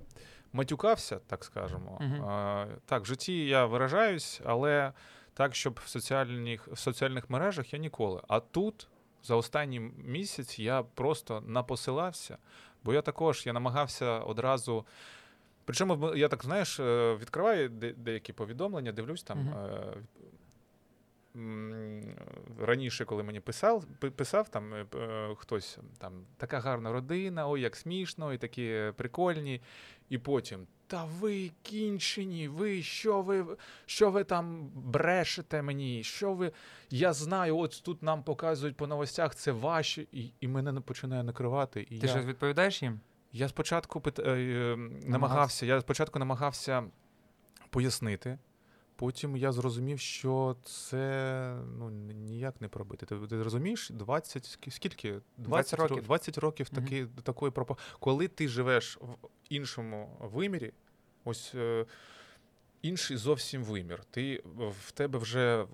матюкався, 0.52 1.20
так 1.26 1.44
скажемо. 1.44 1.98
Мгм. 2.00 2.24
Е, 2.30 2.66
так, 2.86 3.02
в 3.02 3.06
житті 3.06 3.46
я 3.46 3.66
виражаюсь, 3.66 4.40
але 4.44 4.92
так, 5.34 5.54
щоб 5.54 5.80
в 5.84 5.88
соціальних, 5.88 6.68
в 6.68 6.78
соціальних 6.78 7.30
мережах 7.30 7.72
я 7.72 7.78
ніколи. 7.78 8.20
А 8.28 8.40
тут 8.40 8.88
за 9.22 9.34
останній 9.36 9.80
місяць 10.04 10.58
я 10.58 10.82
просто 10.82 11.40
напосилався, 11.46 12.38
бо 12.84 12.92
я 12.94 13.02
також 13.02 13.46
я 13.46 13.52
намагався 13.52 14.18
одразу. 14.18 14.86
Причому 15.64 16.14
я 16.16 16.28
так, 16.28 16.44
знаєш, 16.44 16.80
е, 16.80 17.14
відкриваю 17.20 17.68
де- 17.68 17.92
деякі 17.92 18.32
повідомлення, 18.32 18.92
дивлюсь 18.92 19.22
там. 19.22 19.38
Мгм. 19.38 19.54
Раніше, 22.58 23.04
коли 23.04 23.22
мені 23.22 23.40
писав, 23.40 23.84
писав 24.16 24.48
там 24.48 24.74
е, 24.74 24.86
е, 24.94 25.34
хтось 25.36 25.78
там 25.98 26.12
така 26.36 26.60
гарна 26.60 26.92
родина, 26.92 27.48
ой, 27.48 27.60
як 27.60 27.76
смішно, 27.76 28.32
і 28.32 28.38
такі 28.38 28.92
прикольні. 28.96 29.60
І 30.08 30.18
потім, 30.18 30.66
та 30.86 31.04
ви 31.04 31.50
кінчені, 31.62 32.48
ви 32.48 32.82
що 32.82 33.22
ви 33.22 33.46
що 33.86 34.10
ви 34.10 34.24
там 34.24 34.70
брешете 34.74 35.62
мені? 35.62 36.02
Що 36.02 36.34
ви. 36.34 36.52
Я 36.90 37.12
знаю, 37.12 37.58
от 37.58 37.82
тут 37.84 38.02
нам 38.02 38.22
показують 38.22 38.76
по 38.76 38.86
новостях, 38.86 39.34
це 39.34 39.52
ваші, 39.52 40.08
і, 40.12 40.32
і 40.40 40.48
мене 40.48 40.80
починає 40.80 41.22
накривати. 41.22 41.86
І 41.90 41.98
ти 41.98 42.06
я... 42.06 42.12
щось 42.12 42.24
відповідаєш 42.24 42.82
їм? 42.82 43.00
Я 43.32 43.48
спочатку 43.48 44.00
пит... 44.00 44.18
е, 44.18 44.76
намагався, 45.06 45.66
я 45.66 45.80
спочатку 45.80 46.18
намагався 46.18 46.84
пояснити. 47.70 48.38
Потім 48.98 49.36
я 49.36 49.52
зрозумів, 49.52 50.00
що 50.00 50.56
це 50.64 51.56
ну, 51.78 51.90
ніяк 51.90 52.60
не 52.60 52.68
пробити. 52.68 53.06
Ти, 53.06 53.18
ти 53.18 53.42
розумієш, 53.42 53.90
20, 53.90 54.58
скільки? 54.68 55.10
20, 55.10 55.22
20 55.36 55.78
років. 55.78 55.90
років. 55.90 56.06
20 56.06 56.38
років 56.38 56.68
таки, 56.68 57.06
такої 57.22 57.52
пропа. 57.52 57.76
Коли 58.00 58.28
ти 58.28 58.48
живеш 58.48 58.98
в 59.00 59.16
іншому 59.48 60.16
вимірі, 60.20 60.72
ось 61.24 61.54
е, 61.54 61.86
інший 62.82 63.16
зовсім 63.16 63.64
вимір. 63.64 64.04
Ти 64.10 64.42
в 64.86 64.92
тебе 64.92 65.18
вже 65.18 65.66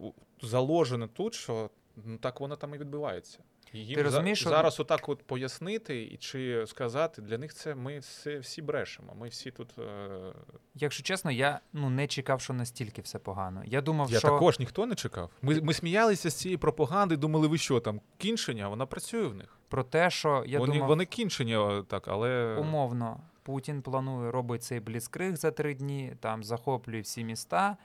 заложено 0.42 1.08
тут, 1.08 1.34
що 1.34 1.70
ну, 2.04 2.18
так 2.18 2.40
воно 2.40 2.56
там 2.56 2.74
і 2.74 2.78
відбувається. 2.78 3.38
Їм 3.74 3.94
Ти 3.94 4.02
розумієш, 4.02 4.38
за, 4.38 4.42
що- 4.42 4.50
зараз 4.50 4.80
отак 4.80 5.08
от 5.08 5.22
пояснити 5.22 6.02
і 6.02 6.16
чи 6.16 6.64
сказати, 6.66 7.22
для 7.22 7.38
них 7.38 7.54
це 7.54 7.74
ми 7.74 7.98
все, 7.98 8.38
всі 8.38 8.62
брешемо. 8.62 9.14
Ми 9.14 9.28
всі 9.28 9.50
тут. 9.50 9.78
Е... 9.78 10.32
Якщо 10.74 11.02
чесно, 11.02 11.30
я 11.30 11.60
ну, 11.72 11.90
не 11.90 12.06
чекав, 12.06 12.40
що 12.40 12.52
настільки 12.52 13.02
все 13.02 13.18
погано. 13.18 13.62
Я 13.64 13.80
думав, 13.80 14.10
Я 14.10 14.18
що 14.18 14.28
також 14.28 14.58
ніхто 14.58 14.86
не 14.86 14.94
чекав. 14.94 15.30
Ми, 15.42 15.60
ми 15.60 15.74
сміялися 15.74 16.30
з 16.30 16.34
цієї 16.34 16.56
пропаганди, 16.56 17.16
думали, 17.16 17.48
ви 17.48 17.58
що 17.58 17.80
там, 17.80 18.00
кінчення, 18.18 18.68
вона 18.68 18.86
працює 18.86 19.26
в 19.26 19.34
них. 19.34 19.58
про 19.68 19.84
те, 19.84 20.10
що 20.10 20.44
я 20.46 20.58
вони, 20.58 20.72
думав, 20.72 20.88
вони 20.88 21.04
кінчені, 21.04 21.82
так, 21.88 22.08
але. 22.08 22.56
умовно, 22.56 23.20
Путін 23.42 23.82
планує 23.82 24.30
робить 24.30 24.62
цей 24.62 24.80
бліцкриг 24.80 25.36
за 25.36 25.50
три 25.50 25.74
дні, 25.74 26.16
там 26.20 26.44
захоплює 26.44 27.00
всі 27.00 27.24
міста. 27.24 27.76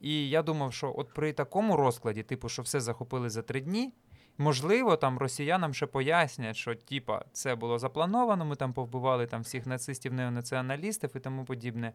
І 0.00 0.28
я 0.28 0.42
думав, 0.42 0.72
що 0.72 0.94
от 0.96 1.14
при 1.14 1.32
такому 1.32 1.76
розкладі, 1.76 2.22
типу, 2.22 2.48
що 2.48 2.62
все 2.62 2.80
захопили 2.80 3.30
за 3.30 3.42
три 3.42 3.60
дні, 3.60 3.92
можливо, 4.38 4.96
там 4.96 5.18
росіянам 5.18 5.74
ще 5.74 5.86
пояснять, 5.86 6.56
що 6.56 6.74
типа 6.74 7.24
це 7.32 7.54
було 7.54 7.78
заплановано, 7.78 8.44
ми 8.44 8.56
там 8.56 8.72
повбивали 8.72 9.26
там 9.26 9.42
всіх 9.42 9.66
нацистів, 9.66 10.12
неонаціоналістів 10.12 11.10
і 11.14 11.20
тому 11.20 11.44
подібне. 11.44 11.92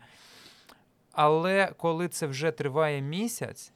Але 1.11 1.73
коли 1.77 2.07
це 2.07 2.27
вже 2.27 2.51
триває 2.51 3.01
місяць, 3.01 3.73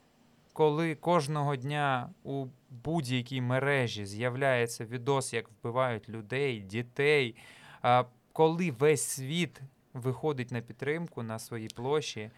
коли 0.52 0.94
кожного 0.94 1.56
дня 1.56 2.10
у 2.22 2.46
будь-якій 2.70 3.40
мережі 3.40 4.06
з'являється 4.06 4.84
відос, 4.84 5.32
як 5.32 5.48
вбивають 5.48 6.08
людей, 6.08 6.60
дітей, 6.60 7.36
коли 8.32 8.70
весь 8.70 9.02
світ 9.02 9.60
виходить 9.94 10.50
на 10.50 10.60
підтримку 10.60 11.22
на 11.22 11.38
своїй 11.38 11.68
площі, 11.68 12.30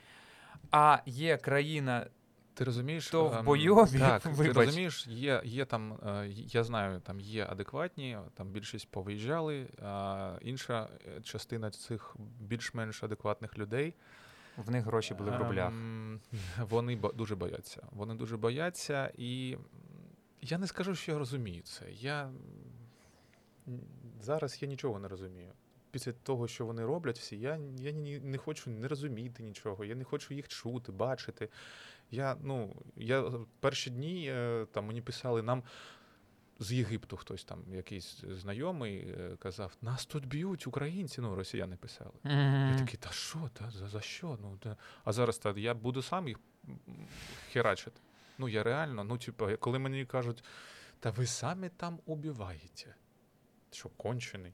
а 0.70 0.98
є 1.06 1.36
країна, 1.36 2.06
Ти 2.58 2.64
розумієш, 2.64 3.10
То 3.10 3.28
в 3.28 3.34
ем, 3.34 3.44
бойові, 3.44 3.98
так, 3.98 4.22
ти 4.36 4.52
розумієш, 4.52 5.06
є, 5.06 5.42
є 5.44 5.64
там, 5.64 5.92
е, 5.92 6.28
я 6.32 6.64
знаю, 6.64 7.00
там 7.00 7.20
є 7.20 7.46
адекватні, 7.50 8.18
там 8.34 8.48
більшість 8.48 8.90
повиїжджали, 8.90 9.66
а 9.82 10.38
інша 10.42 10.88
е, 11.06 11.20
частина 11.20 11.70
цих 11.70 12.16
більш-менш 12.40 13.02
адекватних 13.02 13.58
людей. 13.58 13.94
в 14.56 14.70
них 14.70 14.84
гроші 14.84 15.14
були 15.14 15.30
в 15.30 15.36
рублях. 15.36 15.68
ем, 15.68 16.20
Вони 16.58 16.96
ба- 16.96 17.12
дуже 17.12 17.36
бояться. 17.36 17.82
Вони 17.92 18.14
дуже 18.14 18.36
бояться, 18.36 19.12
і 19.18 19.56
я 20.40 20.58
не 20.58 20.66
скажу, 20.66 20.94
що 20.94 21.12
я 21.12 21.18
розумію 21.18 21.62
це. 21.62 21.84
Я 21.92 22.30
зараз 24.20 24.62
я 24.62 24.68
нічого 24.68 24.98
не 24.98 25.08
розумію. 25.08 25.52
Після 25.90 26.12
того, 26.12 26.48
що 26.48 26.66
вони 26.66 26.84
роблять 26.84 27.18
всі, 27.18 27.38
я, 27.38 27.58
я 27.78 27.92
не 28.22 28.38
хочу 28.38 28.70
не 28.70 28.88
розуміти 28.88 29.42
нічого, 29.42 29.84
я 29.84 29.94
не 29.94 30.04
хочу 30.04 30.34
їх 30.34 30.48
чути, 30.48 30.92
бачити. 30.92 31.48
Я, 32.10 32.36
ну, 32.42 32.76
я 32.96 33.32
перші 33.60 33.90
дні 33.90 34.30
е, 34.30 34.66
там 34.72 34.86
мені 34.86 35.02
писали, 35.02 35.42
нам 35.42 35.62
з 36.58 36.72
Єгипту 36.72 37.16
хтось 37.16 37.44
там, 37.44 37.64
якийсь 37.74 38.24
знайомий, 38.28 38.98
е, 38.98 39.36
казав: 39.38 39.76
нас 39.82 40.06
тут 40.06 40.26
б'ють 40.26 40.66
українці, 40.66 41.20
ну, 41.20 41.34
росіяни 41.34 41.76
писали. 41.76 42.12
Я 42.70 42.78
такий, 42.78 42.98
та 42.98 43.10
що, 43.10 43.50
та, 43.52 43.70
за, 43.70 43.88
за 43.88 44.00
що? 44.00 44.38
Ну, 44.42 44.56
та... 44.56 44.76
А 45.04 45.12
зараз 45.12 45.38
та, 45.38 45.54
я 45.56 45.74
буду 45.74 46.02
сам 46.02 46.28
їх 46.28 46.38
херачити. 47.52 48.00
Ну, 48.38 48.48
я 48.48 48.62
реально, 48.62 49.04
ну, 49.04 49.18
типу, 49.18 49.48
коли 49.60 49.78
мені 49.78 50.04
кажуть, 50.04 50.44
та 51.00 51.10
ви 51.10 51.26
самі 51.26 51.68
там 51.68 51.98
убиваєте. 52.06 52.94
Що, 53.70 53.88
кончений? 53.88 54.52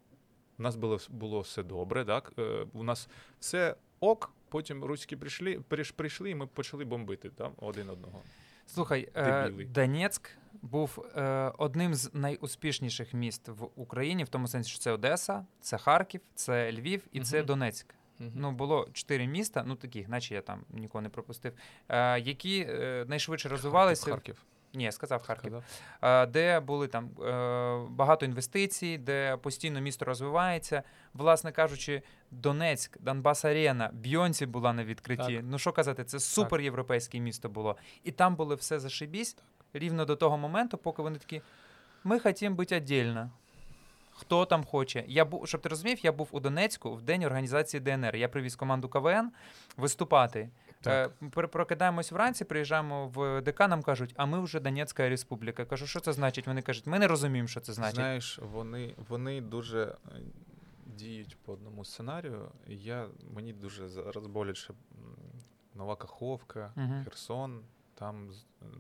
У 0.59 0.63
нас 0.63 0.77
було, 0.77 0.99
було 1.09 1.41
все 1.41 1.63
добре, 1.63 2.05
так? 2.05 2.33
Е, 2.39 2.67
у 2.73 2.83
нас 2.83 3.09
все 3.41 3.77
ок, 4.01 4.33
потім 4.55 4.85
руські 4.85 5.17
прийшли, 5.17 5.59
приш- 5.59 5.93
прийшли, 5.93 6.31
і 6.31 6.35
ми 6.35 6.47
почали 6.47 6.85
бомбити 6.85 7.31
там, 7.31 7.53
один 7.57 7.91
одного. 7.91 8.23
Слухай, 8.67 9.09
е, 9.15 9.43
Дебіли. 9.43 9.65
Донецьк 9.65 10.31
був 10.63 11.07
е, 11.17 11.53
одним 11.59 11.95
з 11.95 12.11
найуспішніших 12.15 13.15
міст 13.15 13.49
в 13.49 13.69
Україні, 13.77 14.25
в 14.25 14.29
тому 14.29 14.49
сенсі, 14.49 14.71
що 14.71 14.79
це 14.79 14.93
Одеса, 14.93 15.47
це 15.61 15.79
Харків, 15.79 16.21
це 16.35 16.73
Львів 16.73 17.03
і 17.13 17.21
це 17.21 17.37
Мгм. 17.37 17.47
Донецьк. 17.47 17.95
Ну, 18.19 18.53
було 18.53 18.89
чотири 18.93 19.27
міста, 19.27 19.65
ну 19.67 19.75
таких, 19.75 20.09
наче 20.09 20.35
я 20.35 20.41
там 20.41 20.65
нікого 20.71 21.03
не 21.03 21.09
пропустив, 21.09 21.53
е, 21.89 22.21
які 22.21 22.67
е, 22.69 23.05
найшвидше 23.09 23.49
розвивалися. 23.49 24.11
Харків. 24.11 24.45
Ні, 24.75 24.85
я 24.85 24.93
сказав 24.93 25.23
Харків. 25.23 25.63
Сказав? 25.99 26.31
Де 26.31 26.61
були 26.61 26.89
там 26.89 27.11
е, 27.23 27.87
багато 27.91 28.27
інвестицій, 28.27 28.99
де 28.99 29.37
постійно 29.37 29.81
місто 29.81 30.05
розвивається. 30.05 30.83
Власне 31.15 31.53
кажучи, 31.53 32.03
Донецьк, 32.31 32.99
Донбас 33.01 33.45
Арена, 33.45 33.91
Бйонсі 33.93 34.47
була 34.47 34.73
на 34.73 34.85
відкритті. 34.85 35.37
Так. 35.37 35.45
Ну 35.45 35.59
що 35.59 35.73
казати, 35.73 36.05
це 36.05 36.21
супер 36.21 36.61
європейське 36.61 37.19
місто 37.21 37.49
було. 37.49 37.77
І 38.05 38.13
там 38.13 38.37
було 38.37 38.55
все 38.55 38.81
зашибісь 38.81 39.37
рівно 39.73 40.05
до 40.05 40.17
того 40.17 40.39
моменту, 40.39 40.79
поки 40.79 41.03
вони 41.03 41.19
такі: 41.19 41.43
ми 42.05 42.19
хочемо 42.19 42.57
бути 42.57 42.77
віддільно. 42.77 43.31
Хто 44.17 44.45
там 44.47 44.65
хоче? 44.65 45.05
Я 45.07 45.25
був, 45.25 45.49
щоб 45.49 45.61
ти 45.61 45.69
розумів, 45.69 46.05
я 46.05 46.13
був 46.13 46.29
у 46.31 46.41
Донецьку 46.41 46.95
в 46.95 47.03
день 47.03 47.25
організації 47.25 47.81
ДНР. 47.81 48.17
Я 48.17 48.29
привіз 48.29 48.57
команду 48.57 48.89
КВН 48.89 49.31
виступати. 49.77 50.49
Так. 50.85 51.13
Е, 51.37 51.47
прокидаємось 51.47 52.13
вранці, 52.13 52.45
приїжджаємо 52.45 53.09
в 53.09 53.43
ДК, 53.43 53.61
нам 53.61 53.83
кажуть, 53.83 54.15
а 54.17 54.27
ми 54.27 54.41
вже 54.41 54.61
Донецька 54.61 55.09
республіка. 55.09 55.63
Я 55.63 55.67
Кажу, 55.67 55.87
що 55.87 56.01
це 56.01 56.13
значить? 56.13 56.47
Вони 56.47 56.63
кажуть, 56.63 56.87
ми 56.87 56.99
не 56.99 57.07
розуміємо, 57.07 57.49
що 57.49 57.61
це 57.61 57.73
значить. 57.73 57.95
Знаєш, 57.95 58.39
вони, 58.53 58.95
вони 59.09 59.41
дуже 59.41 59.83
е, 59.83 60.21
діють 60.87 61.37
по 61.45 61.53
одному 61.53 61.85
сценарію. 61.85 62.49
Я, 62.67 63.07
мені 63.35 63.53
дуже 63.53 63.89
зараз 63.89 64.27
боляче 64.27 64.75
Нова 65.75 65.97
Каховка, 65.97 66.73
Мгм. 66.77 67.05
Херсон. 67.05 67.61
Там 67.95 68.31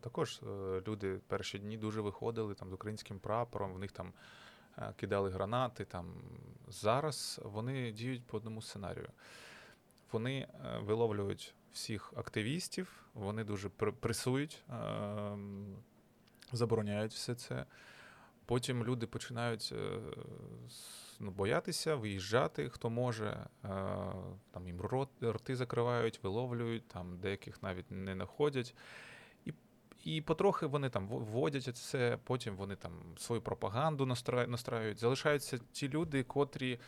також 0.01 0.41
е, 0.43 0.83
люди 0.89 1.21
перші 1.27 1.59
дні 1.59 1.77
дуже 1.77 2.01
виходили 2.01 2.55
там 2.55 2.71
з 2.71 2.73
українським 2.73 3.19
прапором, 3.19 3.73
в 3.73 3.79
них 3.79 3.93
там 3.93 4.13
кидали 4.97 5.31
гранати. 5.31 5.85
Там. 5.85 6.15
Зараз 6.69 7.41
вони 7.45 7.93
діють 7.93 8.27
по 8.27 8.37
одному 8.37 8.63
сценарію. 8.63 9.09
Вони 10.13 10.49
виловлюють 10.83 11.55
всіх 11.75 12.13
активістів, 12.17 13.05
вони 13.15 13.45
дуже 13.45 13.69
пр- 13.69 13.93
пресують, 13.93 14.63
е, 14.71 15.39
забороняють 16.53 17.13
все 17.13 17.35
це. 17.35 17.65
Потім 18.47 18.85
люди 18.85 19.07
починають 19.07 19.73
е, 19.77 19.99
ну, 21.21 21.31
боятися, 21.31 21.95
виїжджати, 21.95 22.69
хто 22.69 22.91
може. 22.91 23.47
Е, 23.65 23.69
Там 24.51 24.67
їм 24.67 24.81
рти 25.23 25.57
закривають, 25.57 26.21
виловлюють, 26.23 26.89
там 26.89 27.19
деяких 27.19 27.63
навіть 27.63 27.91
не 27.91 28.15
знаходять. 28.15 28.75
І, 29.45 29.53
і 30.05 30.21
потрохи 30.21 30.67
вони 30.67 30.91
там 30.91 31.09
вводять 31.09 31.77
це, 31.77 32.19
потім 32.25 32.57
вони 32.57 32.77
там 32.77 32.93
свою 33.19 33.43
пропаганду 33.43 34.07
настраюють. 34.07 34.99
Залишаються 34.99 35.59
ті 35.73 35.89
люди, 35.89 36.23
котрі 36.23 36.79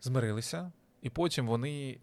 змирилися, 0.00 0.72
і 1.02 1.10
потім 1.10 1.46
вони 1.46 2.00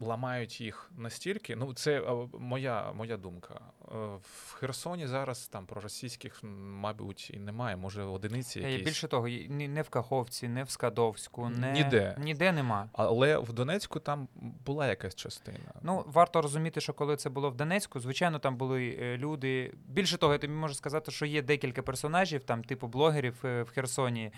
ламають 0.00 0.60
їх 0.60 0.90
настільки. 0.96 1.56
Ну, 1.56 1.74
це 1.74 2.02
моя, 2.38 2.92
моя 2.92 3.16
думка. 3.16 3.60
Е, 3.82 3.94
В 4.22 4.52
Херсоні 4.52 5.06
зараз 5.06 5.48
там 5.48 5.66
про 5.66 5.80
російських, 5.80 6.40
мабуть, 6.42 7.30
і 7.34 7.38
немає. 7.38 7.76
Може, 7.76 8.02
одиниці 8.02 8.60
Е, 8.60 8.70
якісь. 8.70 8.86
Більше 8.86 9.08
того, 9.08 9.28
не 9.48 9.82
в 9.82 9.88
Каховці, 9.88 10.48
не 10.48 10.64
в 10.64 10.70
Скадовську, 10.70 11.48
не... 11.48 11.72
Ніде. 11.72 12.16
ніде 12.18 12.52
нема. 12.52 12.90
Але 12.92 13.38
в 13.38 13.52
Донецьку 13.52 14.00
там 14.00 14.28
була 14.66 14.86
якась 14.86 15.14
частина. 15.14 15.72
Ну, 15.82 16.04
варто 16.06 16.42
розуміти, 16.42 16.80
що 16.80 16.92
коли 16.92 17.16
це 17.16 17.30
було 17.30 17.50
в 17.50 17.54
Донецьку, 17.54 18.00
звичайно, 18.00 18.38
там 18.38 18.56
були 18.56 18.98
е, 19.00 19.16
люди. 19.16 19.74
Більше 19.86 20.18
того, 20.18 20.32
я 20.32 20.38
тобі 20.38 20.52
можу 20.52 20.74
сказати, 20.74 21.10
що 21.10 21.26
є 21.26 21.42
декілька 21.42 21.82
персонажів, 21.82 22.44
там, 22.44 22.64
типу 22.64 22.86
блогерів 22.86 23.34
в 23.42 23.66
Херсоні, 23.74 24.32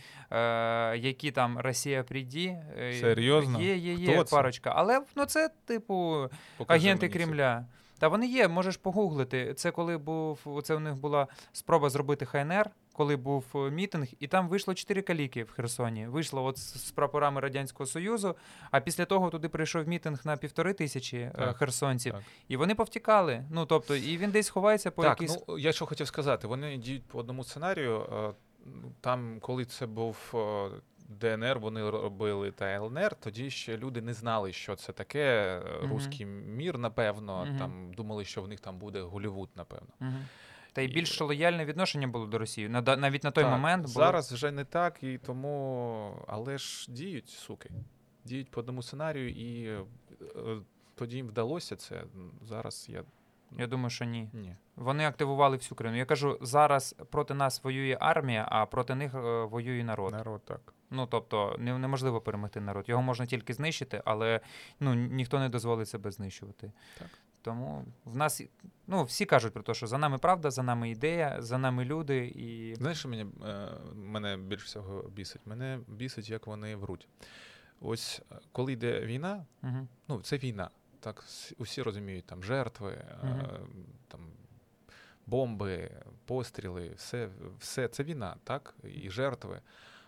які 0.97 1.31
там 1.31 1.59
Росія 1.59 2.03
прийді. 2.03 2.57
Серйозно? 3.01 3.61
Є, 3.61 3.77
є, 3.77 3.95
є 3.95 4.25
це? 4.25 4.37
парочка. 4.37 4.73
Але 4.77 5.03
ну, 5.17 5.25
це, 5.25 5.50
типу, 5.65 6.29
Покажи 6.57 6.87
агенти 6.89 7.07
мені. 7.07 7.15
Кремля. 7.19 7.65
Та 7.99 8.09
вони 8.09 8.27
є, 8.27 8.49
можеш 8.49 8.77
погуглити. 8.77 9.55
Це 9.55 9.71
коли 9.71 9.99
був 9.99 10.61
це 10.65 10.75
у 10.75 10.79
них 10.81 10.95
була 10.97 11.27
спроба 11.53 11.91
зробити 11.91 12.27
ХНР, 12.27 12.71
коли 12.93 13.17
був 13.17 13.45
е, 13.55 13.59
мітинг, 13.71 14.07
і 14.21 14.27
там 14.27 14.49
вийшло 14.49 14.75
чотири 14.75 15.03
каліки 15.03 15.45
в 15.45 15.51
Херсоні. 15.51 16.07
Вийшло 16.07 16.45
от 16.45 16.59
з 16.59 16.91
прапорами 16.91 17.41
Радянського 17.41 17.87
Союзу. 17.87 18.37
А 18.71 18.81
після 18.81 19.05
того 19.05 19.31
туди 19.31 19.49
прийшов 19.49 19.89
мітинг 19.89 20.21
на 20.25 20.37
півтори 20.37 20.73
тисячі 20.75 21.19
е, 21.19 21.33
Так, 21.39 21.57
херсонців, 21.57 22.13
так. 22.13 22.23
і 22.49 22.57
вони 22.57 22.75
повтікали. 22.75 23.45
Ну 23.51 23.67
тобто, 23.67 23.97
і 23.97 24.17
він 24.17 24.31
десь 24.31 24.49
ховається 24.49 24.91
по 24.91 25.03
Так, 25.03 25.21
якійсь. 25.21 25.39
ну 25.49 25.59
я 25.59 25.73
що 25.73 25.87
хотів 25.87 26.07
сказати, 26.07 26.47
вони 26.47 26.77
діють 26.77 27.05
по 27.05 27.19
одному 27.19 27.45
сценарію. 27.45 28.01
е, 28.13 28.33
Там, 29.01 29.39
коли 29.41 29.65
це 29.65 29.87
був 29.87 30.17
ДНР, 31.11 31.59
вони 31.59 31.91
робили 31.91 32.51
та 32.51 32.65
ЛНР, 32.67 33.15
тоді 33.15 33.51
ще 33.51 33.77
люди 33.79 34.03
не 34.03 34.15
знали, 34.15 34.53
що 34.53 34.77
це 34.77 34.93
таке. 34.93 35.21
е, 35.67 35.79
Мгм. 35.83 35.93
Руський 35.93 36.27
мір, 36.27 36.79
напевно. 36.79 37.45
Мгм. 37.45 37.59
Там 37.59 37.93
думали, 37.95 38.25
що 38.25 38.43
в 38.43 38.49
них 38.49 38.61
там 38.61 38.79
буде 38.79 39.01
Голівуд, 39.01 39.49
напевно. 39.57 39.89
Мгм. 40.01 40.25
Та 40.73 40.81
й 40.83 40.89
більш 40.89 41.21
лояльне 41.21 41.65
відношення 41.65 42.07
було 42.09 42.27
до 42.27 42.39
Росії. 42.39 42.69
Навіть 42.69 43.25
на 43.25 43.31
той 43.31 43.45
Так, 43.45 43.53
момент 43.53 43.83
було... 43.83 43.95
зараз 43.95 44.33
вже 44.33 44.51
не 44.51 44.65
так, 44.65 45.03
і 45.03 45.19
тому. 45.19 46.25
Але 46.27 46.59
ж 46.59 46.93
діють, 46.93 47.29
суки. 47.29 47.71
Діють 48.25 48.51
по 48.51 48.61
одному 48.61 48.83
сценарію, 48.83 49.31
і 49.31 49.65
е, 49.67 49.81
тоді 50.95 51.17
їм 51.17 51.27
вдалося 51.27 51.77
це. 51.77 52.03
Зараз 52.43 52.87
я. 52.89 53.05
Я 53.59 53.67
думаю, 53.67 53.91
що 53.91 54.05
ні. 54.05 54.29
Ні. 54.33 54.57
Вони 54.77 55.07
активували 55.07 55.57
всю 55.57 55.77
країну. 55.77 55.99
Я 55.99 56.05
кажу, 56.05 56.39
зараз 56.41 56.97
проти 57.11 57.35
нас 57.35 57.65
воює 57.65 57.97
армія, 58.01 58.49
а 58.51 58.67
проти 58.67 58.95
них 58.95 59.15
е, 59.15 59.45
воює 59.45 59.85
народ. 59.85 60.13
Народ 60.13 60.45
так. 60.45 60.75
Ну 60.91 61.07
тобто 61.07 61.57
неможливо 61.59 62.21
перемогти 62.21 62.61
народ. 62.61 62.89
Його 62.89 63.03
можна 63.03 63.27
тільки 63.27 63.55
знищити, 63.55 64.03
але 64.05 64.41
ну 64.81 64.95
ніхто 64.95 65.39
не 65.39 65.49
дозволить 65.49 65.89
себе 65.89 66.11
знищувати. 66.11 66.73
Так. 66.99 67.09
Тому 67.43 67.85
в 68.05 68.17
нас 68.17 68.43
ну 68.87 69.05
всі 69.05 69.27
кажуть 69.27 69.53
про 69.53 69.63
те, 69.63 69.75
що 69.75 69.87
за 69.87 69.99
нами 69.99 70.19
правда, 70.19 70.51
за 70.51 70.63
нами 70.63 70.91
ідея, 70.91 71.37
за 71.39 71.59
нами 71.59 71.85
люди 71.85 72.27
і 72.27 72.75
Знаєш, 72.75 72.99
що 72.99 73.09
мені, 73.09 73.27
е, 73.47 73.69
мене 73.95 74.37
більш 74.37 74.65
всього 74.65 75.03
бісить? 75.03 75.43
Мене 75.47 75.81
бісить, 75.89 76.31
як 76.31 76.47
вони 76.47 76.77
вруть. 76.77 77.09
Ось 77.81 78.23
е, 78.33 78.35
коли 78.53 78.73
йде 78.73 79.01
війна, 79.01 79.47
угу. 79.63 79.89
ну 80.09 80.21
це 80.23 80.39
війна. 80.39 80.71
Так, 81.01 81.25
усі 81.59 81.83
розуміють, 81.83 82.27
там 82.27 82.45
жертви, 82.45 82.91
е, 82.93 83.51
там 84.09 84.21
бомби, 85.27 85.91
постріли, 86.25 86.93
все, 86.97 87.29
все 87.59 87.89
це 87.89 88.03
війна, 88.03 88.37
так? 88.45 88.75
І 88.85 89.11
жертви. 89.11 89.61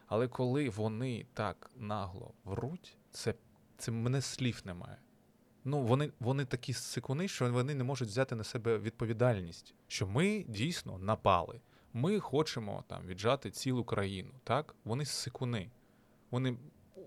Але 0.07 0.29
коли 0.29 0.69
вони 0.69 1.27
так 1.35 1.71
нагло 1.77 2.35
вруть, 2.45 2.97
це, 3.11 3.35
це 3.79 3.93
мене 3.93 4.21
слів 4.21 4.63
немає. 4.65 4.97
Ну, 5.65 5.81
вони, 5.83 6.13
вони 6.21 6.45
такі 6.45 6.73
сикуни, 6.73 7.29
що 7.29 7.53
вони 7.53 7.75
не 7.75 7.85
можуть 7.85 8.09
взяти 8.09 8.35
на 8.35 8.45
себе 8.45 8.79
відповідальність, 8.79 9.75
що 9.89 10.07
ми 10.07 10.45
дійсно 10.49 10.99
напали. 10.99 11.61
Ми 11.93 12.21
хочемо 12.21 12.85
там 12.87 13.07
віджати 13.07 13.51
цілу 13.51 13.85
країну. 13.85 14.31
Так? 14.45 14.75
Вони 14.85 15.05
сикуни. 15.05 15.71
Вони 16.31 16.57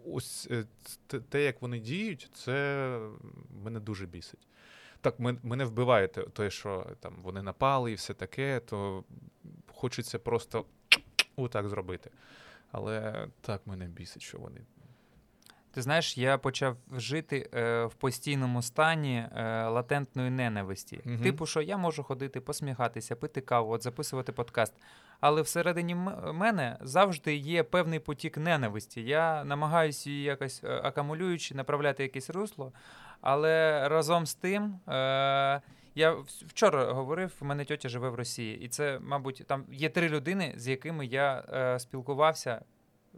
ось 0.06 0.48
е, 0.52 0.66
те- 1.30 1.44
як 1.44 1.62
вони 1.62 1.80
діють, 1.80 2.30
це 2.34 3.00
мене 3.64 3.80
дуже 3.80 4.06
бісить. 4.06 4.48
Так, 5.02 5.20
мене 5.20 5.66
вбиває 5.66 6.08
те, 6.08 6.24
те, 6.24 6.50
що 6.50 6.88
там 7.00 7.16
вони 7.24 7.42
напали 7.42 7.92
і 7.92 7.96
все 7.96 8.14
таке, 8.14 8.60
то 8.60 9.04
хочеться 9.74 10.20
просто 10.20 10.66
отак 11.36 11.70
зробити. 11.70 12.12
Але 12.72 13.28
так 13.42 13.62
мене 13.68 13.86
бісить, 13.86 14.22
що 14.22 14.38
вони. 14.38 14.62
Ти 15.72 15.82
знаєш, 15.82 16.18
я 16.18 16.38
почав 16.38 16.78
жити 16.92 17.50
е, 17.54 17.86
в 17.86 17.94
постійному 17.94 18.62
стані 18.62 19.18
е, 19.36 19.68
латентної 19.68 20.30
ненависті. 20.30 21.02
Мгм. 21.06 21.24
Типу, 21.24 21.46
що 21.46 21.62
я 21.62 21.78
можу 21.78 22.04
ходити, 22.04 22.42
посміхатися, 22.42 23.16
пити 23.16 23.42
каву, 23.42 23.72
от 23.72 23.84
записувати 23.84 24.32
подкаст. 24.32 24.74
Але 25.20 25.42
всередині 25.42 25.94
м- 25.94 26.36
мене 26.36 26.78
завжди 26.82 27.36
є 27.36 27.64
певний 27.64 28.00
потік 28.00 28.38
ненависті. 28.38 29.02
Я 29.04 29.44
намагаюся 29.44 30.10
її 30.10 30.24
якось 30.24 30.62
е, 30.64 30.82
акумулюючи, 30.84 31.56
направляти 31.56 32.04
якесь 32.04 32.30
русло. 32.30 32.74
Але 33.22 33.88
разом 33.90 34.26
з 34.26 34.36
тим 34.36 34.80
е, 34.90 35.62
Я 35.96 36.12
вчора 36.48 36.94
говорив, 36.94 37.36
в 37.40 37.46
мене 37.46 37.66
тьотя 37.66 37.90
живе 37.90 38.10
в 38.10 38.16
Росії, 38.16 38.60
і 38.60 38.68
це, 38.68 39.00
мабуть, 39.00 39.44
там 39.48 39.66
є 39.72 39.90
три 39.90 40.10
людини, 40.10 40.54
з 40.58 40.68
якими 40.68 41.06
я 41.06 41.44
е, 41.54 41.80
спілкувався. 41.80 42.62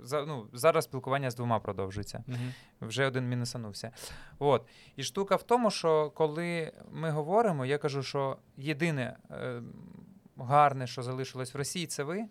За, 0.03 0.25
ну, 0.25 0.47
зараз 0.53 0.83
спілкування 0.83 1.31
з 1.31 1.35
двома 1.35 1.59
продовжується. 1.59 2.23
Вже 2.81 3.05
один 3.05 3.29
мінусанувся. 3.29 3.91
От. 4.39 4.67
І 4.95 5.03
штука 5.03 5.35
в 5.35 5.43
тому, 5.43 5.71
що 5.71 6.09
коли 6.09 6.71
ми 6.91 7.11
говоримо, 7.11 7.65
я 7.65 7.77
кажу, 7.77 8.03
що 8.03 8.37
єдине 8.57 9.17
е, 9.31 9.61
гарне, 10.37 10.87
що 10.87 11.03
залишилось 11.03 11.53
в 11.53 11.57
Росії, 11.57 11.87
це 11.87 12.03
ви. 12.03 12.25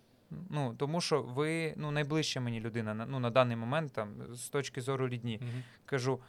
Ну, 0.51 0.75
тому 0.79 1.01
що 1.01 1.23
ви 1.23 1.75
ну, 1.77 1.91
найближча 1.91 2.41
мені 2.41 2.61
людина 2.61 3.07
ну, 3.09 3.19
на 3.19 3.31
даний 3.31 3.57
момент, 3.57 3.93
там, 3.93 4.15
з 4.31 4.49
точки 4.49 4.81
зору 4.81 5.09
рідні. 5.09 5.41
Кажу, 5.85 6.21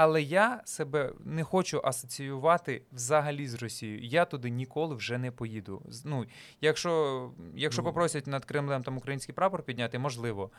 але 0.00 0.22
я 0.22 0.62
себе 0.64 1.12
не 1.24 1.44
хочу 1.44 1.80
асоціювати 1.84 2.82
взагалі 2.92 3.48
з 3.48 3.54
Росією. 3.54 4.04
Я 4.04 4.24
туди 4.24 4.50
ніколи 4.50 4.94
вже 4.94 5.18
не 5.18 5.30
поїду. 5.30 5.82
Ну, 6.04 6.26
якщо, 6.60 7.32
якщо 7.54 7.82
Ну. 7.82 7.88
попросять 7.88 8.26
над 8.26 8.44
Кремлем 8.44 8.82
там 8.82 8.96
український 8.96 9.34
прапор 9.34 9.62
підняти, 9.62 9.98
можливо. 9.98 10.50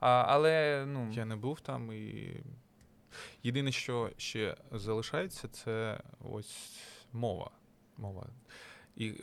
А, 0.00 0.08
але 0.28 0.84
ну, 0.86 1.12
Я 1.12 1.24
не 1.24 1.36
був 1.36 1.60
там 1.60 1.92
і. 1.92 2.36
Єдине, 3.42 3.72
що 3.72 4.10
ще 4.16 4.56
залишається, 4.72 5.48
це 5.48 6.00
ось 6.20 6.78
мова. 7.12 7.50
мова. 7.96 8.26
І 8.96 9.14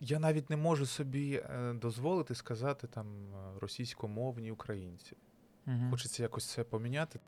я 0.00 0.18
навіть 0.18 0.50
не 0.50 0.56
можу 0.56 0.86
собі 0.86 1.34
е, 1.34 1.72
дозволити 1.72 2.34
сказати 2.34 2.86
там 2.86 3.06
російськомовні 3.60 4.50
українці. 4.52 5.16
мгм. 5.66 5.90
Хочеться 5.90 6.22
якось 6.22 6.46
це 6.46 6.64
поміняти. 6.64 7.20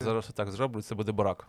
Зараз 0.00 0.30
отак 0.30 0.50
зроблю, 0.50 0.82
це 0.82 0.94
буде 0.94 1.12
барак. 1.12 1.46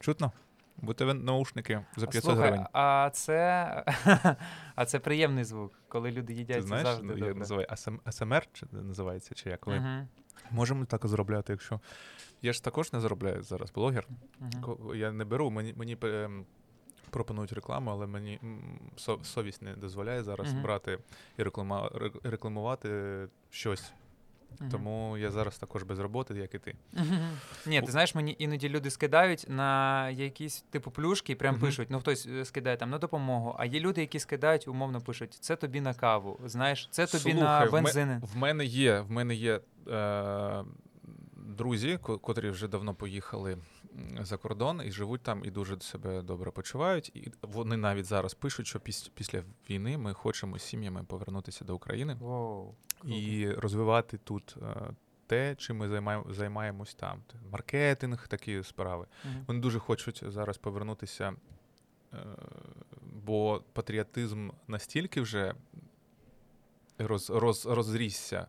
Чутно? 0.00 0.32
Будете 0.76 1.14
наушники 1.14 1.84
за 1.96 2.06
500 2.06 2.22
Слухай, 2.22 2.42
гривень. 2.48 2.66
А 2.72 3.10
це, 3.12 3.84
а 4.74 4.84
це 4.86 4.98
приємний 4.98 5.44
звук, 5.44 5.72
коли 5.88 6.10
люди 6.10 6.32
їдять. 6.32 6.56
Ти 6.56 6.62
це 6.62 6.68
знаєш, 6.68 6.86
завжди 6.88 7.14
добре. 7.14 7.34
називає 7.34 7.66
АСМ, 7.70 7.96
АСМР 8.04 8.46
чи 8.52 8.66
називається, 8.72 9.34
чи 9.34 9.50
як? 9.50 9.60
Коли 9.60 9.80
Мгм, 9.80 10.08
Можемо 10.50 10.84
так 10.84 11.06
заробляти, 11.06 11.52
якщо. 11.52 11.80
Я 12.42 12.52
ж 12.52 12.64
також 12.64 12.92
не 12.92 13.00
заробляю 13.00 13.42
зараз 13.42 13.70
блогер. 13.70 14.06
мгм. 14.38 14.62
Ко- 14.62 14.94
Я 14.94 15.12
не 15.12 15.24
беру, 15.24 15.50
мені, 15.50 15.74
мені 15.76 15.96
ем, 16.02 16.46
пропонують 17.10 17.52
рекламу, 17.52 17.90
але 17.90 18.06
мені 18.06 18.40
со- 18.96 19.18
совість 19.22 19.62
не 19.62 19.74
дозволяє 19.76 20.22
зараз 20.22 20.52
Мгм. 20.52 20.62
брати 20.62 20.98
і 21.38 21.42
реклама, 21.42 21.90
рекламувати 22.22 23.18
щось. 23.50 23.92
Мгм. 24.60 24.70
Тому 24.70 25.18
я 25.18 25.30
зараз 25.30 25.58
також 25.58 25.82
без 25.82 25.98
роботи, 25.98 26.34
як 26.34 26.54
і 26.54 26.58
ти. 26.58 26.74
Мгм. 26.92 27.18
Ні, 27.66 27.82
ти 27.82 27.92
знаєш, 27.92 28.14
мені 28.14 28.36
іноді 28.38 28.68
люди 28.68 28.90
скидають 28.90 29.44
на 29.48 30.10
якісь 30.10 30.60
типу 30.70 30.90
плюшки 30.90 31.32
і 31.32 31.36
прям 31.36 31.54
Мгм. 31.54 31.64
пишуть. 31.64 31.90
Ну 31.90 32.00
хтось 32.00 32.26
е, 32.26 32.44
скидає 32.44 32.76
там 32.76 32.90
на 32.90 32.98
допомогу. 32.98 33.54
А 33.58 33.64
є 33.64 33.80
люди, 33.80 34.00
які 34.00 34.18
скидають, 34.20 34.68
умовно 34.68 35.00
пишуть: 35.00 35.34
це 35.34 35.56
тобі 35.56 35.80
на 35.80 35.94
каву. 35.94 36.40
Знаєш, 36.44 36.88
це 36.90 37.06
тобі 37.06 37.34
на 37.34 37.40
Слухай, 37.40 37.64
ме- 37.66 37.70
бензини. 37.82 38.20
В 38.22 38.36
мене 38.36 38.64
є, 38.64 39.00
в 39.00 39.10
мене 39.10 39.34
є 39.34 39.60
е, 39.88 40.64
друзі, 41.36 41.98
котрі 42.02 42.50
вже 42.50 42.68
давно 42.68 42.94
поїхали 42.94 43.58
за 44.20 44.36
кордон 44.36 44.82
і 44.84 44.92
живуть 44.92 45.22
там, 45.22 45.44
і 45.44 45.50
дуже 45.50 45.80
себе 45.80 46.22
добре 46.22 46.50
почувають. 46.50 47.08
І 47.14 47.32
вони 47.42 47.76
навіть 47.76 48.04
зараз 48.06 48.34
пишуть, 48.34 48.66
що 48.66 48.78
піс- 48.78 49.10
після 49.14 49.42
війни 49.70 49.98
ми 49.98 50.14
хочемо 50.14 50.58
з 50.58 50.62
сім'ями 50.62 51.04
повернутися 51.04 51.64
до 51.64 51.74
України. 51.74 52.16
Круто. 53.00 53.16
і 53.16 53.50
розвивати 53.52 54.18
тут 54.18 54.56
е, 54.62 54.90
те, 55.26 55.54
чим 55.54 55.76
ми 55.76 55.88
займаємо, 55.88 56.32
займаємось 56.32 56.94
там. 56.94 57.22
Маркетинг, 57.50 58.28
такі 58.28 58.62
справи. 58.62 59.06
Мгм. 59.24 59.44
Вони 59.46 59.60
дуже 59.60 59.78
хочуть 59.78 60.22
зараз 60.26 60.58
повернутися, 60.58 61.32
е, 62.12 62.16
бо 63.02 63.62
патріотизм 63.72 64.50
настільки 64.68 65.20
вже 65.20 65.54
роз, 66.98 67.30
роз, 67.30 67.66
розрісся. 67.66 68.46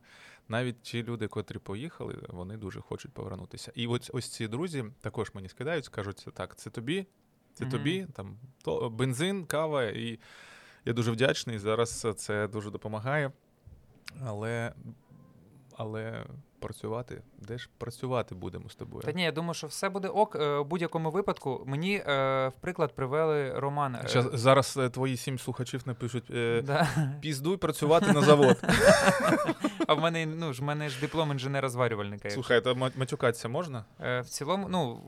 Навіть 0.48 0.82
ті 0.82 1.04
люди, 1.04 1.28
котрі 1.28 1.58
поїхали, 1.58 2.16
вони 2.30 2.58
дуже 2.58 2.82
хочуть 2.82 3.14
повернутися. 3.14 3.72
І 3.76 3.88
ось, 3.88 4.12
ось 4.14 4.30
ці 4.30 4.48
друзі 4.48 4.86
також 5.02 5.32
мені 5.34 5.50
скидають, 5.50 5.86
скажуть, 5.86 6.28
так, 6.34 6.56
це 6.56 6.70
тобі, 6.70 7.06
це 7.54 7.64
Мгм. 7.66 7.72
тобі, 7.72 8.08
там 8.14 8.38
то, 8.64 8.90
бензин, 8.90 9.46
кава. 9.46 9.84
І 9.84 10.20
я 10.86 10.94
дуже 10.94 11.12
вдячний. 11.12 11.60
Зараз 11.60 12.08
це 12.18 12.48
дуже 12.48 12.72
допомагає. 12.72 13.32
Але, 14.26 14.74
але 15.78 16.26
працювати, 16.62 17.22
де 17.40 17.58
ж 17.58 17.70
працювати 17.78 18.36
будемо 18.36 18.70
з 18.70 18.76
тобою? 18.76 19.02
Та 19.04 19.12
ні, 19.12 19.24
я 19.24 19.32
думаю, 19.32 19.54
що 19.54 19.68
все 19.68 19.90
буде 19.90 20.08
ок. 20.08 20.36
Е, 20.36 20.56
У 20.58 20.64
будь-якому 20.64 21.12
випадку 21.12 21.64
мені 21.66 21.96
е, 21.96 22.04
в 22.48 22.54
приклад 22.62 22.96
привели 22.96 23.60
Роман. 23.60 23.96
е, 23.96 24.08
Щас, 24.08 24.26
зараз 24.34 24.78
е, 24.78 24.90
твої 24.90 25.18
сім 25.18 25.40
слухачів 25.40 25.82
напишуть: 25.86 26.32
е, 26.32 26.62
да. 26.62 26.88
піздуй 27.22 27.58
працювати 27.58 28.12
на 28.12 28.22
завод. 28.22 28.58
А 29.88 29.94
в 29.94 30.00
мене 30.02 30.26
ну 30.26 30.54
ж 30.54 30.62
в 30.62 30.64
мене 30.66 30.90
ж 30.90 31.00
диплом 31.02 31.32
інженера-зварювальника. 31.32 32.30
Слухай, 32.30 32.62
то 32.62 32.76
матюкатися 32.76 33.50
можна? 33.50 33.86
В 34.00 34.24
цілому, 34.24 34.68
ну 34.70 35.02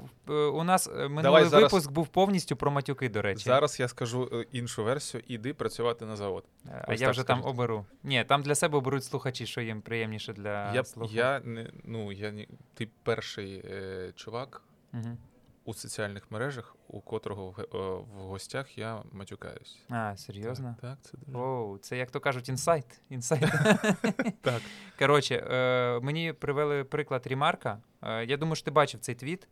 у 0.54 0.64
нас 0.64 0.88
минулий 0.96 1.24
Давай 1.24 1.46
зараз- 1.46 1.64
випуск 1.74 1.92
був 1.92 2.08
повністю 2.08 2.56
про 2.56 2.72
матюки, 2.72 3.10
до 3.10 3.22
речі. 3.22 3.44
Зараз 3.44 3.80
я 3.80 3.88
скажу 3.88 4.46
іншу 4.52 4.84
версію: 4.84 5.24
іди 5.28 5.54
працювати 5.54 6.06
на 6.06 6.16
завод. 6.16 6.44
А 6.88 6.92
ось 6.94 7.02
я 7.02 7.10
вже 7.10 7.24
там 7.24 7.44
оберу. 7.46 7.86
Ні, 8.04 8.24
там 8.28 8.42
для 8.44 8.56
себе 8.56 8.78
оберуть 8.78 9.04
слухачі, 9.04 9.46
що 9.46 9.62
їм 9.62 9.82
приємніше 9.82 10.34
для 10.34 10.74
я, 10.74 10.84
слуху. 10.84 11.14
я 11.14 11.42
не 11.44 11.70
ну 11.84 12.12
я 12.12 12.32
не 12.32 12.48
ти 12.74 12.90
перший 13.04 13.62
е, 13.66 14.12
чувак 14.16 14.62
угу. 14.94 15.18
у 15.66 15.74
соціальних 15.74 16.32
мережах, 16.32 16.76
у 16.88 17.02
котрого 17.02 17.50
в, 17.50 17.60
е, 17.60 17.66
в 18.00 18.28
гостях 18.28 18.78
я 18.78 19.04
матюкаюсь. 19.12 19.80
А, 19.90 20.18
серйозно? 20.18 20.76
Так, 20.82 20.90
так 20.92 20.98
це 21.02 21.18
дуже 21.18 21.38
Оу, 21.38 21.78
це 21.78 21.98
як 21.98 22.12
то 22.12 22.20
кажуть, 22.20 22.50
інсайт. 22.50 23.02
інсайт. 23.10 23.44
так. 24.42 24.62
Коротше, 25.00 25.36
е, 25.36 26.00
мені 26.00 26.34
привели 26.34 26.84
приклад 26.84 27.28
Рімарка. 27.28 27.82
Е, 28.02 28.26
я 28.26 28.38
думаю, 28.38 28.56
що 28.56 28.66
ти 28.66 28.72
бачив 28.72 29.00
цей 29.00 29.16
твіт, 29.16 29.48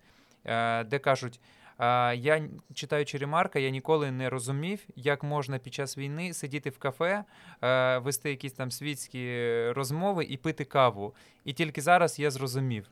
е, 0.45 0.83
де 0.83 0.99
кажуть. 0.99 1.39
Я 2.15 2.49
читаючи 2.73 3.17
Ремарка, 3.17 3.59
я 3.59 3.69
ніколи 3.69 4.11
не 4.11 4.29
розумів, 4.29 4.79
як 4.95 5.23
можна 5.23 5.57
під 5.57 5.73
час 5.73 5.97
війни 5.97 6.33
сидіти 6.33 6.69
в 6.69 6.77
кафе, 6.77 7.23
вести 8.01 8.29
якісь 8.29 8.53
там 8.53 8.71
світські 8.71 9.51
розмови 9.71 10.23
і 10.23 10.37
пити 10.37 10.65
каву. 10.65 11.13
І 11.45 11.53
тільки 11.53 11.81
зараз 11.81 12.19
я 12.19 12.31
зрозумів. 12.31 12.91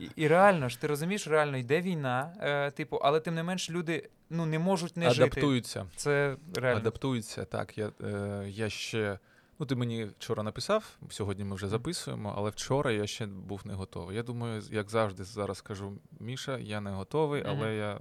І, 0.00 0.08
і 0.16 0.28
реально 0.28 0.68
ж, 0.68 0.80
ти 0.80 0.86
розумієш, 0.86 1.26
реально 1.26 1.56
йде 1.56 1.80
війна, 1.80 2.32
е, 2.40 2.70
типу, 2.70 2.96
але 2.96 3.20
тим 3.20 3.34
не 3.34 3.42
менш 3.42 3.70
люди 3.70 4.08
ну, 4.30 4.46
не 4.46 4.58
можуть 4.58 4.96
не 4.96 5.10
жити. 5.10 5.22
Адаптуються. 5.22 5.86
Це 5.96 6.36
реально. 6.54 6.80
Адаптуються, 6.80 7.44
так. 7.44 7.78
Я, 7.78 7.90
е, 8.04 8.44
я 8.48 8.70
ще. 8.70 9.18
Ну, 9.58 9.66
ти 9.66 9.74
мені 9.74 10.04
вчора 10.04 10.42
написав, 10.42 10.98
сьогодні 11.10 11.44
ми 11.44 11.56
вже 11.56 11.68
записуємо, 11.68 12.34
але 12.36 12.50
вчора 12.50 12.92
я 12.92 13.06
ще 13.06 13.26
був 13.26 13.66
не 13.66 13.74
готовий. 13.74 14.16
Я 14.16 14.22
думаю, 14.22 14.62
як 14.70 14.90
завжди 14.90 15.24
зараз 15.24 15.60
кажу, 15.60 15.98
Міша, 16.20 16.58
я 16.58 16.80
не 16.80 16.90
готовий, 16.90 17.42
але 17.46 17.76
я 17.76 18.00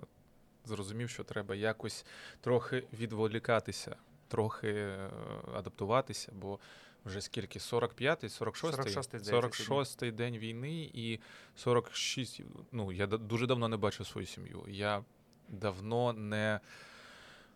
зрозумів, 0.66 1.10
що 1.10 1.24
треба 1.24 1.56
якось 1.56 2.06
трохи 2.42 2.84
відволікатися, 2.94 3.96
трохи 4.28 4.70
е, 4.70 5.10
адаптуватися, 5.56 6.32
бо 6.36 6.60
вже 7.06 7.22
скільки? 7.22 7.60
45-й, 7.60 8.28
46-й? 8.28 9.18
46-й, 9.18 10.12
день 10.12 10.38
війни 10.38 10.92
і 10.94 11.20
46. 11.56 12.42
Ну, 12.72 12.92
я 12.92 13.08
дуже 13.08 13.48
давно 13.48 13.68
не 13.68 13.78
бачив 13.78 14.08
свою 14.08 14.28
сім'ю. 14.28 14.66
Я 14.68 15.04
давно 15.50 16.14
не 16.14 16.60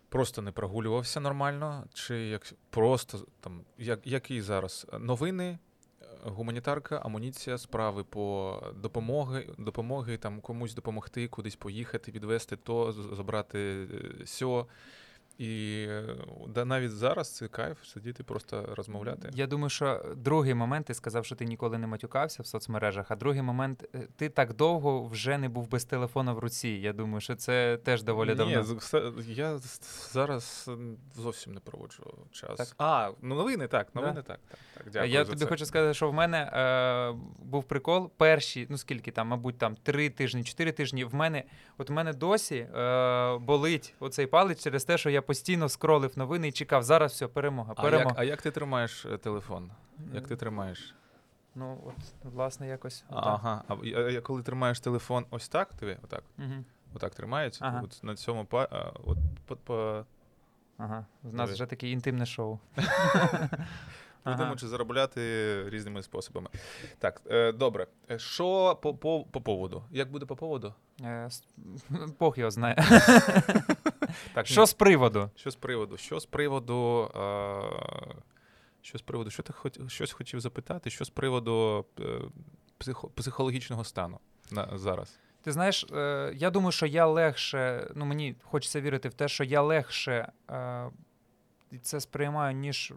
просто 0.10 0.42
не 0.42 0.52
прогулювався 0.52 1.20
нормально, 1.20 1.86
чи 1.94 2.16
як 2.16 2.54
просто 2.70 3.28
там, 3.40 3.62
як, 3.78 4.08
які 4.08 4.42
зараз 4.42 4.88
новини, 5.00 5.60
е, 6.02 6.06
гуманітарка, 6.24 6.98
амуніція, 6.98 7.58
справи 7.58 8.04
по 8.04 8.58
допомоги, 8.76 9.50
допомоги 9.58 10.18
там 10.18 10.42
комусь 10.42 10.74
допомогти, 10.74 11.28
кудись 11.28 11.56
поїхати, 11.56 12.12
відвести 12.12 12.56
то, 12.56 12.92
забрати 12.92 13.88
е, 14.22 14.26
сьо. 14.26 14.68
І 15.40 15.86
е, 15.90 16.16
да, 16.48 16.66
навіть 16.66 16.92
зараз 16.92 17.36
це 17.36 17.48
кайф 17.48 17.84
сидіти, 17.84 18.24
просто 18.24 18.74
розмовляти. 18.76 19.30
Я 19.34 19.48
думаю, 19.48 19.70
що 19.70 20.06
другий 20.18 20.54
момент 20.54 20.86
ти 20.86 20.94
сказав, 20.94 21.26
що 21.26 21.36
ти 21.36 21.46
ніколи 21.46 21.78
не 21.78 21.88
матюкався 21.88 22.44
в 22.44 22.46
соцмережах, 22.46 23.06
а 23.12 23.16
другий 23.16 23.42
момент 23.42 23.86
е, 23.96 24.08
ти 24.16 24.30
так 24.30 24.54
довго 24.54 25.04
вже 25.08 25.38
не 25.38 25.50
був 25.50 25.70
без 25.70 25.86
телефона 25.86 26.34
в 26.34 26.40
руці. 26.40 26.70
Я 26.70 26.94
думаю, 26.94 27.22
що 27.22 27.36
це 27.36 27.78
теж 27.78 28.04
доволі 28.04 28.30
Ні, 28.30 28.36
давно. 28.36 28.62
все- 28.76 29.12
я 29.28 29.58
зараз 30.12 30.70
зовсім 31.16 31.54
не 31.54 31.60
проводжу 31.60 32.04
час. 32.32 32.58
Так. 32.58 32.68
А, 32.78 33.12
ну 33.22 33.36
новини 33.36 33.68
так, 33.68 33.88
Да. 33.96 34.02
новини 34.02 34.22
так. 34.28 34.40
так, 34.50 34.60
так 34.78 34.90
дякую 34.92 35.12
я 35.12 35.26
за 35.26 35.32
тобі 35.32 35.40
це. 35.40 35.46
хочу 35.48 35.66
сказати, 35.66 35.94
що 35.94 36.10
в 36.10 36.14
мене 36.14 36.38
е, 36.38 37.20
був 37.40 37.64
прикол. 37.64 38.12
Перші, 38.18 38.68
ну 38.70 38.78
скільки 38.78 39.12
там, 39.12 39.28
мабуть, 39.28 39.58
там 39.58 39.76
три 39.84 40.10
тижні, 40.10 40.44
чотири 40.44 40.72
тижні. 40.72 41.04
В 41.06 41.16
мене, 41.16 41.44
от 41.78 41.90
в 41.90 41.94
мене 41.94 42.14
досі 42.14 42.56
е, 42.56 43.38
болить 43.38 43.94
оцей 44.00 44.28
палець 44.28 44.64
через 44.64 44.84
те, 44.84 44.98
що 44.98 45.10
я 45.10 45.22
постійно 45.30 45.70
скролив 45.70 46.18
новини 46.18 46.48
і 46.48 46.52
чекав. 46.52 46.84
Зараз 46.84 47.12
все, 47.12 47.28
перемога, 47.28 47.74
А 47.78 47.90
як, 47.90 48.14
а 48.16 48.24
як 48.24 48.42
ти 48.42 48.52
тримаєш 48.52 49.06
е, 49.06 49.18
телефон? 49.18 49.72
Як 50.14 50.28
ти 50.28 50.36
тримаєш? 50.36 50.96
Ну, 51.56 51.82
от, 51.86 52.34
власне, 52.34 52.68
якось. 52.68 53.04
Ага. 53.10 53.64
А, 53.68 54.22
коли 54.22 54.44
тримаєш 54.44 54.80
телефон 54.80 55.26
ось 55.30 55.50
так, 55.50 55.70
диви, 55.80 55.98
отак, 56.04 56.24
Угу. 56.38 56.64
отак 56.96 57.16
тримається, 57.16 57.66
Ага. 57.66 57.82
от 57.84 58.00
на 58.04 58.16
цьому 58.16 58.46
па, 58.46 58.92
от, 59.06 59.18
по, 59.46 59.56
по, 59.56 60.06
Ага. 60.78 61.06
У 61.24 61.32
нас 61.36 61.50
вже 61.52 61.66
таке 61.66 61.90
інтимне 61.90 62.26
шоу. 62.26 62.60
Будемо 64.26 64.44
Ага. 64.44 64.56
чи 64.56 64.68
заробляти 64.68 65.64
різними 65.70 66.04
способами. 66.04 66.50
Так, 67.00 67.22
е, 67.32 67.52
добре. 67.52 67.88
Е, 68.12 68.20
Що 68.20 68.80
по, 68.82 68.94
по, 68.94 69.24
по 69.32 69.42
поводу? 69.42 69.84
Як 69.92 70.12
буде 70.12 70.26
по 70.26 70.36
поводу? 70.36 70.74
Е, 71.02 71.30
Бог 72.20 72.40
його 72.40 72.52
знає. 72.52 72.76
Так, 74.34 74.48
Що 74.48 74.62
ні. 74.62 74.68
з 74.68 74.74
приводу? 74.74 75.30
що 75.36 75.52
з 75.52 75.56
приводу? 75.56 75.98
Що 75.98 76.20
з 76.20 76.26
приводу. 76.26 77.12
Е, 77.16 78.20
що 78.82 78.98
з 78.98 79.02
приводу? 79.02 79.30
Що 79.30 79.44
ти 79.44 79.54
хоч... 79.54 79.74
щось 79.88 80.12
хотів 80.12 80.40
запитати? 80.40 80.90
Що 80.90 81.06
з 81.06 81.10
приводу 81.10 81.86
е, 82.00 82.04
психо, 82.78 83.08
психологічного 83.08 83.84
стану 83.84 84.20
на, 84.52 84.78
зараз? 84.78 85.20
Ти 85.42 85.52
знаєш, 85.52 85.86
е, 85.94 86.32
я 86.36 86.50
думаю, 86.50 86.72
що 86.72 86.86
я 86.86 87.06
легше, 87.06 87.92
ну 87.96 88.06
мені 88.06 88.36
хочеться 88.44 88.82
вірити 88.82 89.10
в 89.10 89.14
те, 89.14 89.28
що 89.28 89.44
я 89.44 89.62
легше 89.62 90.32
е, 90.52 90.90
це 91.82 92.00
сприймаю, 92.00 92.56
ніж 92.56 92.94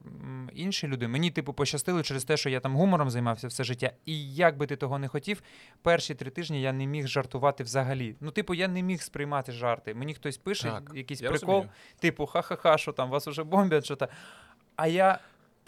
інші 0.55 0.89
люди. 0.89 1.09
Мені, 1.09 1.31
типу, 1.31 1.53
пощастило 1.53 2.03
через 2.03 2.25
те, 2.25 2.37
що 2.37 2.51
я 2.51 2.61
там 2.61 2.77
гумором 2.77 3.11
займався 3.11 3.49
все 3.49 3.65
життя. 3.65 3.93
І 4.07 4.35
як 4.35 4.57
би 4.57 4.67
ти 4.67 4.77
того 4.77 4.99
не 4.99 5.09
хотів, 5.09 5.43
перші 5.83 6.15
три 6.15 6.31
тижні 6.31 6.63
я 6.63 6.73
не 6.73 6.87
міг 6.87 7.07
жартувати 7.07 7.65
взагалі. 7.65 8.17
Ну, 8.21 8.31
типу, 8.31 8.55
я 8.55 8.69
не 8.69 8.83
міг 8.83 9.03
сприймати 9.03 9.53
жарти. 9.53 9.95
Мені 9.95 10.15
хтось 10.15 10.37
пише 10.37 10.71
Так, 10.71 10.93
якийсь 10.95 11.21
прикол, 11.21 11.39
розумію. 11.39 11.69
типу, 11.99 12.27
ха-ха-ха, 12.27 12.79
що 12.79 12.93
там 12.93 13.11
вас 13.11 13.29
уже 13.29 13.45
бомблять, 13.45 13.85
що 13.85 13.97
та. 13.97 14.09
А 14.77 14.87
я. 14.87 15.19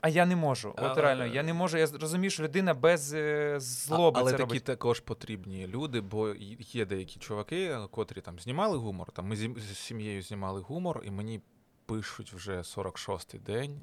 А 0.00 0.08
я 0.08 0.26
не 0.26 0.36
можу. 0.36 0.74
От 0.78 0.98
реально, 0.98 1.26
я 1.26 1.42
не 1.42 1.52
можу. 1.54 1.78
Я 1.78 1.86
розумію, 2.00 2.30
що 2.30 2.42
людина 2.42 2.74
без 2.74 3.14
е, 3.14 3.54
злоби 3.60 4.20
Але 4.20 4.30
це 4.30 4.36
такі 4.36 4.48
робить. 4.48 4.64
також 4.64 5.00
потрібні 5.00 5.66
люди, 5.66 6.00
бо 6.00 6.34
є 6.58 6.84
деякі 6.84 7.18
чуваки, 7.18 7.76
котрі 7.90 8.20
там 8.20 8.38
знімали 8.38 8.78
гумор. 8.78 9.12
Там 9.12 9.26
ми 9.26 9.36
з 9.36 9.78
сім'єю 9.78 10.22
знімали 10.22 10.60
гумор, 10.60 11.02
і 11.06 11.10
мені 11.10 11.40
пишуть 11.86 12.32
вже 12.32 12.58
46-й 12.58 13.38
день. 13.38 13.80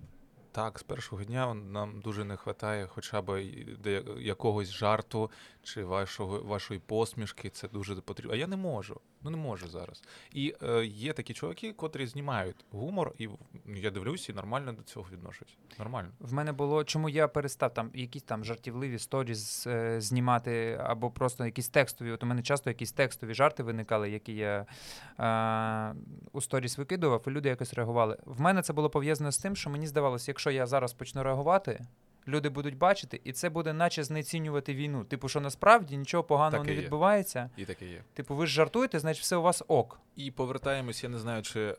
Так, 0.52 0.80
з 0.80 0.84
першого 0.84 1.24
дня 1.24 1.54
нам 1.54 2.02
дуже 2.02 2.24
не 2.24 2.34
вистачає 2.34 2.88
хоча 2.88 3.22
б 3.22 3.44
якогось 4.20 4.70
жарту 4.70 5.32
чи 5.64 5.84
вашого, 5.84 6.40
вашої 6.40 6.80
посмішки. 6.80 7.50
Це 7.50 7.68
дуже 7.68 7.96
потрібно. 7.96 8.34
А 8.34 8.36
я 8.36 8.48
не 8.48 8.56
можу. 8.56 9.02
Ну 9.24 9.30
не 9.32 9.38
можу 9.38 9.68
зараз. 9.68 10.04
І 10.34 10.56
е, 10.64 10.86
є 10.86 11.14
такі 11.14 11.34
чуваки, 11.34 11.74
котрі 11.74 12.08
знімають 12.08 12.66
гумор, 12.72 13.14
і 13.18 13.30
я 13.66 13.92
дивлюсь 13.92 14.30
і 14.30 14.34
нормально 14.34 14.74
до 14.74 14.84
цього 14.84 15.06
відношусь. 15.12 15.58
Нормально. 15.80 16.10
В 16.20 16.34
мене 16.34 16.52
було, 16.52 16.84
чому 16.84 17.10
я 17.10 17.28
перестав 17.28 17.74
там 17.74 17.92
якісь 17.94 18.24
там 18.24 18.46
жартівливі 18.46 19.00
сторіс 19.00 19.68
е, 19.68 20.02
знімати, 20.02 20.80
або 20.84 21.12
просто 21.12 21.46
якісь 21.46 21.70
текстові. 21.70 22.12
От 22.12 22.24
у 22.24 22.26
мене 22.26 22.42
часто 22.42 22.70
якісь 22.70 22.92
текстові 22.92 23.34
жарти 23.34 23.64
виникали, 23.64 24.10
які 24.10 24.34
я 24.34 24.66
е, 25.20 25.96
у 26.32 26.42
сторіс 26.42 26.78
викидував, 26.78 27.24
і 27.28 27.30
люди 27.30 27.50
якось 27.50 27.74
реагували. 27.74 28.18
В 28.26 28.42
мене 28.42 28.62
це 28.62 28.74
було 28.74 28.90
пов'язано 28.90 29.32
з 29.32 29.38
тим, 29.38 29.56
що 29.56 29.70
мені 29.70 29.88
здавалося, 29.88 30.32
якщо 30.32 30.41
я 30.50 30.68
зараз 30.68 30.94
почну 30.94 31.24
реагувати. 31.24 31.86
Люди 32.28 32.50
будуть 32.50 32.78
бачити, 32.78 33.22
і 33.24 33.32
це 33.34 33.50
буде 33.50 33.74
наче 33.74 34.04
знецінювати 34.04 34.74
війну. 34.74 35.04
Типу, 35.04 35.30
що 35.30 35.42
насправді 35.42 35.98
нічого 35.98 36.24
поганого 36.24 36.64
Так 36.64 36.68
не 36.68 36.74
і 36.74 36.76
є. 36.76 36.82
відбувається. 36.82 37.50
І 37.58 37.66
таке 37.66 37.86
є. 37.86 38.04
Типу, 38.14 38.36
ви 38.36 38.48
ж 38.48 38.54
жартуєте, 38.54 39.00
значить 39.00 39.24
все 39.24 39.36
у 39.36 39.42
вас 39.42 39.64
ок. 39.68 40.00
І 40.16 40.32
повертаємось, 40.32 41.04
я 41.04 41.10
не 41.10 41.20
знаю, 41.20 41.42
чи 41.44 41.60
е, 41.62 41.76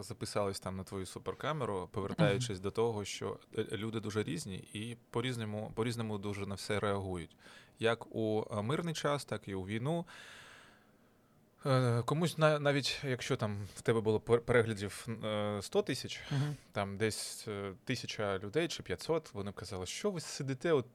записались 0.00 0.60
там 0.60 0.76
на 0.76 0.84
твою 0.84 1.06
суперкамеру, 1.06 1.88
повертаючись 1.92 2.60
до 2.60 2.70
того, 2.70 3.04
що 3.04 3.38
е, 3.58 3.66
люди 3.72 4.00
дуже 4.00 4.22
різні 4.22 4.56
і 4.72 4.96
по-різному, 5.10 5.72
по-різному 5.74 6.18
дуже 6.18 6.46
на 6.46 6.54
все 6.54 6.80
реагують. 6.80 7.36
Як 7.78 8.16
у 8.16 8.44
е, 8.52 8.62
мирний 8.62 8.94
час, 8.94 9.24
так 9.24 9.48
і 9.48 9.54
у 9.54 9.62
війну. 9.66 10.04
Е, 11.66 12.02
комусь 12.02 12.38
навіть 12.38 13.00
якщо 13.04 13.36
там 13.36 13.66
в 13.76 13.80
тебе 13.80 14.00
було 14.00 14.20
переглядів 14.20 15.06
е, 15.24 15.58
100 15.62 15.82
тисяч, 15.82 16.20
там 16.72 16.96
десь 16.96 17.48
е, 17.48 17.72
тисяча 17.84 18.38
людей 18.38 18.68
чи 18.68 18.82
500, 18.82 19.34
вони 19.34 19.50
б 19.50 19.54
казали, 19.54 19.86
що 19.86 20.10
ви 20.10 20.20
сидите, 20.20 20.72
от 20.72 20.86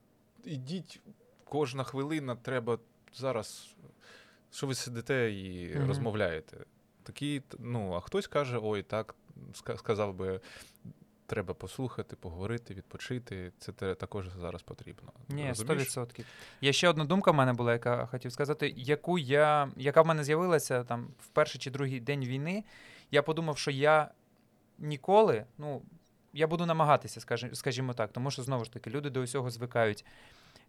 ідіть, 0.43 1.01
кожна 1.43 1.83
хвилина 1.83 2.35
треба 2.35 2.79
зараз, 3.13 3.75
що 4.51 4.67
ви 4.67 4.75
сидите 4.75 5.31
і 5.31 5.75
Мгм. 5.75 5.87
розмовляєте. 5.87 6.57
Такі, 7.03 7.41
ну, 7.59 7.93
а 7.93 7.99
хтось 7.99 8.27
каже, 8.27 8.59
ой, 8.61 8.83
так, 8.83 9.15
сказав 9.77 10.13
би, 10.13 10.39
треба 11.29 11.53
послухати, 11.53 12.15
поговорити, 12.15 12.73
відпочити. 12.73 13.51
Це 13.59 13.71
також 13.95 14.29
зараз 14.41 14.61
потрібно. 14.61 15.11
Ні, 15.29 15.47
Розумієш? 15.47 15.97
100%. 15.97 16.25
Є 16.61 16.73
ще 16.73 16.89
одна 16.89 17.05
думка 17.05 17.31
в 17.31 17.35
мене 17.35 17.53
була, 17.53 17.73
яка 17.73 18.05
хотів 18.05 18.31
сказати, 18.31 18.73
яку 18.77 19.19
я, 19.19 19.71
яка 19.77 20.01
в 20.01 20.05
мене 20.05 20.23
з'явилася 20.23 20.83
там 20.83 21.07
в 21.19 21.27
перший 21.27 21.61
чи 21.61 21.71
другий 21.71 21.99
день 21.99 22.25
війни. 22.25 22.63
Я 23.11 23.21
подумав, 23.21 23.57
що 23.57 23.71
я 23.71 24.11
ніколи, 24.77 25.45
ну, 25.57 25.81
я 26.33 26.47
буду 26.47 26.65
намагатися, 26.65 27.37
скажімо 27.53 27.93
так, 27.93 28.11
тому 28.11 28.31
що 28.31 28.43
знову 28.43 28.65
ж 28.65 28.73
таки 28.73 28.89
люди 28.89 29.09
до 29.09 29.21
усього 29.21 29.49
звикають. 29.49 30.05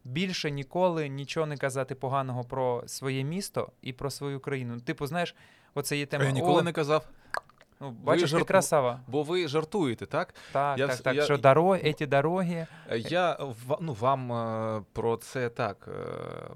Більше 0.05 0.51
ніколи 0.51 1.09
нічого 1.09 1.47
не 1.47 1.57
казати 1.57 1.95
поганого 1.95 2.45
про 2.45 2.83
своє 2.87 3.25
місто 3.25 3.73
і 3.83 3.93
про 3.93 4.11
свою 4.11 4.41
країну. 4.41 4.81
Типу, 4.81 5.07
знаєш, 5.07 5.35
оце 5.75 5.97
є 5.97 6.07
тема. 6.07 6.25
Я 6.25 6.31
ніколи 6.31 6.61
«О, 6.61 6.63
не 6.63 6.73
казав, 6.73 7.09
ну, 7.81 7.91
бачиш, 7.91 8.33
ти 8.33 8.45
красава. 8.45 9.01
бо 9.09 9.23
ви 9.23 9.49
жартуєте, 9.49 10.07
так? 10.07 10.35
Так, 10.53 10.79
я 10.79 10.89
так, 10.89 10.97
так. 11.01 11.15
я- 11.17 11.23
Що 11.23 11.39
дороги, 11.39 11.93
ці 11.99 12.07
дороги. 12.07 12.67
Е, 12.91 12.99
Я 12.99 13.39
ну, 13.81 13.93
вам 14.01 14.33
е, 14.33 14.83
про 14.93 15.17
це 15.17 15.49
так. 15.49 15.89
е, 15.89 16.55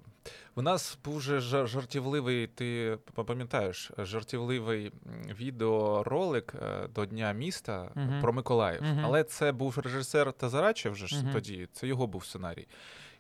У 0.56 0.62
нас 0.62 0.98
був 1.04 1.20
же 1.20 1.40
жартівливий, 1.66 2.46
ти 2.46 2.98
пам'ятаєш, 3.14 3.90
жартівливий 3.98 4.92
відеоролик 5.40 6.54
е, 6.62 6.88
до 6.94 7.06
Дня 7.06 7.32
міста 7.32 7.88
е, 7.96 8.00
Мгм. 8.00 8.20
про 8.22 8.32
Миколаїв. 8.32 8.82
Мгм. 8.82 9.00
Але 9.04 9.24
це 9.24 9.52
був 9.52 9.78
режисер 9.78 10.32
Тазарачев 10.32 10.92
вже 10.92 11.06
ж 11.06 11.24
Мгм. 11.24 11.32
тоді, 11.32 11.68
це 11.72 11.86
його 11.86 12.06
був 12.06 12.24
сценарій. 12.24 12.66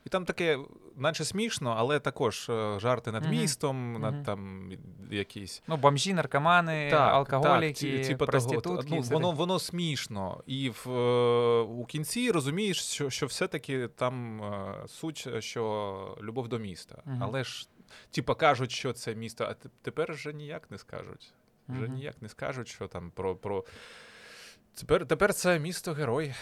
І 0.04 0.10
там 0.10 0.24
таке, 0.24 0.58
наче 0.96 1.24
смішно, 1.24 1.74
але 1.78 2.00
також 2.00 2.50
е, 2.50 2.80
жарти 2.80 3.12
над 3.12 3.30
містом, 3.30 4.00
над 4.00 4.24
там 4.24 4.72
якісь. 5.10 5.62
Ну, 5.66 5.76
бомжі, 5.76 6.14
наркомани, 6.14 6.90
алкоголіки, 6.90 7.72
ті- 7.72 8.04
типа 8.04 8.26
того. 8.26 8.30
проститутки. 8.30 8.88
Ну, 8.90 9.00
воно, 9.00 9.32
воно 9.32 9.58
смішно. 9.58 10.42
І 10.46 10.70
в, 10.70 10.90
е, 10.90 11.60
у 11.60 11.84
кінці 11.84 12.30
розумієш, 12.30 12.84
що, 12.84 13.10
що 13.10 13.26
все-таки 13.26 13.88
там 13.88 14.42
е, 14.42 14.74
суть, 14.88 15.28
що 15.38 16.16
любов 16.22 16.48
до 16.48 16.58
міста. 16.58 17.02
Але 17.20 17.44
ж, 17.44 17.68
типа, 18.10 18.34
кажуть, 18.34 18.70
що 18.70 18.92
це 18.92 19.14
місто, 19.14 19.44
а 19.44 19.68
тепер 19.82 20.12
вже 20.12 20.32
ніяк 20.32 20.70
не 20.70 20.78
скажуть. 20.78 21.32
Вже 21.68 21.88
ніяк 21.88 22.22
не 22.22 22.28
скажуть, 22.28 22.68
що 22.68 22.88
там 22.88 23.10
про. 23.10 23.36
про... 23.36 23.64
Тепер, 24.74 25.06
тепер 25.06 25.34
це 25.34 25.58
місто 25.58 25.92
герой. 25.92 26.34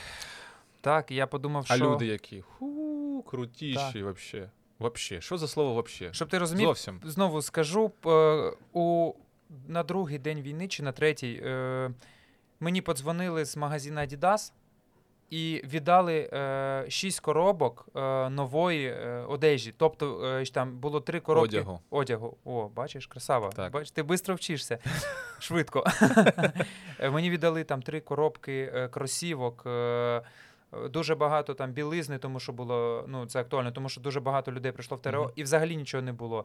Так, 0.80 1.10
я 1.10 1.26
подумав, 1.26 1.66
А 1.68 1.76
що 1.76 1.84
люди 1.84 2.06
які? 2.06 2.40
Ху, 2.40 2.81
крутіші 3.22 4.02
вообще. 4.02 4.50
Вообще. 4.78 5.20
Що 5.20 5.38
за 5.38 5.48
слово 5.48 5.74
вообще? 5.74 6.12
щоб 6.12 6.28
ти 6.28 6.38
розумів, 6.38 6.66
Зовсім. 6.66 7.00
знову 7.04 7.42
скажу, 7.42 7.92
е, 8.06 8.52
у 8.72 9.12
на 9.68 9.82
другий 9.82 10.18
день 10.18 10.40
війни 10.40 10.68
чи 10.68 10.82
на 10.82 10.92
третій 10.92 11.40
е, 11.44 11.90
мені 12.60 12.80
подзвонили 12.80 13.44
з 13.44 13.56
магазину 13.56 14.00
Adidas 14.00 14.52
і 15.30 15.62
віддали 15.64 16.30
е, 16.32 16.84
шість 16.88 17.20
коробок 17.20 17.88
е, 17.96 18.28
нової 18.30 18.86
е, 18.88 19.24
одежі. 19.28 19.74
Тобто 19.76 20.24
е, 20.26 20.44
там 20.44 20.78
було 20.78 21.00
три 21.00 21.20
коробки 21.20 21.56
Одягу. 21.56 21.80
одягу. 21.90 22.36
О, 22.44 22.68
бачиш, 22.68 23.06
красава. 23.06 23.48
Так. 23.50 23.72
Бач, 23.72 23.90
ти 23.90 24.02
швидко 24.16 24.34
вчишся. 24.34 24.78
Швидко. 25.38 25.84
Мені 27.12 27.30
віддали 27.30 27.64
там 27.64 27.82
три 27.82 28.00
коробки 28.00 28.88
кросівок. 28.88 29.62
е, 29.66 30.22
Дуже 30.90 31.14
багато 31.14 31.54
там 31.54 31.72
білизни, 31.72 32.18
тому 32.18 32.40
що 32.40 32.52
було 32.52 33.04
ну 33.08 33.26
це 33.26 33.40
актуально, 33.40 33.72
тому 33.72 33.88
що 33.88 34.00
дуже 34.00 34.20
багато 34.20 34.52
людей 34.52 34.72
прийшло 34.72 34.96
в 34.96 35.02
ТРО, 35.02 35.22
Мгм. 35.22 35.32
і 35.36 35.42
взагалі 35.42 35.76
нічого 35.76 36.02
не 36.02 36.12
було. 36.12 36.44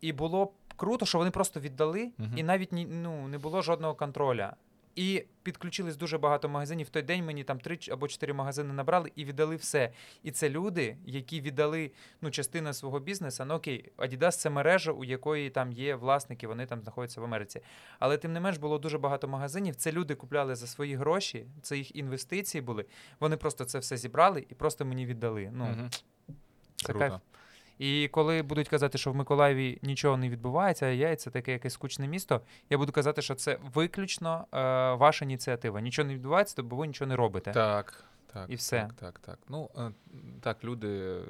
І 0.00 0.12
було 0.12 0.52
круто, 0.76 1.06
що 1.06 1.18
вони 1.18 1.30
просто 1.30 1.60
віддали, 1.60 2.10
Мгм. 2.18 2.32
і 2.36 2.42
навіть 2.42 2.72
ні, 2.72 2.86
ну, 2.90 3.28
не 3.28 3.38
було 3.38 3.62
жодного 3.62 3.94
контроля. 3.94 4.56
І 4.96 5.24
підключились 5.42 5.96
дуже 5.96 6.18
багато 6.18 6.48
магазинів. 6.48 6.86
В 6.86 6.90
той 6.90 7.02
день 7.02 7.24
мені 7.24 7.44
там 7.44 7.60
три 7.60 7.78
або 7.90 8.08
чотири 8.08 8.32
магазини 8.32 8.72
набрали 8.72 9.12
і 9.14 9.24
віддали 9.24 9.56
все. 9.56 9.92
І 10.22 10.30
це 10.30 10.50
люди, 10.50 10.96
які 11.06 11.40
віддали 11.40 11.90
ну, 12.20 12.30
частину 12.30 12.72
свого 12.72 13.00
бізнесу. 13.00 13.44
Ну 13.46 13.54
окей, 13.54 13.92
Adidas 13.96 14.30
це 14.32 14.50
мережа, 14.50 14.92
у 14.92 15.04
якої 15.04 15.50
там 15.50 15.72
є 15.72 15.94
власники, 15.94 16.46
вони 16.46 16.66
там 16.66 16.82
знаходяться 16.82 17.20
в 17.20 17.24
Америці. 17.24 17.60
Але 17.98 18.18
тим 18.18 18.32
не 18.32 18.40
менш 18.40 18.58
було 18.58 18.78
дуже 18.78 18.98
багато 18.98 19.28
магазинів. 19.28 19.76
Це 19.76 19.92
люди 19.92 20.14
купляли 20.14 20.54
за 20.54 20.66
свої 20.66 20.94
гроші, 20.94 21.46
це 21.62 21.78
їх 21.78 21.96
інвестиції 21.96 22.62
були. 22.62 22.84
Вони 23.20 23.36
просто 23.36 23.64
це 23.64 23.78
все 23.78 23.96
зібрали 23.96 24.46
і 24.48 24.54
просто 24.54 24.84
мені 24.84 25.06
віддали. 25.06 25.50
Ну, 25.54 25.64
Мгм. 25.64 25.90
це 26.76 26.92
Круто. 26.92 26.98
кайф. 26.98 27.12
І 27.80 28.08
коли 28.08 28.42
будуть 28.42 28.68
казати, 28.68 28.98
що 28.98 29.12
в 29.12 29.14
Миколаєві 29.16 29.78
нічого 29.82 30.16
не 30.16 30.28
відбувається, 30.28 30.86
а 30.86 30.88
я 30.88 31.16
це 31.16 31.30
таке 31.30 31.52
якесь 31.52 31.72
скучне 31.72 32.08
місто, 32.08 32.40
я 32.70 32.78
буду 32.78 32.92
казати, 32.92 33.22
що 33.22 33.34
це 33.34 33.58
виключно 33.74 34.46
е, 34.52 34.58
ваша 34.94 35.24
ініціатива. 35.24 35.80
Нічого 35.80 36.08
не 36.08 36.14
відбувається, 36.14 36.56
то 36.56 36.62
бо 36.62 36.76
ви 36.76 36.86
нічого 36.86 37.08
не 37.08 37.16
робите. 37.16 37.52
Так, 37.52 38.04
Так, 38.32 38.50
І 38.50 38.54
все. 38.54 38.80
Так, 38.80 38.92
так, 38.94 39.18
так. 39.18 39.38
Ну, 39.48 39.70
е, 39.78 39.90
так, 40.40 40.64
люди, 40.64 41.20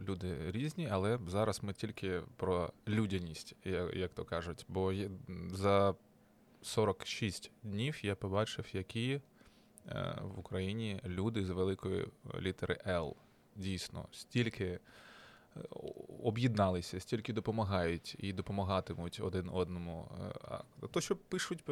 люди 0.00 0.36
різні, 0.50 0.88
але 0.92 1.18
зараз 1.28 1.62
ми 1.62 1.72
тільки 1.72 2.20
про 2.36 2.72
людяність, 2.88 3.54
я- 3.64 3.90
як 3.92 4.14
то 4.14 4.24
кажуть. 4.24 4.64
Бо 4.68 4.92
є- 4.92 5.10
за 5.52 5.94
46 6.62 7.50
днів 7.62 8.04
я 8.04 8.14
побачив, 8.14 8.66
які 8.72 9.20
е, 9.88 10.18
в 10.22 10.38
Україні 10.38 11.00
люди 11.06 11.44
з 11.44 11.50
великої 11.50 12.06
літери 12.40 12.78
Л. 12.86 13.16
Дійсно, 13.56 14.04
стільки 14.12 14.78
об'єдналися, 16.22 17.00
стільки 17.00 17.32
допомагають 17.32 18.16
і 18.18 18.32
допомагатимуть 18.32 19.20
один 19.24 19.50
одному. 19.52 20.08
Е, 20.20 20.32
А 20.82 20.86
то, 20.86 21.00
що 21.00 21.16
пишуть 21.16 21.64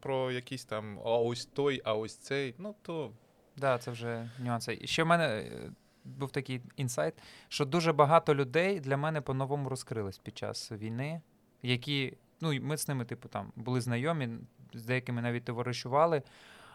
про 0.00 0.32
якісь 0.32 0.64
там, 0.64 0.98
а 0.98 1.10
ось 1.10 1.46
той, 1.46 1.82
а 1.84 1.94
ось 1.94 2.16
цей, 2.16 2.54
ну 2.58 2.74
то 2.82 3.12
Да, 3.56 3.78
це 3.78 3.90
вже 3.90 4.30
нюанси. 4.38 4.80
Ще 4.84 5.02
в 5.02 5.06
мене 5.06 5.24
е, 5.24 5.70
був 6.04 6.30
такий 6.30 6.60
інсайт, 6.76 7.14
що 7.48 7.64
дуже 7.64 7.92
багато 7.92 8.34
людей 8.34 8.80
для 8.80 8.96
мене 8.96 9.20
по-новому 9.20 9.68
розкрились 9.68 10.18
під 10.18 10.38
час 10.38 10.72
війни, 10.72 11.20
які, 11.62 12.16
ну, 12.40 12.60
ми 12.60 12.76
з 12.76 12.88
ними, 12.88 13.04
типу, 13.04 13.28
там 13.28 13.52
були 13.56 13.80
знайомі, 13.80 14.28
з 14.74 14.84
деякими 14.84 15.22
навіть 15.22 15.44
товаришували. 15.44 16.22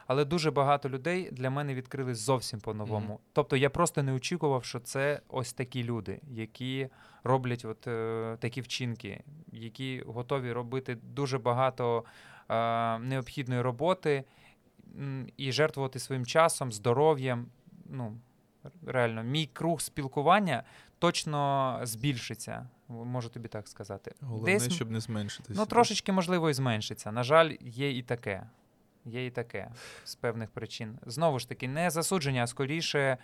Але 0.08 0.26
дуже 0.26 0.52
багато 0.52 0.90
людей 0.90 1.30
для 1.32 1.50
мене 1.50 1.76
відкрились 1.76 2.18
зовсім 2.18 2.60
по-новому. 2.60 3.08
Мгм. 3.08 3.18
Тобто 3.34 3.58
я 3.58 3.70
просто 3.70 4.04
не 4.04 4.14
очікував, 4.14 4.64
що 4.64 4.80
це 4.80 5.22
ось 5.28 5.54
такі 5.54 5.84
люди, 5.84 6.20
які 6.28 6.90
роблять 7.24 7.66
от, 7.66 7.88
е, 7.88 8.38
такі 8.40 8.62
вчинки, 8.62 9.24
які 9.52 10.04
готові 10.08 10.52
робити 10.52 10.98
дуже 11.04 11.38
багато 11.38 12.04
е, 12.50 13.00
необхідної 13.00 13.62
роботи 13.62 14.24
і 15.38 15.52
жертвувати 15.52 16.00
своїм 16.00 16.26
часом, 16.26 16.72
здоров'ям. 16.72 17.46
Ну, 17.86 18.18
реально, 18.86 19.24
мій 19.24 19.46
круг 19.54 19.82
спілкування 19.82 20.64
точно 21.00 21.80
збільшиться, 21.84 22.70
можу 22.88 23.30
тобі 23.30 23.48
так 23.48 23.68
сказати. 23.68 24.16
Головне, 24.22 24.54
Десь, 24.54 24.74
щоб 24.74 24.92
не 24.92 25.00
зменшитися. 25.00 25.60
ну, 25.60 25.66
трошечки, 25.66 26.12
можливо, 26.12 26.50
і 26.50 26.54
зменшиться. 26.54 27.12
На 27.12 27.24
жаль, 27.24 27.56
є 27.62 27.98
і 27.98 28.04
таке. 28.04 28.44
Є 29.08 29.26
і 29.26 29.32
таке 29.32 29.72
з 30.04 30.16
певних 30.16 30.50
причин. 30.50 31.00
Знову 31.06 31.40
ж 31.40 31.50
таки, 31.50 31.68
не 31.68 31.90
засудження, 31.90 32.44
а 32.44 32.48
скоріше 32.48 33.18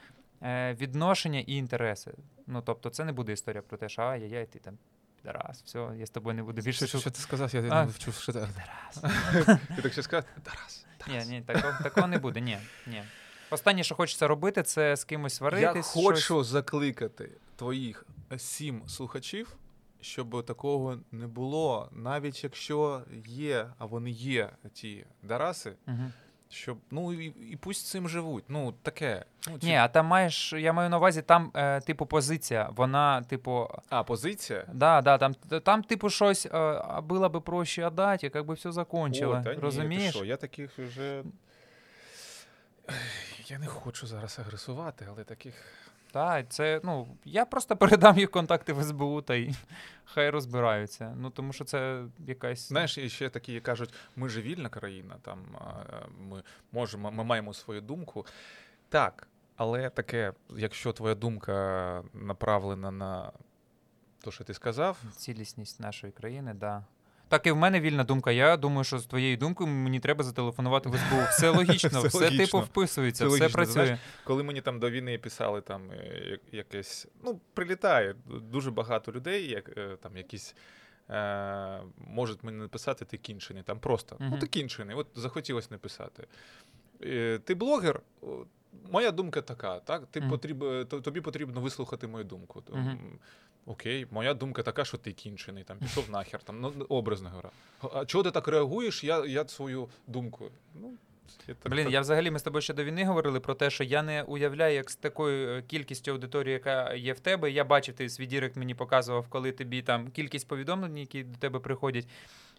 е, 0.44 0.74
відношення 0.74 1.40
і 1.40 1.56
інтереси. 1.56 2.14
Ну, 2.48 2.62
тобто, 2.62 2.90
це 2.90 3.06
не 3.06 3.12
буде 3.12 3.32
історія 3.34 3.62
про 3.62 3.78
те, 3.78 3.90
що 3.90 4.02
ай-яй-яй, 4.02 4.46
ти 4.46 4.60
там 4.60 4.78
підарас, 5.22 5.64
все, 5.64 5.88
я 5.98 6.06
з 6.06 6.10
тобою 6.10 6.36
не 6.36 6.44
буду 6.44 6.62
більше 6.62 6.88
Що, 6.88 7.00
що 7.00 7.10
ти 7.12 7.20
сказав? 7.20 7.56
Я 7.56 7.62
А. 7.70 7.86
не 7.86 7.92
вчув, 7.92 8.14
що 8.14 8.34
ти. 8.34 8.40
Підарас. 8.40 9.18
Ти 9.76 9.82
так 9.82 9.94
ще 9.94 10.04
сказав? 10.04 10.24
Тарас. 10.44 10.86
Ні, 11.08 11.26
ні, 11.30 11.42
такого, 11.42 11.74
такого 11.84 12.08
не 12.08 12.18
буде. 12.18 12.42
Ні, 12.42 12.58
ні. 12.88 13.04
Останнє, 13.50 13.84
що 13.84 13.96
хочеться 13.96 14.28
робити, 14.28 14.64
це 14.64 14.96
з 14.96 15.04
кимось 15.04 15.42
Я 15.42 15.82
хочу 15.82 16.20
щось. 16.22 16.48
закликати 16.48 17.30
твоїх 17.56 18.06
сім 18.38 18.84
слухачів, 18.88 19.56
щоб 20.04 20.46
такого 20.46 20.98
не 21.12 21.28
було, 21.28 21.90
навіть 21.92 22.44
якщо 22.44 23.02
є, 23.26 23.68
а 23.78 23.86
вони 23.86 24.10
є 24.12 24.50
ті 24.74 25.06
Дараси, 25.24 25.74
Мгм. 25.86 26.14
щоб 26.50 26.78
ну 26.92 27.14
і, 27.14 27.26
і 27.52 27.56
пусть 27.56 27.88
цим 27.88 28.10
живуть. 28.10 28.44
Ну 28.48 28.72
таке. 28.82 29.26
Ну, 29.48 29.60
чи- 29.60 29.68
Ні, 29.68 29.76
а 29.76 29.88
там 29.88 30.06
маєш, 30.06 30.54
я 30.54 30.74
маю 30.74 30.90
на 30.90 30.98
увазі, 30.98 31.22
там, 31.22 31.52
е, 31.56 31.82
типу, 31.82 32.06
позиція, 32.06 32.70
вона, 32.76 33.22
типу, 33.22 33.68
А, 33.90 34.04
позиція. 34.04 34.66
да, 34.74 35.02
да, 35.02 35.18
там, 35.18 35.34
там 35.64 35.84
типу, 35.84 36.10
щось, 36.10 36.46
е, 36.46 36.82
було 37.04 37.30
би 37.30 37.42
проще 37.42 37.82
і 37.82 37.84
як 38.36 38.46
би 38.46 38.54
все 38.54 38.72
закончило. 38.72 39.34
О, 39.34 39.44
та 39.44 39.50
ні, 39.50 39.56
ти 39.56 39.62
що, 40.12 40.26
я 40.26 40.38
таких 40.38 40.80
вже. 40.80 41.24
Я 43.48 43.60
не 43.60 43.68
хочу 43.68 44.08
зараз 44.08 44.40
агресувати, 44.40 45.08
але 45.10 45.24
таких. 45.24 45.56
Так, 46.14 46.50
це, 46.50 46.82
ну, 46.84 47.18
я 47.26 47.46
просто 47.46 47.76
передам 47.78 48.18
їх 48.18 48.32
контакти 48.32 48.74
в 48.74 48.84
СБУ 48.84 49.22
та 49.22 49.36
й 49.36 49.56
хай 50.06 50.30
розбираються. 50.30 51.16
Ну, 51.18 51.30
тому 51.30 51.54
що 51.54 51.66
це 51.66 52.04
якась. 52.28 52.68
Знаєш, 52.68 52.98
і 52.98 53.10
ще 53.10 53.30
такі 53.30 53.60
кажуть, 53.60 53.94
ми 54.16 54.30
же 54.30 54.42
вільна 54.42 54.70
країна, 54.70 55.16
там 55.22 55.40
ми 56.20 56.44
можемо, 56.72 57.12
ми 57.12 57.24
маємо 57.24 57.54
свою 57.54 57.82
думку. 57.82 58.26
Так, 58.90 59.28
але 59.56 59.90
таке, 59.90 60.34
якщо 60.50 60.94
твоя 60.94 61.16
думка 61.16 62.04
направлена 62.14 62.92
на 62.92 63.32
те, 64.24 64.32
що 64.32 64.44
ти 64.44 64.54
сказав, 64.54 64.98
цілісність 65.16 65.80
нашої 65.80 66.14
країни, 66.14 66.54
да. 66.54 66.84
Так 67.34 67.48
і 67.48 67.52
в 67.52 67.56
мене 67.58 67.80
вільна 67.82 68.04
думка. 68.04 68.32
Я 68.32 68.58
думаю, 68.58 68.84
що 68.84 69.00
з 69.00 69.06
твоєю 69.06 69.38
думкою 69.38 69.70
мені 69.70 70.00
треба 70.00 70.24
зателефонувати 70.24 70.90
в 70.90 70.94
СБУ. 70.98 71.22
Все 71.30 71.50
логічно, 71.58 71.90
Все 72.00 72.08
все, 72.08 72.18
логічно. 72.18 72.46
типу 72.46 72.60
вписується, 72.60 73.30
Це 73.30 73.36
все 73.36 73.50
працює. 73.50 73.74
знаєш, 73.74 74.00
коли 74.24 74.44
мені 74.44 74.62
там 74.62 74.80
до 74.80 74.90
війни 74.90 75.18
писали 75.18 75.62
там 75.62 75.92
е, 75.92 76.40
якесь, 76.52 77.08
ну, 77.24 77.40
прилітає 77.54 78.16
дуже 78.28 78.72
багато 78.72 79.12
людей, 79.12 79.50
як 79.50 79.78
е, 79.78 79.98
там 80.02 80.18
якісь. 80.18 80.56
Е, 81.10 81.82
можуть 81.98 82.44
мені 82.44 82.58
написати, 82.58 83.06
ти 83.06 83.18
кінчений. 83.18 83.64
Там 83.64 83.80
просто. 83.80 84.16
Ну, 84.20 84.38
ти 84.40 84.48
кінчений, 84.48 84.96
от 84.96 85.08
захотілося 85.16 85.68
написати. 85.72 86.28
Е, 87.04 87.40
ти 87.46 87.56
блогер, 87.56 88.02
моя 88.92 89.12
думка 89.12 89.42
така, 89.42 89.80
так? 89.80 90.06
Ти 90.12 90.20
Мгм. 90.22 90.30
потріб, 90.30 90.60
то- 90.90 91.02
тобі 91.02 91.22
потрібно 91.22 91.62
вислухати 91.62 92.08
мою 92.08 92.24
думку. 92.24 92.64
М, 92.74 93.00
Окей, 93.66 94.08
моя 94.12 94.34
думка 94.34 94.64
така, 94.64 94.86
що 94.86 94.98
ти 94.98 95.12
кінчений, 95.14 95.64
там 95.64 95.78
пішов 95.78 96.10
нахер, 96.10 96.44
там, 96.44 96.62
ну, 96.62 96.74
образно 96.90 97.30
говоря. 97.30 97.50
А 97.94 98.06
чого 98.06 98.24
ти 98.24 98.32
так 98.32 98.48
реагуєш? 98.48 99.04
Я, 99.04 99.26
я 99.26 99.48
свою 99.48 99.90
думку. 100.08 100.50
Ну, 100.82 100.94
я 101.48 101.56
так- 101.56 101.72
Блін, 101.72 101.84
так- 101.84 101.94
я 101.94 102.02
взагалі 102.02 102.32
ми 102.32 102.40
з 102.40 102.44
тобою 102.44 102.62
ще 102.62 102.74
до 102.74 102.84
війни 102.84 103.06
говорили 103.06 103.40
про 103.40 103.54
те, 103.56 103.70
що 103.70 103.84
я 103.84 104.04
не 104.04 104.24
уявляю, 104.24 104.76
як 104.76 104.90
з 104.92 104.96
такою 104.96 105.50
е, 105.58 105.62
кількістю 105.62 106.12
аудиторії, 106.12 106.54
яка 106.54 106.94
є 106.94 107.14
в 107.14 107.20
тебе. 107.20 107.52
Я 107.52 107.64
бачив, 107.64 107.96
ти 107.96 108.10
свій 108.10 108.26
дірект 108.26 108.56
мені 108.56 108.76
показував, 108.76 109.26
коли 109.30 109.52
тобі 109.52 109.82
там 109.82 110.08
кількість 110.12 110.48
повідомлень, 110.48 110.98
які 110.98 111.24
до 111.24 111.38
тебе 111.38 111.60
приходять. 111.60 112.08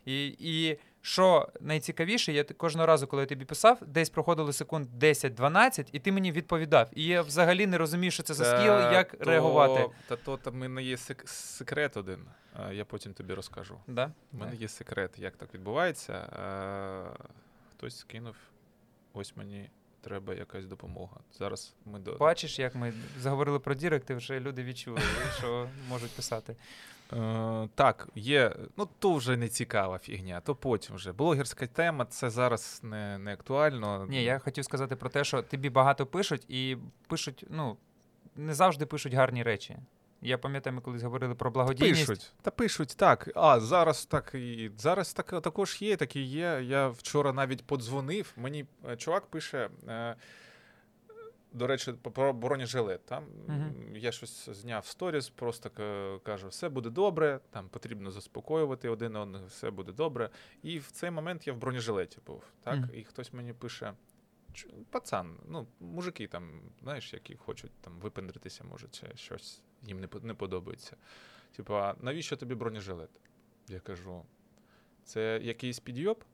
І, 0.04 0.36
і 0.38 0.78
що 1.00 1.48
найцікавіше, 1.60 2.32
я 2.32 2.44
кожного 2.44 2.86
разу, 2.86 3.06
коли 3.06 3.22
я 3.22 3.26
тобі 3.26 3.44
писав, 3.44 3.78
десь 3.86 4.10
проходило 4.10 4.52
секунд 4.52 4.88
10-12, 5.04 5.88
і 5.92 5.98
ти 5.98 6.12
мені 6.12 6.32
відповідав. 6.32 6.88
І 6.94 7.04
я 7.04 7.22
взагалі 7.22 7.66
не 7.66 7.78
розумію, 7.78 8.10
що 8.10 8.22
це 8.22 8.34
за 8.34 8.44
скіл, 8.44 8.72
як 8.72 9.10
то- 9.16 9.24
реагувати. 9.30 9.86
Та 10.08 10.16
то 10.16 10.36
там 10.36 10.58
мене 10.58 10.82
є 10.82 10.96
сек- 10.96 11.26
секрет 11.26 11.96
один. 11.96 12.18
Я 12.72 12.84
потім 12.84 13.12
тобі 13.14 13.34
розкажу. 13.34 13.78
Да? 13.86 14.12
У 14.32 14.36
мене 14.36 14.56
є 14.56 14.68
секрет, 14.68 15.10
як 15.18 15.36
так 15.36 15.54
відбувається. 15.54 16.14
Хтось 17.76 17.98
скинув, 17.98 18.34
ось 19.12 19.36
мені 19.36 19.70
треба 20.00 20.34
якась 20.34 20.66
допомога. 20.66 21.16
Зараз 21.38 21.74
ми 21.84 21.98
до. 21.98 22.16
Бачиш, 22.16 22.58
як 22.58 22.74
ми 22.74 22.92
заговорили 23.20 23.58
про 23.58 23.74
діректи, 23.74 24.14
вже 24.14 24.40
люди 24.40 24.64
відчули, 24.64 25.00
що 25.38 25.68
можуть 25.88 26.10
писати. 26.10 26.56
Е, 27.14 27.68
так, 27.74 28.08
є. 28.14 28.56
Ну, 28.76 28.88
то 28.98 29.14
вже 29.14 29.36
не 29.36 29.48
цікава 29.48 29.98
фігня, 29.98 30.40
то 30.40 30.54
потім 30.54 30.96
вже. 30.96 31.12
Блогерська 31.12 31.66
тема 31.66 32.04
це 32.04 32.30
зараз 32.30 32.80
не, 32.82 33.18
не 33.18 33.32
актуально. 33.32 34.06
Ні, 34.08 34.24
я 34.24 34.38
хотів 34.38 34.64
сказати 34.64 34.96
про 34.96 35.10
те, 35.10 35.24
що 35.24 35.42
тобі 35.42 35.70
багато 35.70 36.06
пишуть, 36.06 36.44
і 36.48 36.76
пишуть, 37.08 37.44
ну, 37.50 37.76
не 38.36 38.54
завжди 38.54 38.86
пишуть 38.86 39.14
гарні 39.14 39.42
речі. 39.42 39.76
Я 40.22 40.38
пам'ятаю, 40.38 40.76
ми 40.76 40.82
колись 40.82 41.02
говорили 41.02 41.34
про 41.34 41.50
благодійність. 41.50 42.06
Пишуть, 42.06 42.32
та 42.42 42.50
пишуть 42.50 42.94
так. 42.96 43.30
А 43.34 43.60
зараз 43.60 44.06
так 44.06 44.34
і 44.34 44.70
зараз 44.78 45.12
так 45.12 45.42
також 45.42 45.82
є. 45.82 45.96
Такі 45.96 46.20
є. 46.20 46.60
Я 46.64 46.88
вчора 46.88 47.32
навіть 47.32 47.66
подзвонив. 47.66 48.32
Мені 48.36 48.66
е, 48.90 48.96
чувак 48.96 49.26
пише. 49.26 49.70
Е, 49.88 50.16
до 51.54 51.66
речі, 51.66 51.92
про 51.92 52.32
бронежилет. 52.32 53.06
Там 53.06 53.24
Мгм. 53.48 53.96
я 53.96 54.12
щось 54.12 54.48
зняв 54.50 54.86
сторіс, 54.86 55.28
просто 55.28 55.70
кажу, 56.24 56.48
все 56.48 56.68
буде 56.68 56.90
добре. 56.90 57.40
Там 57.50 57.68
потрібно 57.68 58.10
заспокоювати 58.10 58.88
один 58.88 59.16
одного, 59.16 59.46
все 59.46 59.70
буде 59.70 59.92
добре. 59.92 60.30
І 60.62 60.78
в 60.78 60.90
цей 60.90 61.10
момент 61.10 61.46
я 61.46 61.52
в 61.52 61.56
бронежилеті 61.56 62.18
був. 62.26 62.42
Так, 62.62 62.76
Мгм. 62.76 62.90
і 62.94 63.04
хтось 63.04 63.32
мені 63.32 63.52
пише. 63.52 63.92
Пацан, 64.90 65.36
ну, 65.48 65.66
мужики 65.80 66.26
там, 66.26 66.60
знаєш, 66.82 67.12
які 67.12 67.36
хочуть 67.36 67.72
там 67.80 67.98
випендритися, 68.00 68.64
може, 68.64 68.88
чи 68.90 69.06
щось 69.14 69.62
їм 69.82 70.00
не, 70.00 70.08
не 70.22 70.34
подобається. 70.34 70.96
Типа, 71.56 71.94
навіщо 72.00 72.36
тобі 72.36 72.54
бронежилет? 72.54 73.10
Я 73.68 73.80
кажу, 73.80 74.24
це 75.04 75.40
якийсь 75.42 75.80
підйоб? 75.80 76.24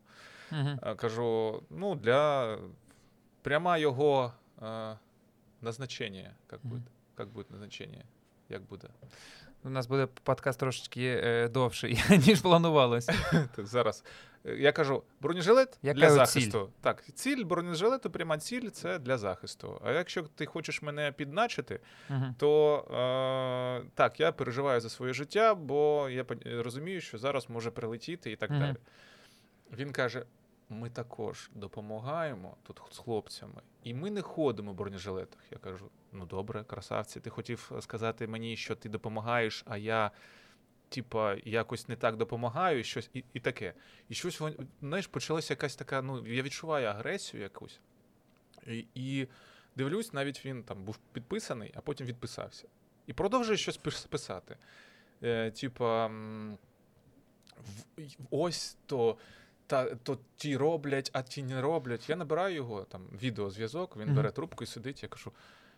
Угу. 0.53 0.97
Кажу, 0.97 1.63
ну, 1.71 1.95
для 1.95 2.59
пряма 3.43 3.79
його 3.79 4.33
а, 4.61 4.95
назначення. 5.63 6.35
Як 6.53 6.61
буде? 6.63 6.83
Як 7.19 7.29
буде 7.29 7.49
назначення? 7.51 8.05
Як 8.49 8.63
буде? 8.63 8.89
У 9.65 9.71
нас 9.71 9.87
буде 9.87 10.09
подкаст 10.23 10.61
трошечки 10.61 11.21
е, 11.25 11.49
довший, 11.49 12.03
ніж 12.27 12.41
планувалося. 12.41 13.15
Зараз. 13.59 14.05
Е, 14.47 14.57
Я 14.57 14.73
кажу, 14.73 15.03
бронежилет 15.21 15.79
Яка 15.83 15.99
для 16.01 16.11
захисту. 16.11 16.71
Так, 16.81 17.05
ціль 17.15 17.45
бронежилету, 17.45 18.11
пряма 18.11 18.39
ціль 18.39 18.69
це 18.69 18.99
для 18.99 19.19
захисту. 19.19 19.81
А 19.85 19.93
якщо 19.93 20.23
ти 20.23 20.47
хочеш 20.47 20.83
мене 20.83 21.13
підначити, 21.13 21.81
Угу. 22.11 22.25
то 22.39 22.77
е, 23.85 23.91
так, 23.95 24.21
я 24.21 24.33
переживаю 24.33 24.81
за 24.81 24.89
своє 24.89 25.13
життя, 25.13 25.55
бо 25.55 26.09
я 26.11 26.25
розумію, 26.45 27.01
що 27.01 27.19
зараз 27.19 27.51
може 27.51 27.71
прилетіти 27.71 28.33
і 28.33 28.37
так 28.37 28.51
Мгм. 28.51 28.61
далі. 28.61 28.77
Він 29.77 29.93
каже: 29.93 30.25
ми 30.71 30.91
також 30.91 31.51
допомагаємо 31.55 32.57
тут 32.63 32.83
з 32.91 32.99
хлопцями, 32.99 33.63
і 33.85 33.95
ми 33.95 34.11
не 34.11 34.23
ходимо 34.23 34.73
в 34.73 34.75
бронежилетах. 34.75 35.41
Я 35.51 35.59
кажу: 35.59 35.91
ну 36.13 36.27
добре, 36.27 36.65
красавці, 36.65 37.21
ти 37.21 37.31
хотів 37.31 37.73
сказати 37.81 38.27
мені, 38.27 38.57
що 38.57 38.77
ти 38.77 38.89
допомагаєш, 38.89 39.65
а 39.67 39.77
я. 39.77 40.11
Типа, 40.89 41.35
якось 41.45 41.89
не 41.89 41.97
так 41.97 42.17
допомагаю, 42.17 42.85
щось 42.85 43.11
і, 43.15 43.25
і 43.33 43.41
таке. 43.41 43.75
І 44.09 44.15
щось 44.15 44.43
знаєш, 44.81 45.07
почалася 45.07 45.53
якась 45.53 45.77
така. 45.77 46.03
Ну, 46.03 46.27
я 46.27 46.43
відчуваю 46.43 46.87
агресію 46.87 47.43
якусь. 47.43 47.81
І, 48.67 48.87
і 48.95 49.29
дивлюсь, 49.77 50.13
навіть 50.13 50.47
він 50.47 50.63
там 50.63 50.85
був 50.85 50.99
підписаний, 51.13 51.73
а 51.77 51.81
потім 51.81 52.07
відписався. 52.07 52.69
І 53.07 53.13
продовжує 53.13 53.59
щось 53.59 53.81
пис- 53.81 54.09
писати. 54.09 54.57
Е, 55.23 55.51
типа, 55.51 56.11
ось 58.31 58.77
то, 58.87 59.17
та, 59.71 59.85
то 59.85 60.19
ті 60.37 60.57
роблять, 60.57 61.11
а 61.13 61.23
ті 61.23 61.43
не 61.43 61.61
роблять. 61.61 62.09
Я 62.09 62.17
набираю 62.17 62.55
його 62.55 62.85
там 62.85 63.03
відеозв'язок, 63.23 63.97
він 63.97 64.15
бере 64.15 64.31
трубку 64.31 64.65
і 64.65 64.67
сидить. 64.67 65.03
Я 65.03 65.09
кажу: 65.09 65.33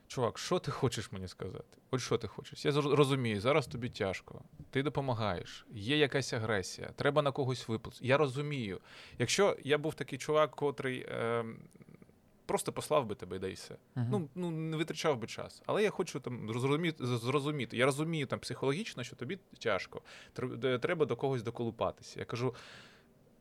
чувак, 0.07 0.38
що 0.38 0.59
ти 0.59 0.70
хочеш 0.70 1.12
мені 1.12 1.28
сказати? 1.28 1.78
От 1.90 2.01
що 2.01 2.18
ти 2.18 2.28
хочеш? 2.28 2.64
Я 2.64 2.72
розумію, 2.72 3.40
зараз 3.40 3.66
тобі 3.66 3.88
тяжко. 3.88 4.43
Ти 4.70 4.82
допомагаєш, 4.82 5.66
є 5.70 5.97
якась 5.99 6.32
агресія, 6.32 6.90
треба 6.97 7.22
на 7.22 7.32
когось 7.32 7.68
виплатити. 7.68 8.07
Я 8.07 8.16
розумію. 8.16 8.80
Якщо 9.18 9.57
я 9.64 9.78
був 9.78 9.95
такий 9.95 10.18
чувак, 10.18 10.51
котрий. 10.51 11.07
Е, 11.09 11.45
Просто 12.47 12.72
послав 12.72 13.07
би 13.07 13.14
тебе, 13.14 13.38
да 13.38 13.49
і 13.49 13.53
все. 13.53 13.76
Мгм. 13.95 14.07
Ну, 14.11 14.28
ну 14.34 14.51
не 14.51 14.76
витрачав 14.76 15.18
би 15.18 15.26
час. 15.26 15.62
Але 15.66 15.82
я 15.82 15.90
хочу 15.90 16.20
там 16.20 16.49
зрозуміти, 16.49 17.07
зрозуміти. 17.07 17.76
Я 17.76 17.86
розумію 17.86 18.26
там 18.26 18.38
психологічно, 18.38 19.05
що 19.05 19.16
тобі 19.16 19.38
тяжко. 19.59 20.03
Треба 20.80 21.07
до 21.07 21.16
когось 21.16 21.43
доколупатися. 21.43 22.20
Я 22.20 22.24
кажу: 22.26 22.55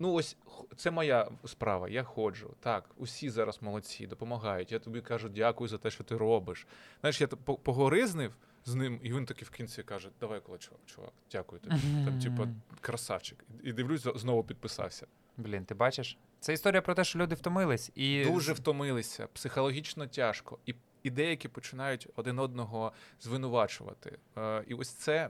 ну 0.01 0.13
ось 0.13 0.37
це 0.75 0.91
моя 0.91 1.29
справа, 1.45 1.89
я 1.89 2.03
ходжу. 2.03 2.53
Так, 2.59 2.89
усі 2.97 3.29
зараз 3.29 3.61
молодці, 3.61 4.07
допомагають. 4.07 4.71
Я 4.71 4.79
тобі 4.79 5.01
кажу, 5.01 5.29
дякую 5.29 5.67
за 5.67 5.77
те, 5.77 5.91
що 5.91 6.03
ти 6.03 6.17
робиш. 6.17 6.67
Знаєш, 7.01 7.21
я 7.21 7.27
погоризнив 7.27 8.35
з 8.65 8.75
ним, 8.75 8.99
і 9.03 9.13
він 9.13 9.25
таки 9.25 9.45
в 9.45 9.49
кінці 9.49 9.83
каже: 9.83 10.09
Давай, 10.19 10.41
кулачок, 10.41 10.79
чувак, 10.85 11.11
дякую 11.31 11.61
тобі. 11.61 11.75
Там, 12.05 12.19
типу, 12.19 12.47
красавчик. 12.81 13.45
І 13.63 13.73
дивлюсь, 13.73 14.07
знову 14.15 14.43
підписався. 14.43 15.07
Блін, 15.37 15.65
ти 15.65 15.75
бачиш? 15.75 16.17
Це 16.39 16.53
історія 16.53 16.81
про 16.81 16.93
те, 16.93 17.03
що 17.03 17.19
люди 17.19 17.35
втомились 17.35 17.91
і 17.95 18.25
Дуже 18.25 18.53
втомилися, 18.53 19.27
психологічно 19.27 20.07
тяжко, 20.07 20.59
і, 20.65 20.75
і 21.03 21.09
деякі 21.09 21.47
починають 21.47 22.07
один 22.15 22.39
одного 22.39 22.91
звинувачувати. 23.19 24.17
Е, 24.37 24.63
і 24.67 24.73
ось 24.73 24.89
це 24.89 25.29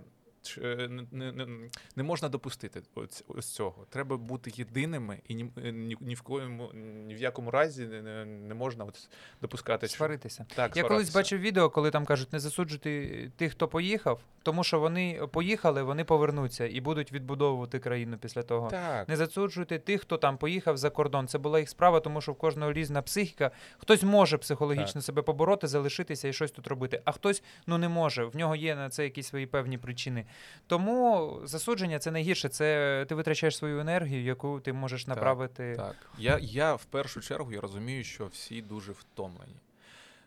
не, 0.62 0.88
не, 1.12 1.32
не, 1.32 1.48
не 1.96 2.04
можна 2.04 2.30
допустити 2.30 2.82
ось, 2.96 3.24
ось 3.28 3.54
цього. 3.54 3.86
Треба 3.90 4.18
бути 4.18 4.52
єдиними, 4.56 5.20
і 5.28 5.36
ні, 5.36 5.52
е, 5.66 5.72
ні, 5.72 5.98
ні 6.02 6.16
в 6.16 6.22
коєму 6.22 6.72
ні 6.74 7.16
в 7.16 7.18
якому 7.18 7.52
разі 7.52 7.86
не, 7.86 8.02
не, 8.02 8.26
не 8.26 8.54
можна 8.54 8.86
от 8.86 9.10
допускати 9.42 9.88
сваритися. 9.88 10.46
Так, 10.56 10.78
Я 10.78 10.84
колись 10.84 11.14
бачив 11.14 11.40
відео, 11.40 11.70
коли 11.70 11.92
там 11.92 12.06
кажуть, 12.06 12.34
не 12.34 12.40
засуджуйте 12.40 13.32
тих, 13.38 13.52
хто 13.52 13.68
поїхав, 13.68 14.22
тому 14.44 14.64
що 14.64 14.80
вони 14.80 15.28
поїхали, 15.32 15.84
вони 15.84 16.04
повернуться 16.04 16.68
і 16.68 16.82
будуть 16.82 17.12
відбудовувати 17.12 17.80
країну 17.80 18.18
після 18.18 18.44
того. 18.44 18.70
Так, 18.70 19.10
Не 19.10 19.16
засуджуйте 19.18 19.80
тих, 19.80 20.02
хто 20.02 20.18
там 20.18 20.38
поїхав 20.38 20.78
за 20.78 20.90
кордон. 20.90 21.28
Це 21.28 21.38
була 21.38 21.60
їх 21.60 21.70
справа, 21.70 22.00
тому 22.00 22.22
що 22.22 22.32
в 22.32 22.36
кожного 22.36 22.74
різна 22.74 23.02
психіка. 23.02 23.52
Хтось 23.78 24.04
може 24.04 24.38
психологічно 24.38 25.02
себе 25.02 25.22
побороти, 25.22 25.68
залишитися 25.68 26.28
і 26.28 26.34
щось 26.34 26.52
тут 26.52 26.68
робити, 26.68 27.02
а 27.06 27.12
хтось 27.12 27.44
ну 27.68 27.78
не 27.78 27.90
може. 27.90 28.26
В 28.26 28.36
нього 28.36 28.56
є 28.56 28.76
на 28.76 28.90
це 28.90 29.04
якісь 29.04 29.28
свої 29.28 29.46
певні 29.46 29.78
причини. 29.78 30.26
Тому 30.68 31.40
засудження 31.44 32.00
це 32.00 32.12
найгірше. 32.12 32.50
Це 32.50 33.06
ти 33.10 33.16
витрачаєш 33.16 33.58
свою 33.58 33.80
енергію, 33.80 34.24
яку 34.24 34.60
ти 34.60 34.74
можеш 34.74 35.08
направити. 35.08 35.76
Так, 35.76 35.96
я, 36.18 36.38
я 36.42 36.76
в 36.76 36.86
першу 36.86 37.22
чергу 37.22 37.52
я 37.52 37.62
розумію, 37.62 38.04
що 38.04 38.26
всі 38.26 38.62
дуже 38.62 38.92
втомлені. 38.92 39.56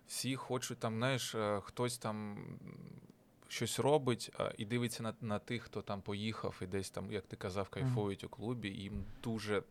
Всі 0.08 0.36
хочуть 0.36 0.78
там, 0.78 0.96
знаєш, 0.96 1.34
е, 1.34 1.60
хтось 1.64 1.98
там 1.98 2.38
щось 3.48 3.78
робить 3.78 4.32
і 4.58 4.64
дивиться 4.64 5.02
на, 5.02 5.14
на 5.20 5.38
тих, 5.38 5.62
хто 5.62 5.82
там 5.82 6.00
поїхав 6.00 6.54
і 6.62 6.66
десь 6.66 6.90
там, 6.90 7.12
як 7.12 7.24
ти 7.24 7.36
казав, 7.36 7.68
кайфують 7.68 8.24
у 8.24 8.28
клубі, 8.28 8.68
і 8.68 8.82
їм 8.82 9.04
дуже 9.22 9.62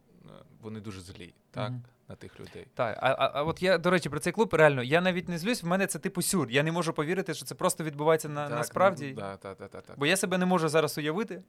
вони 0.61 0.79
дуже 0.79 1.01
злі, 1.01 1.33
так, 1.51 1.69
Мгм. 1.69 1.83
на 2.09 2.15
тих 2.15 2.39
людей. 2.39 2.67
Так, 2.73 2.97
а, 3.01 3.09
а, 3.11 3.31
а 3.33 3.43
от 3.43 3.63
я, 3.63 3.77
до 3.77 3.89
речі, 3.89 4.09
про 4.09 4.19
цей 4.19 4.33
клуб 4.33 4.53
реально, 4.53 4.83
я 4.83 5.01
навіть 5.01 5.29
не 5.29 5.37
злюсь, 5.37 5.63
в 5.63 5.67
мене 5.67 5.87
це 5.87 5.99
типу 5.99 6.21
сюр. 6.21 6.49
Я 6.49 6.63
не 6.63 6.71
можу 6.71 6.93
повірити, 6.93 7.33
що 7.33 7.45
це 7.45 7.55
просто 7.55 7.83
відбувається 7.83 8.29
на, 8.29 8.47
Так, 8.47 8.57
насправді. 8.57 9.07
ну, 9.15 9.21
Да, 9.21 9.37
та, 9.37 9.55
та, 9.55 9.67
та, 9.67 9.81
та. 9.81 9.93
Бо 9.97 10.05
я 10.05 10.17
себе 10.17 10.37
не 10.37 10.45
можу 10.45 10.69
зараз 10.69 10.97
уявити 10.97 11.43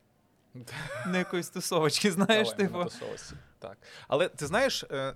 на 1.06 1.18
якоїсь 1.18 1.48
тусовочки, 1.50 2.10
знаєш, 2.12 2.48
Давай, 2.50 2.66
типу. 2.66 2.78
на. 2.78 2.88
Так. 3.58 3.78
Але 4.08 4.28
ти 4.28 4.46
знаєш, 4.46 4.84
е, 4.90 5.14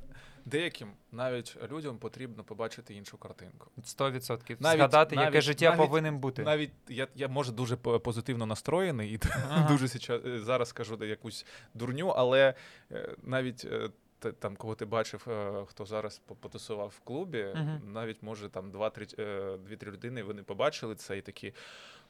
деяким 0.49 0.89
навіть 1.13 1.57
людям 1.73 1.99
потрібно 1.99 2.45
побачити 2.45 2.95
іншу 2.95 3.19
картинку. 3.19 3.71
100%. 3.85 4.57
Навіть- 4.61 4.79
Згадати, 4.79 5.17
яке 5.17 5.41
життя 5.41 5.65
навіть- 5.71 5.79
повинен 5.79 6.19
бути. 6.19 6.43
Навіть 6.43 6.71
я, 6.89 7.09
я 7.15 7.29
може 7.29 7.53
дуже 7.53 7.77
позитивно 7.77 8.47
настроєний 8.47 9.13
і 9.13 9.21
Ага. 9.51 9.69
дуже 9.69 9.89
сейчас, 9.89 10.21
зараз 10.25 10.73
кажу 10.73 10.97
де 10.97 11.07
якусь 11.07 11.47
дурню, 11.75 12.09
але 12.09 12.55
е, 12.93 13.15
навіть 13.23 13.65
е, 13.65 13.91
там, 14.39 14.57
кого 14.57 14.75
ти 14.75 14.85
бачив, 14.85 15.27
е, 15.29 15.65
хто 15.67 15.85
зараз 15.87 16.21
потусував 16.41 16.89
в 16.97 17.01
клубі, 17.01 17.47
Мгм. 17.55 17.81
навіть 17.93 18.23
може 18.23 18.49
там 18.49 18.71
два-три 18.71 19.07
е, 19.19 19.57
дві-три 19.67 19.93
людини 19.93 20.23
вони 20.23 20.43
побачили 20.43 20.95
це 20.95 21.19
і 21.19 21.23
такі. 21.23 21.53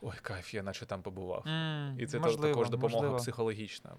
Ой, 0.00 0.14
кайф, 0.22 0.54
я 0.54 0.62
наче 0.62 0.86
там 0.86 1.02
побував. 1.02 1.44
Mm, 1.46 1.98
І 1.98 2.06
це 2.06 2.18
можливо, 2.18 2.54
також 2.54 2.70
допомога 2.70 3.02
можливо. 3.02 3.16
психологічна. 3.18 3.90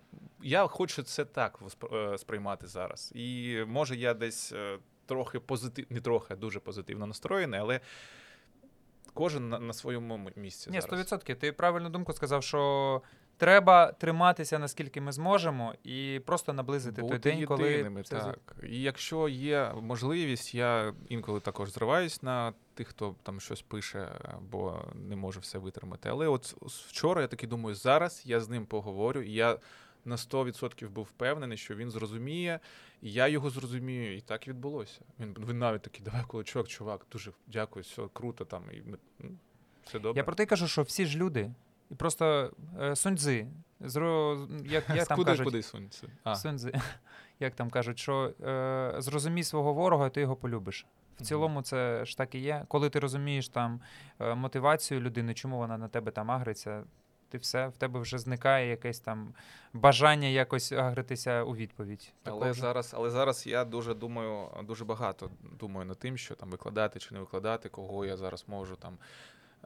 Я 0.41 0.67
хочу 0.67 1.03
це 1.03 1.25
так 1.25 1.59
е, 1.93 2.17
сприймати 2.17 2.67
зараз. 2.67 3.11
І 3.15 3.57
може 3.67 3.95
я 3.95 4.13
десь 4.13 4.51
е, 4.51 4.79
трохи 5.05 5.39
позитив, 5.39 5.85
не 5.89 6.01
трохи, 6.01 6.33
а 6.33 6.37
дуже 6.37 6.59
позитивно 6.59 7.07
настроєний, 7.07 7.59
але 7.59 7.79
кожен 9.13 9.49
на, 9.49 9.59
на 9.59 9.73
своєму 9.73 10.29
місці. 10.35 10.69
Ні, 10.71 10.81
зараз. 10.81 11.11
100%. 11.11 11.35
Ти 11.35 11.51
правильну 11.51 11.89
думку 11.89 12.13
сказав, 12.13 12.43
що 12.43 13.01
треба 13.39 13.91
триматися 13.91 14.59
наскільки 14.59 15.01
ми 15.01 15.11
зможемо, 15.11 15.73
і 15.83 16.21
просто 16.25 16.53
наблизити 16.53 17.01
Бути 17.01 17.19
той 17.19 17.33
день, 17.33 17.45
коли 17.45 17.71
єдиними, 17.71 18.03
це 18.03 18.15
так. 18.15 18.55
І 18.63 18.81
якщо 18.81 19.29
є 19.29 19.73
можливість, 19.81 20.55
я 20.55 20.93
інколи 21.09 21.39
також 21.39 21.71
зриваюсь 21.71 22.23
на 22.23 22.53
тих, 22.73 22.87
хто 22.87 23.15
там 23.23 23.39
щось 23.39 23.61
пише, 23.61 24.07
бо 24.51 24.85
не 24.93 25.15
може 25.15 25.39
все 25.39 25.57
витримати. 25.57 26.09
Але 26.09 26.27
от 26.27 26.55
вчора 26.61 27.21
я 27.21 27.27
таки 27.27 27.47
думаю, 27.47 27.75
зараз 27.75 28.21
я 28.25 28.39
з 28.39 28.49
ним 28.49 28.65
поговорю, 28.65 29.21
і 29.21 29.31
я 29.31 29.57
на 30.05 30.15
100% 30.15 30.89
був 30.89 31.05
впевнений, 31.05 31.57
що 31.57 31.75
він 31.75 31.91
зрозуміє, 31.91 32.59
і 33.01 33.11
я 33.11 33.27
його 33.27 33.49
зрозумію, 33.49 34.17
і 34.17 34.21
так 34.21 34.47
відбулося. 34.47 35.01
Він, 35.19 35.35
він 35.47 35.59
навіть 35.59 35.81
такий, 35.81 36.01
давай 36.05 36.23
кулачок, 36.27 36.67
чувак, 36.67 37.05
дуже 37.11 37.31
дякую, 37.47 37.83
все 37.83 38.01
круто 38.13 38.45
там, 38.45 38.63
і 38.71 38.81
ми, 38.81 38.97
ну, 39.19 39.29
все 39.85 39.99
добре. 39.99 40.19
Я 40.19 40.23
про 40.23 40.35
те 40.35 40.45
кажу, 40.45 40.67
що 40.67 40.81
всі 40.81 41.05
ж 41.05 41.17
люди. 41.17 41.51
І 41.89 41.95
просто 41.95 42.51
е, 42.81 42.95
суньцзи, 42.95 43.47
зро... 43.79 44.37
як, 44.65 44.89
як 44.89 45.07
там 45.07 45.15
куди, 45.15 45.31
кажуть, 45.31 45.45
куди 45.45 45.63
сунься? 45.63 46.07
А, 46.23 46.35
Суньцзи, 46.35 46.73
як 47.39 47.55
там 47.55 47.69
кажуть, 47.69 47.99
що 47.99 48.33
е, 48.41 48.95
зрозумій 48.97 49.43
свого 49.43 49.73
ворога, 49.73 50.09
ти 50.09 50.21
його 50.21 50.35
полюбиш. 50.35 50.85
В 51.19 51.21
цілому 51.21 51.61
це 51.61 52.05
ж 52.05 52.17
так 52.17 52.35
і 52.35 52.39
є. 52.39 52.65
Коли 52.67 52.89
ти 52.89 52.99
розумієш 52.99 53.49
там 53.49 53.81
е, 54.19 54.35
мотивацію 54.35 54.99
людини, 54.99 55.33
чому 55.33 55.57
вона 55.57 55.77
на 55.77 55.87
тебе 55.87 56.11
там 56.11 56.31
агриться, 56.31 56.83
ти 57.29 57.37
все, 57.37 57.67
в 57.67 57.77
тебе 57.77 57.99
вже 57.99 58.19
зникає 58.19 58.69
якесь 58.69 58.99
там 58.99 59.33
бажання 59.73 60.27
якось 60.27 60.71
агритися 60.71 61.43
у 61.43 61.55
відповідь. 61.55 62.13
Але 62.23 62.53
зараз, 62.53 62.93
але 62.97 63.09
зараз 63.09 63.47
я 63.47 63.65
дуже 63.65 63.93
думаю, 63.93 64.47
дуже 64.63 64.85
багато 64.85 65.29
думаю 65.59 65.85
над 65.85 65.99
тим, 65.99 66.17
що 66.17 66.35
там 66.35 66.49
викладати 66.49 66.99
чи 66.99 67.13
не 67.13 67.19
викладати, 67.19 67.69
кого 67.69 68.05
я 68.05 68.17
зараз 68.17 68.45
можу 68.47 68.75
там. 68.75 68.97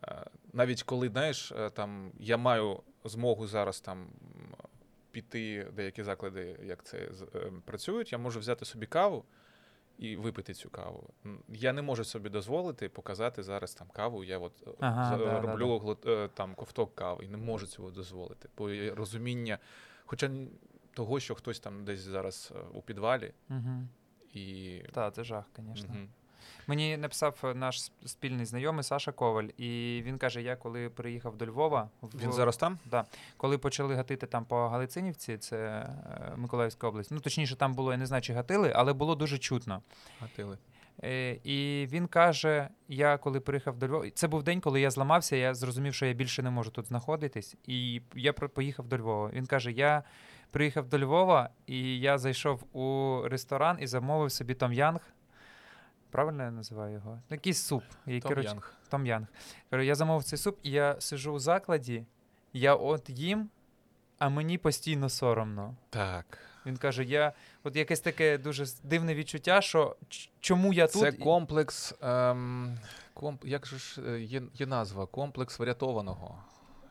Е, 0.07 0.25
Навіть 0.53 0.83
коли, 0.83 1.09
знаєш, 1.09 1.51
е, 1.51 1.69
там 1.69 2.11
я 2.19 2.37
маю 2.37 2.79
змогу 3.03 3.47
зараз 3.47 3.81
там 3.81 4.07
піти 5.11 5.67
деякі 5.75 6.03
заклади, 6.03 6.59
як 6.63 6.83
це 6.83 6.97
е, 7.35 7.51
працюють, 7.65 8.11
я 8.11 8.17
можу 8.17 8.39
взяти 8.39 8.65
собі 8.65 8.85
каву 8.85 9.25
і 9.97 10.15
випити 10.15 10.53
цю 10.53 10.69
каву. 10.69 11.09
Я 11.49 11.73
не 11.73 11.81
можу 11.81 12.03
собі 12.03 12.29
дозволити 12.29 12.89
показати 12.89 13.43
зараз 13.43 13.73
там 13.73 13.87
каву. 13.87 14.23
Я 14.23 14.39
от 14.39 14.67
Ага, 14.79 15.17
за- 15.17 15.25
да, 15.25 15.39
да, 15.39 15.41
роблю 15.41 15.97
там 16.33 16.55
ковток 16.55 16.95
кави 16.95 17.25
і 17.25 17.27
не 17.27 17.37
можу 17.37 17.67
цього 17.67 17.91
дозволити. 17.91 18.49
Бо 18.57 18.69
є 18.69 18.95
розуміння, 18.95 19.59
хоча 20.05 20.31
того, 20.93 21.19
що 21.19 21.35
хтось 21.35 21.59
там 21.59 21.85
десь 21.85 21.99
зараз 21.99 22.53
у 22.73 22.81
підвалі 22.81 23.33
Мгм. 23.49 23.89
і. 24.33 24.81
Та, 24.91 25.11
це 25.11 25.23
жах, 25.23 25.45
звісно. 25.57 25.93
Мгм. 25.93 26.09
Мені 26.67 26.97
написав 26.97 27.39
е, 27.43 27.53
наш 27.53 27.91
спільний 28.05 28.45
знайомий 28.45 28.83
Саша 28.83 29.11
Коваль, 29.11 29.47
і 29.57 30.01
він 30.05 30.17
каже: 30.17 30.41
я 30.41 30.55
коли 30.55 30.89
приїхав 30.89 31.37
до 31.37 31.45
Львова, 31.45 31.89
в- 32.01 32.21
Він 32.23 32.31
зараз 32.33 32.57
там? 32.57 32.79
Да. 32.85 33.05
Коли 33.37 33.57
почали 33.57 33.95
гатити 33.95 34.27
там 34.27 34.45
по 34.45 34.67
Галицинівці, 34.69 35.37
це 35.37 35.57
е, 35.57 36.33
Миколаївська 36.35 36.87
область. 36.87 37.11
Ну 37.11 37.19
точніше, 37.19 37.55
там 37.55 37.73
було, 37.73 37.91
я 37.91 37.97
не 37.97 38.05
знаю, 38.05 38.21
чи 38.21 38.33
гатили, 38.33 38.71
але 38.75 38.93
було 38.93 39.15
дуже 39.15 39.37
чутно. 39.37 39.81
Гатили. 40.19 40.57
Е, 41.03 41.31
і 41.43 41.87
він 41.91 42.07
каже: 42.07 42.69
я 42.87 43.17
коли 43.17 43.39
приїхав 43.39 43.77
до 43.77 43.87
Львова, 43.87 44.09
це 44.09 44.27
був 44.27 44.43
день, 44.43 44.61
коли 44.61 44.81
я 44.81 44.91
зламався, 44.91 45.35
я 45.35 45.53
зрозумів, 45.53 45.93
що 45.93 46.05
я 46.05 46.13
більше 46.13 46.41
не 46.43 46.49
можу 46.49 46.71
тут 46.71 46.87
знаходитись. 46.87 47.55
І 47.67 48.01
я 48.15 48.33
поїхав 48.33 48.87
до 48.87 48.97
Львова. 48.97 49.29
Він 49.33 49.45
каже: 49.45 49.71
я 49.71 50.03
приїхав 50.51 50.89
до 50.89 50.99
Львова, 50.99 51.49
і 51.67 51.99
я 51.99 52.17
зайшов 52.17 52.75
у 52.77 53.21
ресторан 53.27 53.77
і 53.81 53.87
замовив 53.87 54.31
собі 54.31 54.53
том'янг. 54.53 55.13
Правильно 56.13 56.43
я 56.43 56.51
називаю 56.51 56.93
його? 56.93 57.11
Ну, 57.29 57.35
якийсь 57.35 57.61
суп. 57.61 57.83
І, 58.07 58.19
Том 58.19 58.41
Янг. 58.41 58.73
Том'янг. 58.89 59.27
Кажу, 59.69 59.83
я 59.83 59.95
замовив 59.95 60.23
цей 60.23 60.39
суп, 60.39 60.59
і 60.63 60.71
я 60.71 60.95
сижу 60.99 61.31
у 61.31 61.39
закладі, 61.39 62.05
я 62.53 62.75
от 62.75 63.09
їм, 63.09 63.49
а 64.19 64.29
мені 64.29 64.57
постійно 64.57 65.09
соромно. 65.09 65.75
Так. 65.89 66.37
Він 66.65 66.77
каже: 66.77 67.03
я 67.03 67.33
от 67.63 67.75
якесь 67.75 67.99
таке 67.99 68.37
дуже 68.37 68.65
дивне 68.83 69.15
відчуття, 69.15 69.61
що 69.61 69.95
чому 70.39 70.73
я 70.73 70.87
тут. 70.87 71.01
Це 71.01 71.11
комплекс. 71.11 71.93
Ем, 72.01 72.77
комп, 73.13 73.45
як 73.45 73.65
же 73.65 73.77
ж 73.77 74.01
е, 74.07 74.21
є, 74.21 74.41
є 74.53 74.65
назва? 74.65 75.05
Комплекс 75.05 75.59
врятованого. 75.59 76.43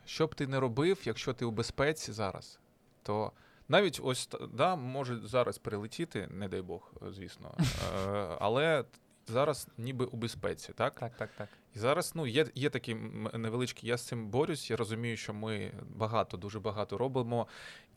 Що 0.05 0.27
б 0.27 0.35
ти 0.35 0.47
не 0.47 0.61
робив, 0.61 1.01
якщо 1.05 1.33
ти 1.33 1.45
у 1.45 1.51
безпеці 1.51 2.12
зараз, 2.12 2.59
то 3.03 3.33
навіть 3.68 4.01
ось 4.03 4.29
да, 4.53 4.77
може 4.77 5.20
зараз 5.25 5.59
прилетіти, 5.59 6.29
не 6.31 6.49
дай 6.49 6.62
Бог, 6.62 6.93
е, 7.03 7.12
звісно. 7.12 7.55
Е, 7.61 8.37
але 8.41 8.85
зараз 9.27 9.68
ніби 9.79 10.05
у 10.05 10.16
безпеці, 10.16 10.73
так? 10.73 11.01
Так, 11.01 11.16
так, 11.16 11.31
так. 11.39 11.49
І 11.77 11.79
зараз 11.79 12.12
ну, 12.14 12.27
є, 12.27 12.47
є 12.55 12.70
такі 12.70 12.95
невеличкі, 13.35 13.87
я 13.87 13.97
з 13.97 14.07
цим 14.07 14.29
борюсь. 14.29 14.70
Я 14.70 14.77
розумію, 14.77 15.16
що 15.16 15.35
ми 15.35 15.73
багато, 15.95 16.37
дуже 16.37 16.61
багато 16.61 16.99
робимо, 16.99 17.47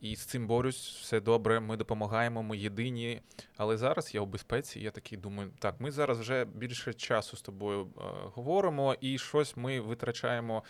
і 0.02 0.16
з 0.16 0.26
цим 0.26 0.48
борюсь, 0.48 1.00
все 1.02 1.20
добре, 1.20 1.60
ми 1.60 1.78
допомагаємо, 1.78 2.44
ми 2.44 2.58
єдині. 2.58 3.22
Але 3.58 3.78
зараз 3.78 4.16
я 4.16 4.22
у 4.22 4.26
безпеці, 4.26 4.80
я 4.80 4.92
такий 4.92 5.18
думаю, 5.18 5.52
так, 5.60 5.76
ми 5.80 5.92
зараз 5.92 6.20
вже 6.20 6.46
більше 6.46 6.94
часу 6.94 7.38
з 7.38 7.42
тобою 7.42 7.82
е, 7.98 8.02
говоримо, 8.24 8.96
і 9.02 9.18
щось 9.18 9.58
ми 9.58 9.80
витрачаємо, 9.80 10.64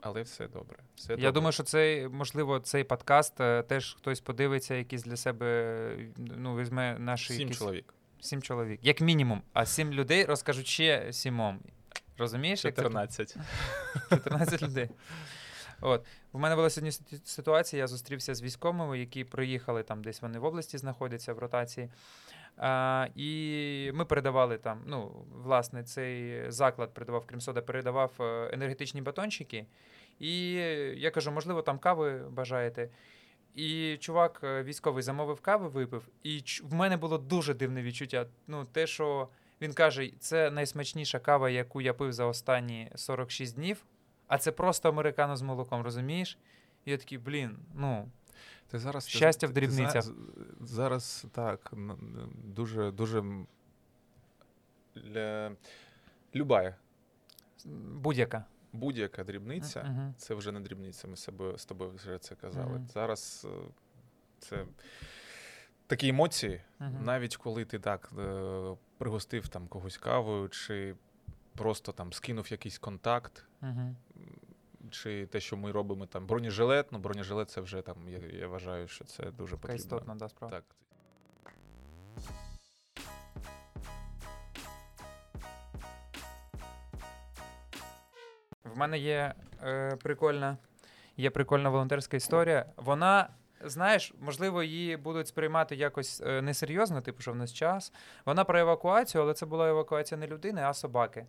але 0.00 0.22
все 0.22 0.48
добре. 0.48 0.78
Все 0.96 1.12
Я 1.12 1.16
добре. 1.16 1.32
думаю, 1.32 1.52
що 1.52 1.62
цей, 1.62 2.08
можливо, 2.08 2.60
цей 2.60 2.84
подкаст 2.84 3.40
е, 3.40 3.62
теж 3.62 3.94
хтось 3.94 4.20
подивиться, 4.20 4.74
якийсь 4.74 5.02
для 5.02 5.16
себе 5.16 5.46
е, 5.46 6.12
ну, 6.16 6.56
візьме 6.56 6.98
наші 6.98 7.32
сім 7.32 7.40
якісь... 7.40 7.58
чоловік. 7.58 7.94
Сім 8.24 8.42
чоловік, 8.42 8.80
як 8.82 9.00
мінімум. 9.00 9.42
А 9.52 9.66
сім 9.66 9.92
людей 9.92 10.24
розкажуть 10.24 10.66
ще 10.66 11.12
сімом. 11.12 11.60
Розумієш? 12.18 12.64
як 12.64 12.74
це 12.74 12.82
14. 12.82 13.36
14 14.10 14.62
людей. 14.68 14.90
От. 15.80 16.06
У 16.32 16.38
мене 16.38 16.56
була 16.56 16.70
сьогодні 16.70 16.92
ситуація, 17.24 17.80
я 17.80 17.86
зустрівся 17.86 18.34
з 18.34 18.42
військовими, 18.42 18.98
які 18.98 19.24
приїхали 19.24 19.82
там, 19.82 20.02
десь 20.04 20.22
вони 20.22 20.38
в 20.38 20.44
області 20.44 20.78
знаходяться 20.78 21.32
в 21.32 21.38
ротації. 21.38 21.90
А, 22.56 23.06
і 23.14 23.90
ми 23.94 24.04
передавали 24.04 24.58
там, 24.58 24.82
ну, 24.86 25.26
власне, 25.44 25.82
цей 25.82 26.42
заклад 26.50 26.94
передавав 26.94 27.26
Кримсода, 27.26 27.60
передавав 27.62 28.12
е, 28.20 28.50
енергетичні 28.52 29.02
батончики. 29.02 29.66
І 30.18 30.52
я 30.96 31.10
кажу, 31.10 31.30
можливо, 31.30 31.62
там 31.62 31.78
кави 31.78 32.18
бажаєте. 32.30 32.88
І 33.54 33.96
чувак 34.00 34.40
е, 34.44 34.62
військовий 34.62 35.02
замовив 35.02 35.40
кави, 35.40 35.68
випив. 35.68 36.08
І 36.22 36.42
в 36.62 36.74
мене 36.74 36.96
було 36.96 37.18
дуже 37.18 37.54
дивне 37.54 37.82
відчуття. 37.82 38.26
Ну, 38.46 38.64
те, 38.64 38.86
що 38.86 39.28
він 39.60 39.72
каже, 39.72 40.10
це 40.18 40.50
найсмачніша 40.50 41.18
кава, 41.18 41.50
яку 41.50 41.80
я 41.80 41.94
пив 41.94 42.12
за 42.12 42.24
останні 42.24 42.90
46 42.94 43.54
днів, 43.54 43.84
а 44.26 44.38
це 44.38 44.52
просто 44.52 44.88
американо 44.88 45.36
з 45.36 45.42
молоком, 45.42 45.82
розумієш? 45.82 46.38
І 46.84 46.90
я 46.90 46.96
такий, 46.96 47.18
блін, 47.18 47.58
ну, 47.74 48.08
Ти 48.70 48.78
зараз 48.78 49.08
Щастя 49.08 49.46
в 49.46 49.52
ти- 49.52 49.60
зна- 49.60 49.66
дрібницях. 49.66 50.14
Зараз 50.60 51.26
так, 51.32 51.72
дуже, 52.44 52.90
дуже 52.90 53.24
любая, 56.34 56.76
будь-яка. 57.94 58.44
Будь-яка 58.74 59.24
дрібниця. 59.24 59.82
Мгм. 59.82 60.14
Це 60.18 60.34
вже 60.34 60.52
не 60.52 60.60
дрібниця, 60.60 61.08
ми 61.08 61.16
з 61.16 61.30
з 61.56 61.64
тобою 61.64 61.90
вже 61.90 62.18
це 62.18 62.34
казали. 62.34 62.70
Мгм. 62.78 62.86
Зараз 62.94 63.46
е, 63.50 63.68
це 64.38 64.64
такі 65.86 66.08
емоції, 66.08 66.60
Мгм. 66.78 67.04
навіть 67.04 67.36
коли 67.36 67.64
ти 67.64 67.78
так 67.78 68.10
е, 68.18 68.76
пригостив 68.98 69.48
там 69.48 69.66
когось 69.68 69.98
кавою, 69.98 70.48
чи 70.48 70.94
просто 71.54 71.92
там 71.92 72.12
скинув 72.12 72.52
якийсь 72.52 72.78
контакт, 72.78 73.44
Мгм. 73.60 73.96
м, 74.16 74.36
чи 74.90 75.26
те, 75.26 75.40
що 75.40 75.56
ми 75.56 75.72
робимо 75.72 76.06
там 76.06 76.26
бронежилет, 76.26 76.92
ну 76.92 76.98
бронежилет 76.98 77.50
це 77.50 77.60
вже 77.60 77.82
там, 77.82 78.08
я, 78.08 78.18
я 78.18 78.48
вважаю, 78.48 78.88
що 78.88 79.04
це 79.04 79.30
дуже 79.30 79.50
Така 79.56 79.62
потрібно. 79.62 79.74
істотна, 79.84 80.14
да, 80.14 80.28
справа. 80.28 80.50
Так. 80.54 80.64
В 88.74 88.78
мене 88.78 88.98
є 88.98 89.34
е, 89.64 89.96
прикольна, 90.02 90.56
є 91.16 91.30
прикольна 91.30 91.68
волонтерська 91.70 92.16
історія. 92.16 92.66
Вона, 92.76 93.28
знаєш, 93.64 94.14
можливо, 94.20 94.62
її 94.62 94.96
будуть 94.96 95.28
сприймати 95.28 95.76
якось 95.76 96.22
е, 96.26 96.42
несерйозно, 96.42 97.00
типу, 97.00 97.22
що 97.22 97.32
в 97.32 97.36
нас 97.36 97.52
час. 97.52 97.92
Вона 98.26 98.44
про 98.44 98.58
евакуацію, 98.58 99.22
але 99.22 99.34
це 99.34 99.46
була 99.46 99.68
евакуація 99.68 100.18
не 100.18 100.26
людини, 100.26 100.62
а 100.62 100.74
собаки. 100.74 101.26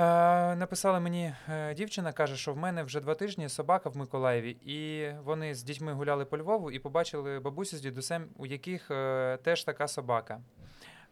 Е, 0.00 0.54
написала 0.56 1.00
мені 1.00 1.34
е, 1.48 1.74
дівчина, 1.74 2.12
каже, 2.12 2.36
що 2.36 2.52
в 2.52 2.56
мене 2.56 2.82
вже 2.82 3.00
два 3.00 3.14
тижні 3.14 3.48
собака 3.48 3.88
в 3.88 3.96
Миколаєві, 3.96 4.50
і 4.50 5.10
вони 5.24 5.54
з 5.54 5.62
дітьми 5.62 5.92
гуляли 5.92 6.24
по 6.24 6.38
Львову 6.38 6.70
і 6.70 6.78
побачили 6.78 7.40
бабусю 7.40 7.76
з 7.76 7.80
дідусем, 7.80 8.24
у 8.36 8.46
яких 8.46 8.90
е, 8.90 9.38
теж 9.42 9.64
така 9.64 9.88
собака. 9.88 10.40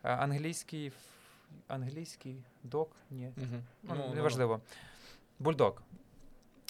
Е, 0.05 0.11
англійський, 0.11 0.93
англійський 1.69 2.37
док? 2.63 2.97
Ні, 3.11 3.33
Угу. 3.37 3.97
ну, 3.97 4.15
неважливо. 4.15 4.61
Бульдог. 5.39 5.83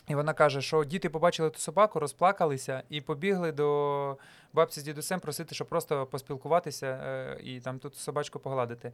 І 0.09 0.15
вона 0.15 0.35
каже, 0.35 0.63
що 0.63 0.85
діти 0.85 1.11
побачили 1.11 1.51
ту 1.51 1.59
собаку, 1.59 2.01
розплакалися 2.01 2.83
і 2.89 3.01
побігли 3.01 3.53
до 3.53 4.19
бабці 4.53 4.81
з 4.81 4.83
дідусем 4.83 5.21
просити, 5.21 5.55
щоб 5.55 5.69
просто 5.69 6.07
поспілкуватися 6.07 6.87
е, 6.87 7.41
і 7.43 7.61
там 7.61 7.79
тут 7.79 7.95
собачку 7.97 8.39
погладити. 8.39 8.93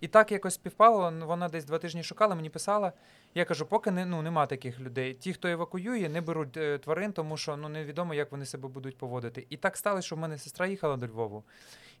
І 0.00 0.08
так 0.08 0.32
якось 0.32 0.54
співпало, 0.54 1.12
вона 1.26 1.48
десь 1.48 1.64
два 1.64 1.78
тижні 1.78 2.02
шукала, 2.02 2.34
мені 2.34 2.50
писала. 2.50 2.92
Я 3.34 3.44
кажу, 3.44 3.66
поки 3.66 3.90
не, 3.90 4.06
ну, 4.06 4.22
нема 4.22 4.46
таких 4.46 4.80
людей. 4.80 5.14
Ті, 5.14 5.32
хто 5.32 5.48
евакуює, 5.48 6.08
не 6.08 6.20
беруть 6.20 6.56
е, 6.56 6.78
тварин, 6.78 7.12
тому 7.12 7.36
що 7.36 7.56
ну, 7.56 7.68
невідомо, 7.68 8.14
як 8.14 8.32
вони 8.32 8.46
себе 8.46 8.68
будуть 8.68 8.98
поводити. 8.98 9.46
І 9.50 9.56
так 9.56 9.76
сталося, 9.76 10.06
що 10.06 10.16
в 10.16 10.18
мене 10.18 10.38
сестра 10.38 10.66
їхала 10.66 10.96
до 10.96 11.06
Львову. 11.06 11.44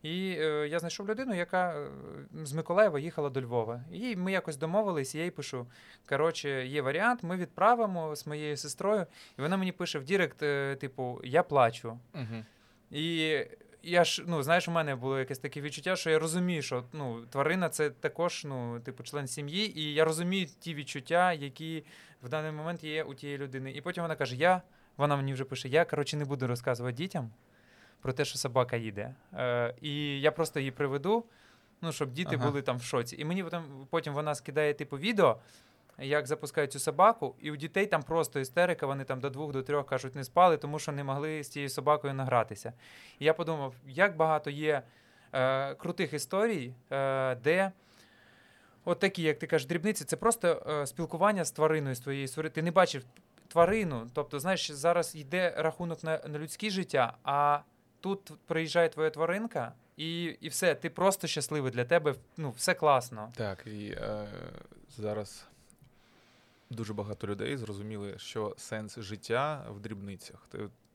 І 0.02 0.36
е, 0.38 0.68
я 0.68 0.78
знайшов 0.78 1.08
людину, 1.08 1.34
яка 1.34 1.74
е, 1.74 1.88
з 2.44 2.52
Миколаєва 2.52 2.98
їхала 2.98 3.30
до 3.30 3.42
Львова. 3.42 3.84
І 3.92 4.16
ми 4.16 4.32
якось 4.32 4.56
домовились, 4.56 5.14
і 5.14 5.18
я 5.18 5.24
їй 5.24 5.30
пишу: 5.30 5.66
коротше, 6.08 6.66
є 6.66 6.82
варіант, 6.82 7.22
ми 7.22 7.36
відправимо 7.36 8.16
з 8.16 8.26
моєю 8.26 8.56
сестрою. 8.56 9.06
І 9.38 9.42
вона 9.42 9.56
мені 9.56 9.72
пише 9.72 9.98
в 9.98 10.04
Direct, 10.04 10.42
е, 10.42 10.76
типу, 10.76 11.20
я 11.24 11.42
плачу. 11.42 11.98
Угу. 12.14 12.44
І 12.90 13.36
я 13.82 14.04
ж, 14.04 14.24
ну, 14.26 14.42
знаєш, 14.42 14.68
у 14.68 14.70
мене 14.70 14.96
було 14.96 15.18
якесь 15.18 15.38
таке 15.38 15.60
відчуття, 15.60 15.96
що 15.96 16.10
я 16.10 16.18
розумію, 16.18 16.62
що 16.62 16.84
ну, 16.92 17.20
тварина 17.30 17.68
це 17.68 17.90
також, 17.90 18.44
ну, 18.44 18.80
типу, 18.80 19.02
член 19.02 19.26
сім'ї, 19.26 19.80
і 19.80 19.94
я 19.94 20.04
розумію 20.04 20.46
ті 20.60 20.74
відчуття, 20.74 21.32
які 21.32 21.84
в 22.22 22.28
даний 22.28 22.52
момент 22.52 22.84
є 22.84 23.04
у 23.04 23.14
тієї 23.14 23.38
людини. 23.38 23.72
І 23.72 23.80
потім 23.80 24.02
вона 24.02 24.16
каже: 24.16 24.36
Я, 24.36 24.62
вона 24.96 25.16
мені 25.16 25.32
вже 25.32 25.44
пише, 25.44 25.68
я 25.68 25.84
коротше 25.84 26.16
не 26.16 26.24
буду 26.24 26.46
розказувати 26.46 26.96
дітям 26.96 27.30
про 28.00 28.12
те, 28.12 28.24
що 28.24 28.38
собака 28.38 28.76
їде. 28.76 29.14
Е, 29.34 29.74
і 29.80 30.20
я 30.20 30.32
просто 30.32 30.60
її 30.60 30.70
приведу, 30.70 31.24
ну, 31.82 31.92
щоб 31.92 32.12
діти 32.12 32.36
Ага. 32.36 32.46
були 32.46 32.62
там 32.62 32.78
в 32.78 32.82
шоці. 32.82 33.16
І 33.18 33.24
мені 33.24 33.44
потім, 33.44 33.62
потім 33.90 34.14
вона 34.14 34.34
скидає, 34.34 34.74
типу, 34.74 34.98
відео. 34.98 35.36
Як 35.98 36.26
запускають 36.26 36.72
цю 36.72 36.78
собаку, 36.78 37.34
і 37.40 37.50
у 37.50 37.56
дітей 37.56 37.86
там 37.86 38.02
просто 38.02 38.40
істерика, 38.40 38.86
вони 38.86 39.04
там 39.04 39.20
до 39.20 39.30
двох, 39.30 39.52
до 39.52 39.62
трьох 39.62 39.86
кажуть, 39.86 40.14
не 40.14 40.24
спали, 40.24 40.56
тому 40.56 40.78
що 40.78 40.92
не 40.92 41.04
могли 41.04 41.44
з 41.44 41.48
цією 41.48 41.68
собакою 41.68 42.14
награтися. 42.14 42.72
І 43.18 43.24
я 43.24 43.34
подумав, 43.34 43.74
як 43.86 44.16
багато 44.16 44.50
є 44.50 44.82
е, 45.32 45.74
крутих 45.74 46.12
історій, 46.12 46.74
е, 46.90 47.34
де 47.34 47.72
от 48.84 48.98
такі, 48.98 49.22
як 49.22 49.38
ти 49.38 49.46
кажеш, 49.46 49.68
дрібниці, 49.68 50.04
це 50.04 50.16
просто 50.16 50.66
е, 50.70 50.86
спілкування 50.86 51.44
з 51.44 51.52
твариною, 51.52 51.94
з 51.94 52.00
твоєю 52.00 52.28
твариною. 52.28 52.52
Ти 52.52 52.62
не 52.62 52.70
бачив 52.70 53.04
тварину. 53.48 54.06
Тобто, 54.14 54.40
знаєш, 54.40 54.70
зараз 54.70 55.16
йде 55.16 55.54
рахунок 55.56 56.04
на, 56.04 56.20
на 56.28 56.38
людське 56.38 56.70
життя, 56.70 57.16
а 57.24 57.58
тут 58.00 58.32
приїжджає 58.46 58.88
твоя 58.88 59.10
тваринка, 59.10 59.72
і, 59.96 60.24
і 60.24 60.48
все, 60.48 60.74
ти 60.74 60.90
просто 60.90 61.26
щасливий 61.26 61.72
для 61.72 61.84
тебе, 61.84 62.14
ну, 62.36 62.50
все 62.50 62.74
класно. 62.74 63.32
Так, 63.36 63.66
і 63.66 63.86
е, 63.86 64.28
зараз 64.96 65.46
дуже 66.70 66.94
багато 66.94 67.26
людей 67.26 67.56
зрозуміли, 67.56 68.18
що 68.18 68.54
сенс 68.58 68.98
життя 68.98 69.66
в 69.70 69.80
дрібницях. 69.80 70.48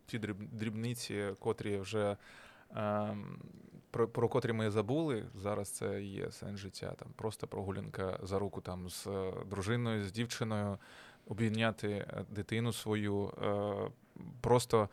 Ті 0.05 0.19
дрібниці, 0.51 1.25
котрі 1.39 1.77
вже 1.77 2.17
ем, 2.75 3.39
про, 3.91 4.07
про 4.07 4.29
котрі 4.29 4.53
ми 4.53 4.71
забули, 4.71 5.25
зараз 5.35 5.69
це 5.69 6.03
є 6.03 6.31
сенс 6.31 6.59
життя. 6.59 6.93
Там 6.99 7.07
просто 7.15 7.47
прогулянка 7.47 8.19
за 8.23 8.39
руку 8.39 8.61
там 8.61 8.89
з 8.89 9.07
е, 9.07 9.33
дружиною, 9.49 10.05
з 10.05 10.11
дівчиною, 10.11 10.77
обійняти 11.27 11.89
е, 11.89 12.25
дитину 12.29 12.73
свою, 12.73 13.27
е, 13.27 13.91
просто 14.41 14.89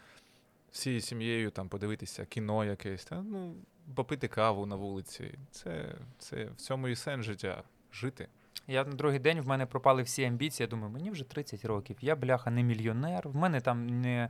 всією 0.72 1.00
сім'єю 1.00 1.50
там 1.50 1.68
подивитися 1.68 2.24
кіно 2.24 2.64
якесь, 2.64 3.04
та, 3.04 3.22
ну, 3.22 3.54
попити 3.94 4.28
каву 4.28 4.66
на 4.66 4.76
вулиці. 4.76 5.38
Це, 5.50 5.94
це 6.18 6.44
в 6.44 6.56
цьому 6.56 6.88
і 6.88 6.96
сенс 6.96 7.26
життя 7.26 7.62
жити. 7.92 8.28
Я 8.68 8.84
на 8.84 8.92
другий 8.92 9.18
день 9.18 9.40
в 9.40 9.46
мене 9.46 9.66
пропали 9.66 10.02
всі 10.02 10.24
амбіції. 10.24 10.64
Я 10.64 10.70
думаю, 10.70 10.92
мені 10.92 11.10
вже 11.10 11.24
30 11.24 11.64
років. 11.64 11.96
Я 12.00 12.16
бляха 12.16 12.50
не 12.50 12.62
мільйонер. 12.62 13.28
В 13.28 13.36
мене 13.36 13.60
там 13.60 14.00
не 14.00 14.28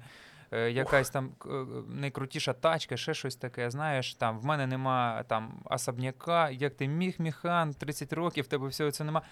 е, 0.51 0.71
якась 0.71 1.11
там 1.11 1.31
е, 1.47 1.49
найкрутіша 1.89 2.53
тачка, 2.53 2.97
ще 2.97 3.15
щось 3.15 3.37
таке. 3.37 3.71
Знаєш, 3.71 4.15
там 4.15 4.39
в 4.39 4.45
мене 4.45 4.67
нема 4.67 5.25
там 5.29 5.63
особняка, 5.65 6.51
як 6.51 6.75
ти 6.75 6.89
міг, 6.89 7.15
міхан, 7.19 7.75
30 7.75 8.13
років, 8.13 8.47
тебе 8.47 8.69
всього 8.69 8.91
це 8.91 9.05
нема. 9.05 9.23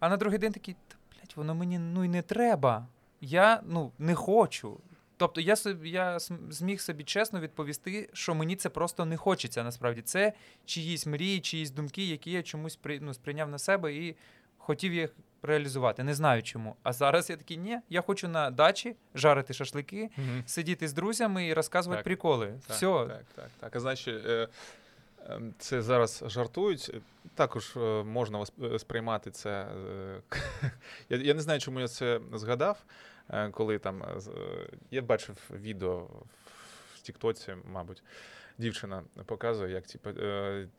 А 0.00 0.08
на 0.08 0.16
другий 0.16 0.38
день 0.38 0.52
такий, 0.52 0.76
та 0.88 0.96
блядь, 1.12 1.32
воно 1.36 1.54
мені 1.54 1.78
ну 1.78 2.04
й 2.04 2.08
не 2.08 2.22
треба. 2.22 2.86
Я 3.20 3.62
ну 3.66 3.92
не 3.98 4.14
хочу. 4.14 4.80
Тобто 5.22 5.40
я 5.40 5.56
собі 5.56 5.90
я 5.90 6.18
зміг 6.50 6.80
собі 6.80 7.04
чесно 7.04 7.40
відповісти, 7.40 8.10
що 8.12 8.34
мені 8.34 8.56
це 8.56 8.68
просто 8.68 9.04
не 9.04 9.16
хочеться. 9.16 9.64
Насправді 9.64 10.02
це 10.02 10.32
чиїсь 10.64 11.06
мрії, 11.06 11.40
чиїсь 11.40 11.70
думки, 11.70 12.04
які 12.04 12.30
я 12.30 12.42
чомусь 12.42 12.76
при, 12.76 13.00
ну, 13.00 13.14
сприйняв 13.14 13.48
на 13.48 13.58
себе 13.58 13.94
і 13.94 14.16
хотів 14.58 14.94
їх 14.94 15.10
реалізувати. 15.42 16.04
Не 16.04 16.14
знаю 16.14 16.42
чому. 16.42 16.76
А 16.82 16.92
зараз 16.92 17.30
я 17.30 17.36
такий, 17.36 17.56
ні, 17.56 17.78
я 17.90 18.00
хочу 18.00 18.28
на 18.28 18.50
дачі 18.50 18.96
жарити 19.14 19.54
шашлики, 19.54 20.10
угу. 20.18 20.42
сидіти 20.46 20.88
з 20.88 20.92
друзями 20.92 21.46
і 21.46 21.54
розказувати 21.54 21.98
Так. 21.98 22.04
приколи. 22.04 22.46
Так, 22.66 22.76
Все. 22.76 22.86
Так, 22.86 23.24
так, 23.34 23.50
так. 23.60 23.76
А 23.76 23.80
значить, 23.80 24.26
е, 24.26 24.48
це 25.58 25.82
зараз 25.82 26.24
жартують. 26.26 26.94
Також 27.34 27.76
е, 27.76 27.80
можна 28.02 28.44
е, 28.62 28.78
сприймати 28.78 29.30
це. 29.30 29.50
е, 29.50 30.22
Я, 31.08 31.34
не 31.34 31.40
знаю, 31.40 31.60
чому 31.60 31.80
я 31.80 31.88
це 31.88 32.20
згадав, 32.32 32.84
коли 33.50 33.78
там 33.78 34.04
я 34.90 35.02
бачив 35.02 35.50
відео 35.50 36.08
в 36.94 37.00
Тіктоці, 37.00 37.54
мабуть. 37.72 38.02
Дівчина 38.58 39.02
показує, 39.26 39.72
як 39.72 39.86
ті, 39.86 39.98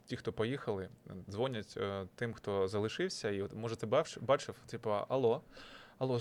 ті, 0.05 0.15
хто 0.17 0.33
поїхали, 0.33 0.89
дзвонять 1.29 1.79
тим, 2.15 2.33
хто 2.33 2.67
залишився, 2.67 3.29
і 3.29 3.41
от, 3.41 3.53
може, 3.53 3.75
ти 3.75 3.85
бачив, 4.21 4.55
типу, 4.65 4.91
алло, 5.09 5.41
алло, 5.97 6.19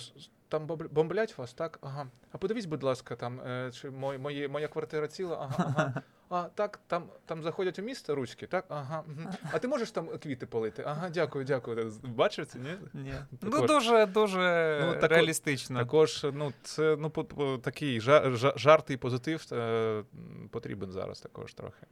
там 0.48 0.66
бомблять 0.66 1.38
вас, 1.38 1.52
так? 1.52 1.78
Ага. 1.82 2.06
А 2.32 2.38
подивись, 2.38 2.66
будь 2.66 2.82
ласка, 2.82 3.16
там 3.16 3.40
чи 3.72 3.90
мої, 3.90 4.48
моя 4.48 4.68
квартира 4.68 5.08
ціла? 5.08 5.36
Ага, 5.36 5.74
ага. 5.76 6.02
А, 6.34 6.48
так, 6.54 6.80
там, 6.86 7.10
там 7.26 7.42
заходять 7.42 7.78
у 7.78 7.82
місто 7.82 8.14
ручки, 8.14 8.46
так? 8.46 8.64
Ага. 8.68 9.04
А 9.52 9.58
ти 9.58 9.68
можеш 9.68 9.90
там 9.90 10.08
квіти 10.18 10.46
полити? 10.46 10.82
Ага, 10.86 11.10
дякую, 11.10 11.44
дякую. 11.44 11.92
Бачив 12.02 12.46
це, 12.46 12.58
ні? 12.58 12.78
Ні. 12.92 13.14
Ну, 13.40 13.66
дуже 13.66 14.06
дуже 14.06 14.38
Ну, 14.86 14.92
тако- 14.92 15.08
реалістично. 15.08 15.78
Також, 15.78 16.26
ну, 16.32 16.52
це 16.62 16.96
ну, 16.98 17.10
такий 17.58 18.00
жа- 18.00 18.36
жа- 18.36 18.58
жарт 18.58 18.90
і 18.90 18.96
позитив 18.96 19.46
е, 19.52 20.04
потрібен 20.50 20.92
зараз 20.92 21.20
також 21.20 21.54
трохи. 21.54 21.86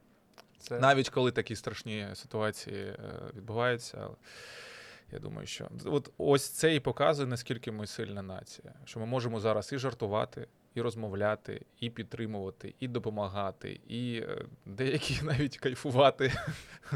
Це... 0.59 0.79
Навіть 0.79 1.11
коли 1.11 1.33
такі 1.33 1.57
страшні 1.57 2.09
ситуації 2.15 2.85
е, 2.85 2.97
відбуваються. 3.35 3.99
але 4.01 4.15
Я 5.13 5.19
думаю, 5.19 5.47
що 5.47 5.69
от 5.85 6.11
ось 6.19 6.49
це 6.49 6.75
і 6.75 6.81
показує, 6.81 7.29
наскільки 7.29 7.73
ми 7.73 7.87
сильна 7.87 8.23
нація. 8.23 8.73
Що 8.85 9.01
ми 9.01 9.07
можемо 9.07 9.41
зараз 9.41 9.73
і 9.73 9.79
жартувати, 9.79 10.47
і 10.75 10.81
розмовляти, 10.81 11.63
і 11.81 11.91
підтримувати, 11.91 12.75
і 12.81 12.89
допомагати, 12.89 13.81
і 13.89 14.23
е, 14.29 14.45
деякі 14.67 15.21
навіть 15.25 15.59
кайфувати 15.59 16.33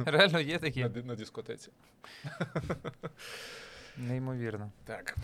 Реально 0.07 0.41
є 0.41 0.59
такі. 0.59 0.81
на, 0.85 0.89
на 0.89 1.15
дискотеці. 1.15 1.71
Неймовірно. 3.97 4.71
Так. 4.85 5.17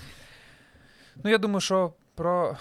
Ну, 1.25 1.31
я 1.31 1.39
думаю, 1.39 1.61
що 1.61 1.93
про 2.15 2.57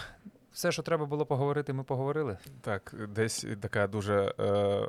все, 0.51 0.71
що 0.71 0.81
треба 0.83 1.05
було 1.05 1.25
поговорити, 1.25 1.73
ми 1.73 1.83
поговорили. 1.83 2.37
Так, 2.61 2.95
десь 3.09 3.45
така 3.61 3.87
дуже 3.87 4.33
е, 4.39 4.87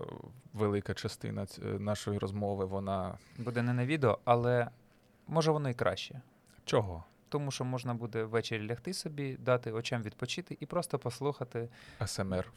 велика 0.53 0.95
частина 0.95 1.47
нашої 1.63 2.19
розмови, 2.19 2.65
вона 2.65 3.19
Буде 3.39 3.63
не 3.63 3.73
на 3.73 3.87
відео, 3.87 4.19
але 4.25 4.69
може 5.27 5.51
воно 5.51 5.69
і 5.71 5.75
краще. 5.75 6.21
чого? 6.65 7.05
Тому 7.31 7.51
що 7.51 7.65
можна 7.65 7.95
буде 7.95 8.25
ввечері 8.25 8.67
лягти 8.67 8.95
собі, 8.95 9.37
дати 9.37 9.73
очам 9.73 10.03
відпочити 10.03 10.57
і 10.61 10.67
просто 10.67 10.99
послухати. 10.99 11.69
АСМР. 11.99 12.53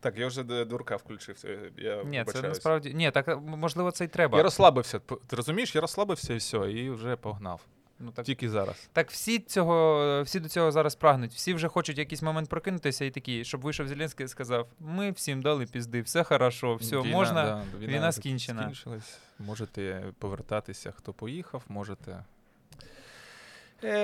Так, 0.00 0.18
я 0.18 0.26
вже 0.26 0.42
дурка 0.64 0.96
включив. 0.96 1.42
е, 1.44 1.70
Я 1.76 2.04
Ні, 2.04 2.24
це 2.24 2.42
насправді. 2.42 2.94
Ні, 2.94 3.10
так 3.10 3.38
можливо, 3.42 3.90
це 3.90 4.04
й 4.04 4.08
треба. 4.08 4.38
Я 4.38 4.44
розслабився. 4.44 4.98
Ти 4.98 5.36
розумієш, 5.36 5.74
я 5.74 5.80
розслабився 5.80 6.34
і 6.34 6.36
все, 6.36 6.72
і 6.72 6.90
вже 6.90 7.16
погнав. 7.16 7.60
Ну, 8.04 8.10
так, 8.10 8.24
Тільки 8.24 8.50
зараз. 8.50 8.88
так 8.92 9.10
всі 9.10 9.38
цього, 9.38 10.22
всі 10.22 10.40
до 10.40 10.48
цього 10.48 10.72
зараз 10.72 10.94
прагнуть. 10.94 11.32
Всі 11.32 11.54
вже 11.54 11.68
хочуть 11.68 11.98
якийсь 11.98 12.22
момент 12.22 12.48
прокинутися 12.48 13.04
і 13.04 13.10
такі, 13.10 13.44
щоб 13.44 13.60
вийшов 13.60 13.88
Зеленський 13.88 14.26
і 14.26 14.28
сказав: 14.28 14.68
ми 14.80 15.10
всім 15.10 15.42
дали 15.42 15.66
пізди, 15.66 16.00
все 16.02 16.24
хорошо, 16.24 16.74
все, 16.74 17.00
Війна, 17.00 17.10
можна. 17.12 17.44
да, 17.44 17.86
війна 17.86 18.06
зак- 18.08 18.12
скінчена. 18.12 18.62
Скінчилась. 18.62 19.18
Можете 19.38 20.02
повертатися, 20.18 20.92
хто 20.96 21.12
поїхав, 21.12 21.62
можете. 21.68 22.24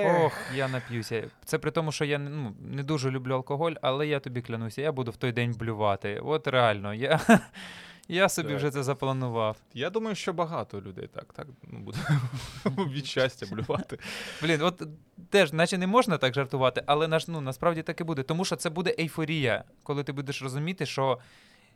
Ох, 0.05 0.33
я 0.55 0.67
нап'юся. 0.67 1.29
Це 1.45 1.57
при 1.57 1.71
тому, 1.71 1.91
що 1.91 2.05
я 2.05 2.17
ну, 2.19 2.55
не 2.61 2.83
дуже 2.83 3.11
люблю 3.11 3.33
алкоголь, 3.33 3.71
але 3.81 4.07
я 4.07 4.19
тобі 4.19 4.41
клянуся, 4.41 4.81
я 4.81 4.91
буду 4.91 5.11
в 5.11 5.15
той 5.17 5.31
день 5.31 5.53
блювати. 5.53 6.19
От 6.19 6.47
реально, 6.47 6.93
я, 6.93 7.19
я 8.09 8.29
собі 8.29 8.47
Так. 8.47 8.57
вже 8.57 8.71
це 8.71 8.83
запланував. 8.83 9.57
Я 9.73 9.89
думаю, 9.89 10.15
що 10.15 10.33
багато 10.33 10.81
людей 10.81 11.09
так, 11.13 11.33
так 11.33 11.47
ну, 11.63 11.79
буде 11.79 11.97
від 12.93 13.05
щастя 13.05 13.45
блювати. 13.51 13.99
Блін, 14.41 14.61
от 14.61 14.83
теж, 15.29 15.53
наче 15.53 15.77
не 15.77 15.87
можна 15.87 16.17
так 16.17 16.33
жартувати, 16.33 16.83
але 16.85 17.07
наш, 17.07 17.27
ну, 17.27 17.41
насправді 17.41 17.81
так 17.81 18.01
і 18.01 18.03
буде. 18.03 18.23
Тому 18.23 18.45
що 18.45 18.55
це 18.55 18.69
буде 18.69 18.95
ейфорія, 18.99 19.63
коли 19.83 20.03
ти 20.03 20.11
будеш 20.11 20.41
розуміти, 20.41 20.85
що 20.85 21.19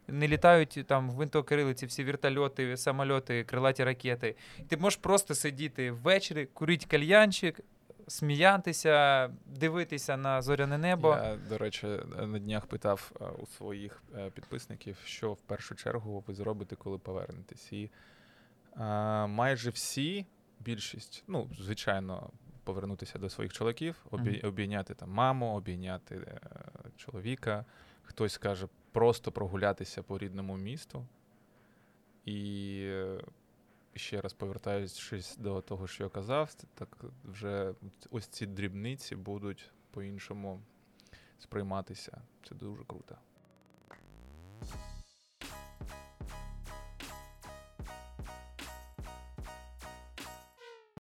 не 0.08 0.28
літають 0.28 0.84
там 0.88 1.12
в 1.12 1.14
винтокрилиці 1.14 1.86
всі 1.86 2.04
вертольоти, 2.04 2.78
самольоти, 2.78 3.44
крилаті 3.44 3.84
ракети. 3.84 4.36
Ти 4.68 4.78
можеш 4.78 4.98
просто 4.98 5.36
сидіти 5.36 5.92
ввечері, 5.92 6.46
курити 6.46 6.86
кальянчик, 6.90 7.60
сміятися, 8.08 9.30
дивитися 9.46 10.18
на 10.18 10.42
зоряне 10.42 10.78
небо. 10.78 11.10
Я, 11.10 11.38
до 11.50 11.58
речі, 11.58 11.88
на 12.22 12.40
днях 12.40 12.66
питав 12.66 13.12
е, 13.22 13.26
у 13.26 13.46
своїх 13.46 14.04
е, 14.18 14.30
підписників, 14.30 14.98
що 15.06 15.34
в 15.34 15.42
першу 15.42 15.76
чергу 15.76 16.24
ви 16.28 16.34
зробите, 16.34 16.76
коли 16.76 16.98
повернетесь. 16.98 17.74
І 17.74 17.90
е, 18.78 18.80
майже 19.28 19.70
всі, 19.70 20.26
більшість, 20.60 21.24
ну, 21.28 21.50
звичайно, 21.60 22.30
повернутися 22.64 23.20
до 23.20 23.30
своїх 23.30 23.54
чоловіків, 23.54 24.06
обій, 24.12 24.42
обійняти 24.42 24.94
там 24.94 25.10
маму, 25.10 25.56
обійняти 25.56 26.40
чоловіка. 26.98 27.66
Хтось 28.04 28.38
каже, 28.38 28.68
просто 28.92 29.32
прогулятися 29.32 30.04
по 30.04 30.18
рідному 30.18 30.58
місту. 30.58 31.06
І 32.26 32.90
ще 33.96 34.22
раз 34.22 34.34
повертаючись 34.34 35.38
до 35.38 35.62
того, 35.62 35.88
що 35.88 36.04
я 36.04 36.10
казав, 36.10 36.54
так 36.54 36.98
вже 37.24 37.74
ось 38.12 38.28
ці 38.28 38.46
дрібниці 38.46 39.16
будуть 39.16 39.72
по-іншому 39.92 40.62
сприйматися. 41.40 42.22
Це 42.50 42.56
дуже 42.56 42.84
круто. 42.84 43.18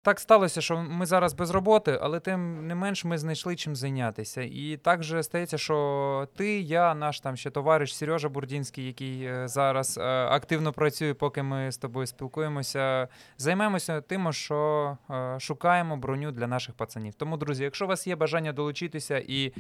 Так 0.03 0.21
сталося, 0.21 0.61
що 0.61 0.77
ми 0.77 1.07
зараз 1.07 1.35
без 1.35 1.51
роботи, 1.51 1.99
але 2.03 2.21
тим 2.21 2.67
не 2.67 2.75
менш 2.75 3.05
ми 3.05 3.19
знайшли 3.19 3.57
чим 3.57 3.77
зайнятися. 3.77 4.43
І 4.43 4.77
так 4.83 5.03
же 5.03 5.23
стається, 5.23 5.59
що 5.59 6.29
ти, 6.37 6.61
я, 6.61 6.95
наш 6.95 7.21
там 7.21 7.37
ще 7.37 7.51
товариш 7.51 7.97
Сережа 7.97 8.29
Бурдінський, 8.29 8.87
який 8.87 9.25
е, 9.25 9.49
зараз 9.49 9.99
е, 9.99 10.03
активно 10.25 10.73
працює, 10.73 11.15
поки 11.15 11.43
ми 11.43 11.73
з 11.73 11.77
тобою 11.77 12.07
спілкуємося, 12.07 13.09
займаємося 13.39 14.01
тим, 14.01 14.33
що 14.33 14.99
е, 15.11 15.41
шукаємо 15.41 15.97
броню 15.97 16.33
для 16.33 16.47
наших 16.47 16.75
пацанів. 16.75 17.15
Тому, 17.15 17.37
друзі, 17.37 17.65
якщо 17.65 17.85
у 17.85 17.89
вас 17.89 18.07
є 18.07 18.17
бажання 18.17 18.53
долучитися, 18.53 19.23
і 19.29 19.53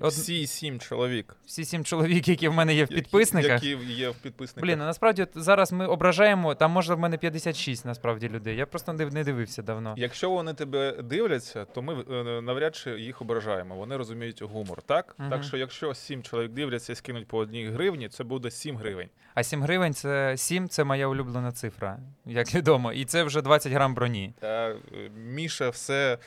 Од- 0.00 0.12
Всі 0.12 0.46
сім 0.46 0.80
чоловік, 0.80 1.36
всі 1.46 1.64
сім 1.64 1.84
чоловік, 1.84 2.28
які 2.28 2.48
в 2.48 2.54
мене 2.54 2.74
є 2.74 2.78
в 2.84 2.90
які- 2.90 2.94
підписниках. 2.94 3.62
які 3.64 3.84
є 3.84 4.08
в 4.10 4.14
підписниках. 4.14 4.64
Блін, 4.64 4.80
а 4.82 4.86
насправді 4.86 5.22
от 5.22 5.28
зараз 5.34 5.72
ми 5.72 5.86
ображаємо, 5.86 6.54
там 6.54 6.70
може 6.70 6.94
в 6.94 6.98
мене 6.98 7.16
56 7.18 7.84
насправді 7.84 8.28
людей. 8.28 8.56
Я 8.56 8.66
просто 8.66 8.92
не 8.92 9.24
дивився 9.24 9.62
давно. 9.62 9.94
Якщо 9.96 10.30
вони 10.30 10.54
тебе 10.54 11.02
дивляться, 11.02 11.64
то 11.64 11.82
ми 11.82 12.04
е, 12.10 12.40
навряд 12.40 12.76
чи 12.76 12.90
їх 12.90 13.22
ображаємо. 13.22 13.76
Вони 13.76 13.96
розуміють 13.96 14.42
гумор, 14.42 14.82
так? 14.82 15.14
Мгм. 15.18 15.30
Так 15.30 15.44
що, 15.44 15.56
якщо 15.56 15.94
сім 15.94 16.22
чоловік 16.22 16.52
дивляться 16.52 16.92
і 16.92 16.96
скинуть 16.96 17.28
по 17.28 17.38
одній 17.38 17.66
гривні, 17.66 18.08
це 18.08 18.24
буде 18.24 18.50
сім 18.50 18.76
гривень. 18.76 19.08
А 19.34 19.42
7 19.42 19.62
гривень 19.62 19.94
це 19.94 20.36
7 20.36 20.68
це 20.68 20.84
моя 20.84 21.06
улюблена 21.08 21.52
цифра, 21.52 21.98
як 22.26 22.54
відомо. 22.54 22.92
І 22.92 23.04
це 23.04 23.22
вже 23.22 23.42
20 23.42 23.72
грам 23.72 23.94
броні. 23.94 24.34
Та 24.40 24.68
е, 24.70 24.76
Міша 25.16 25.68
все 25.70 26.18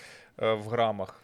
е, 0.41 0.53
в 0.53 0.67
грамах. 0.69 1.23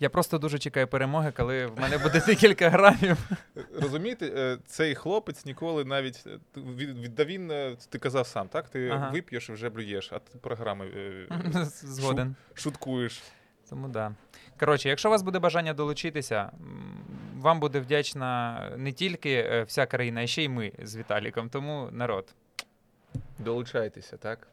Я 0.00 0.10
просто 0.10 0.38
дуже 0.38 0.58
чекаю 0.58 0.88
перемоги, 0.88 1.32
коли 1.36 1.66
в 1.66 1.80
мене 1.80 1.98
буде 1.98 2.22
декілька 2.26 2.70
грамів. 2.70 3.16
Розумієте, 3.80 4.26
е, 4.36 4.58
цей 4.66 4.94
хлопець 4.94 5.44
ніколи 5.44 5.84
навіть 5.84 6.24
е, 6.26 6.38
да 7.16 7.24
він, 7.24 7.50
е, 7.50 7.76
ти 7.88 7.98
казав 7.98 8.26
сам, 8.26 8.48
так? 8.48 8.68
Ти 8.68 8.88
Ага. 8.88 9.10
вип'єш 9.10 9.48
і 9.48 9.52
вже 9.52 9.68
блюєш, 9.68 10.12
а 10.12 10.18
ти 10.18 10.38
програми 10.38 10.86
Згоден. 11.82 12.34
шуткуєш. 12.54 13.22
Тому 13.70 13.88
да. 13.88 14.12
Коротше, 14.60 14.88
якщо 14.88 15.08
у 15.08 15.12
вас 15.12 15.22
буде 15.22 15.38
бажання 15.38 15.74
долучитися, 15.74 16.50
вам 17.36 17.60
буде 17.60 17.80
вдячна 17.80 18.60
не 18.76 18.92
тільки 18.92 19.64
вся 19.68 19.86
країна, 19.86 20.22
а 20.22 20.26
ще 20.26 20.42
й 20.44 20.48
ми 20.48 20.72
з 20.82 20.96
Віталіком. 20.96 21.48
Тому 21.48 21.88
народ. 21.92 22.34
Долучайтеся, 23.38 24.16
так? 24.16 24.48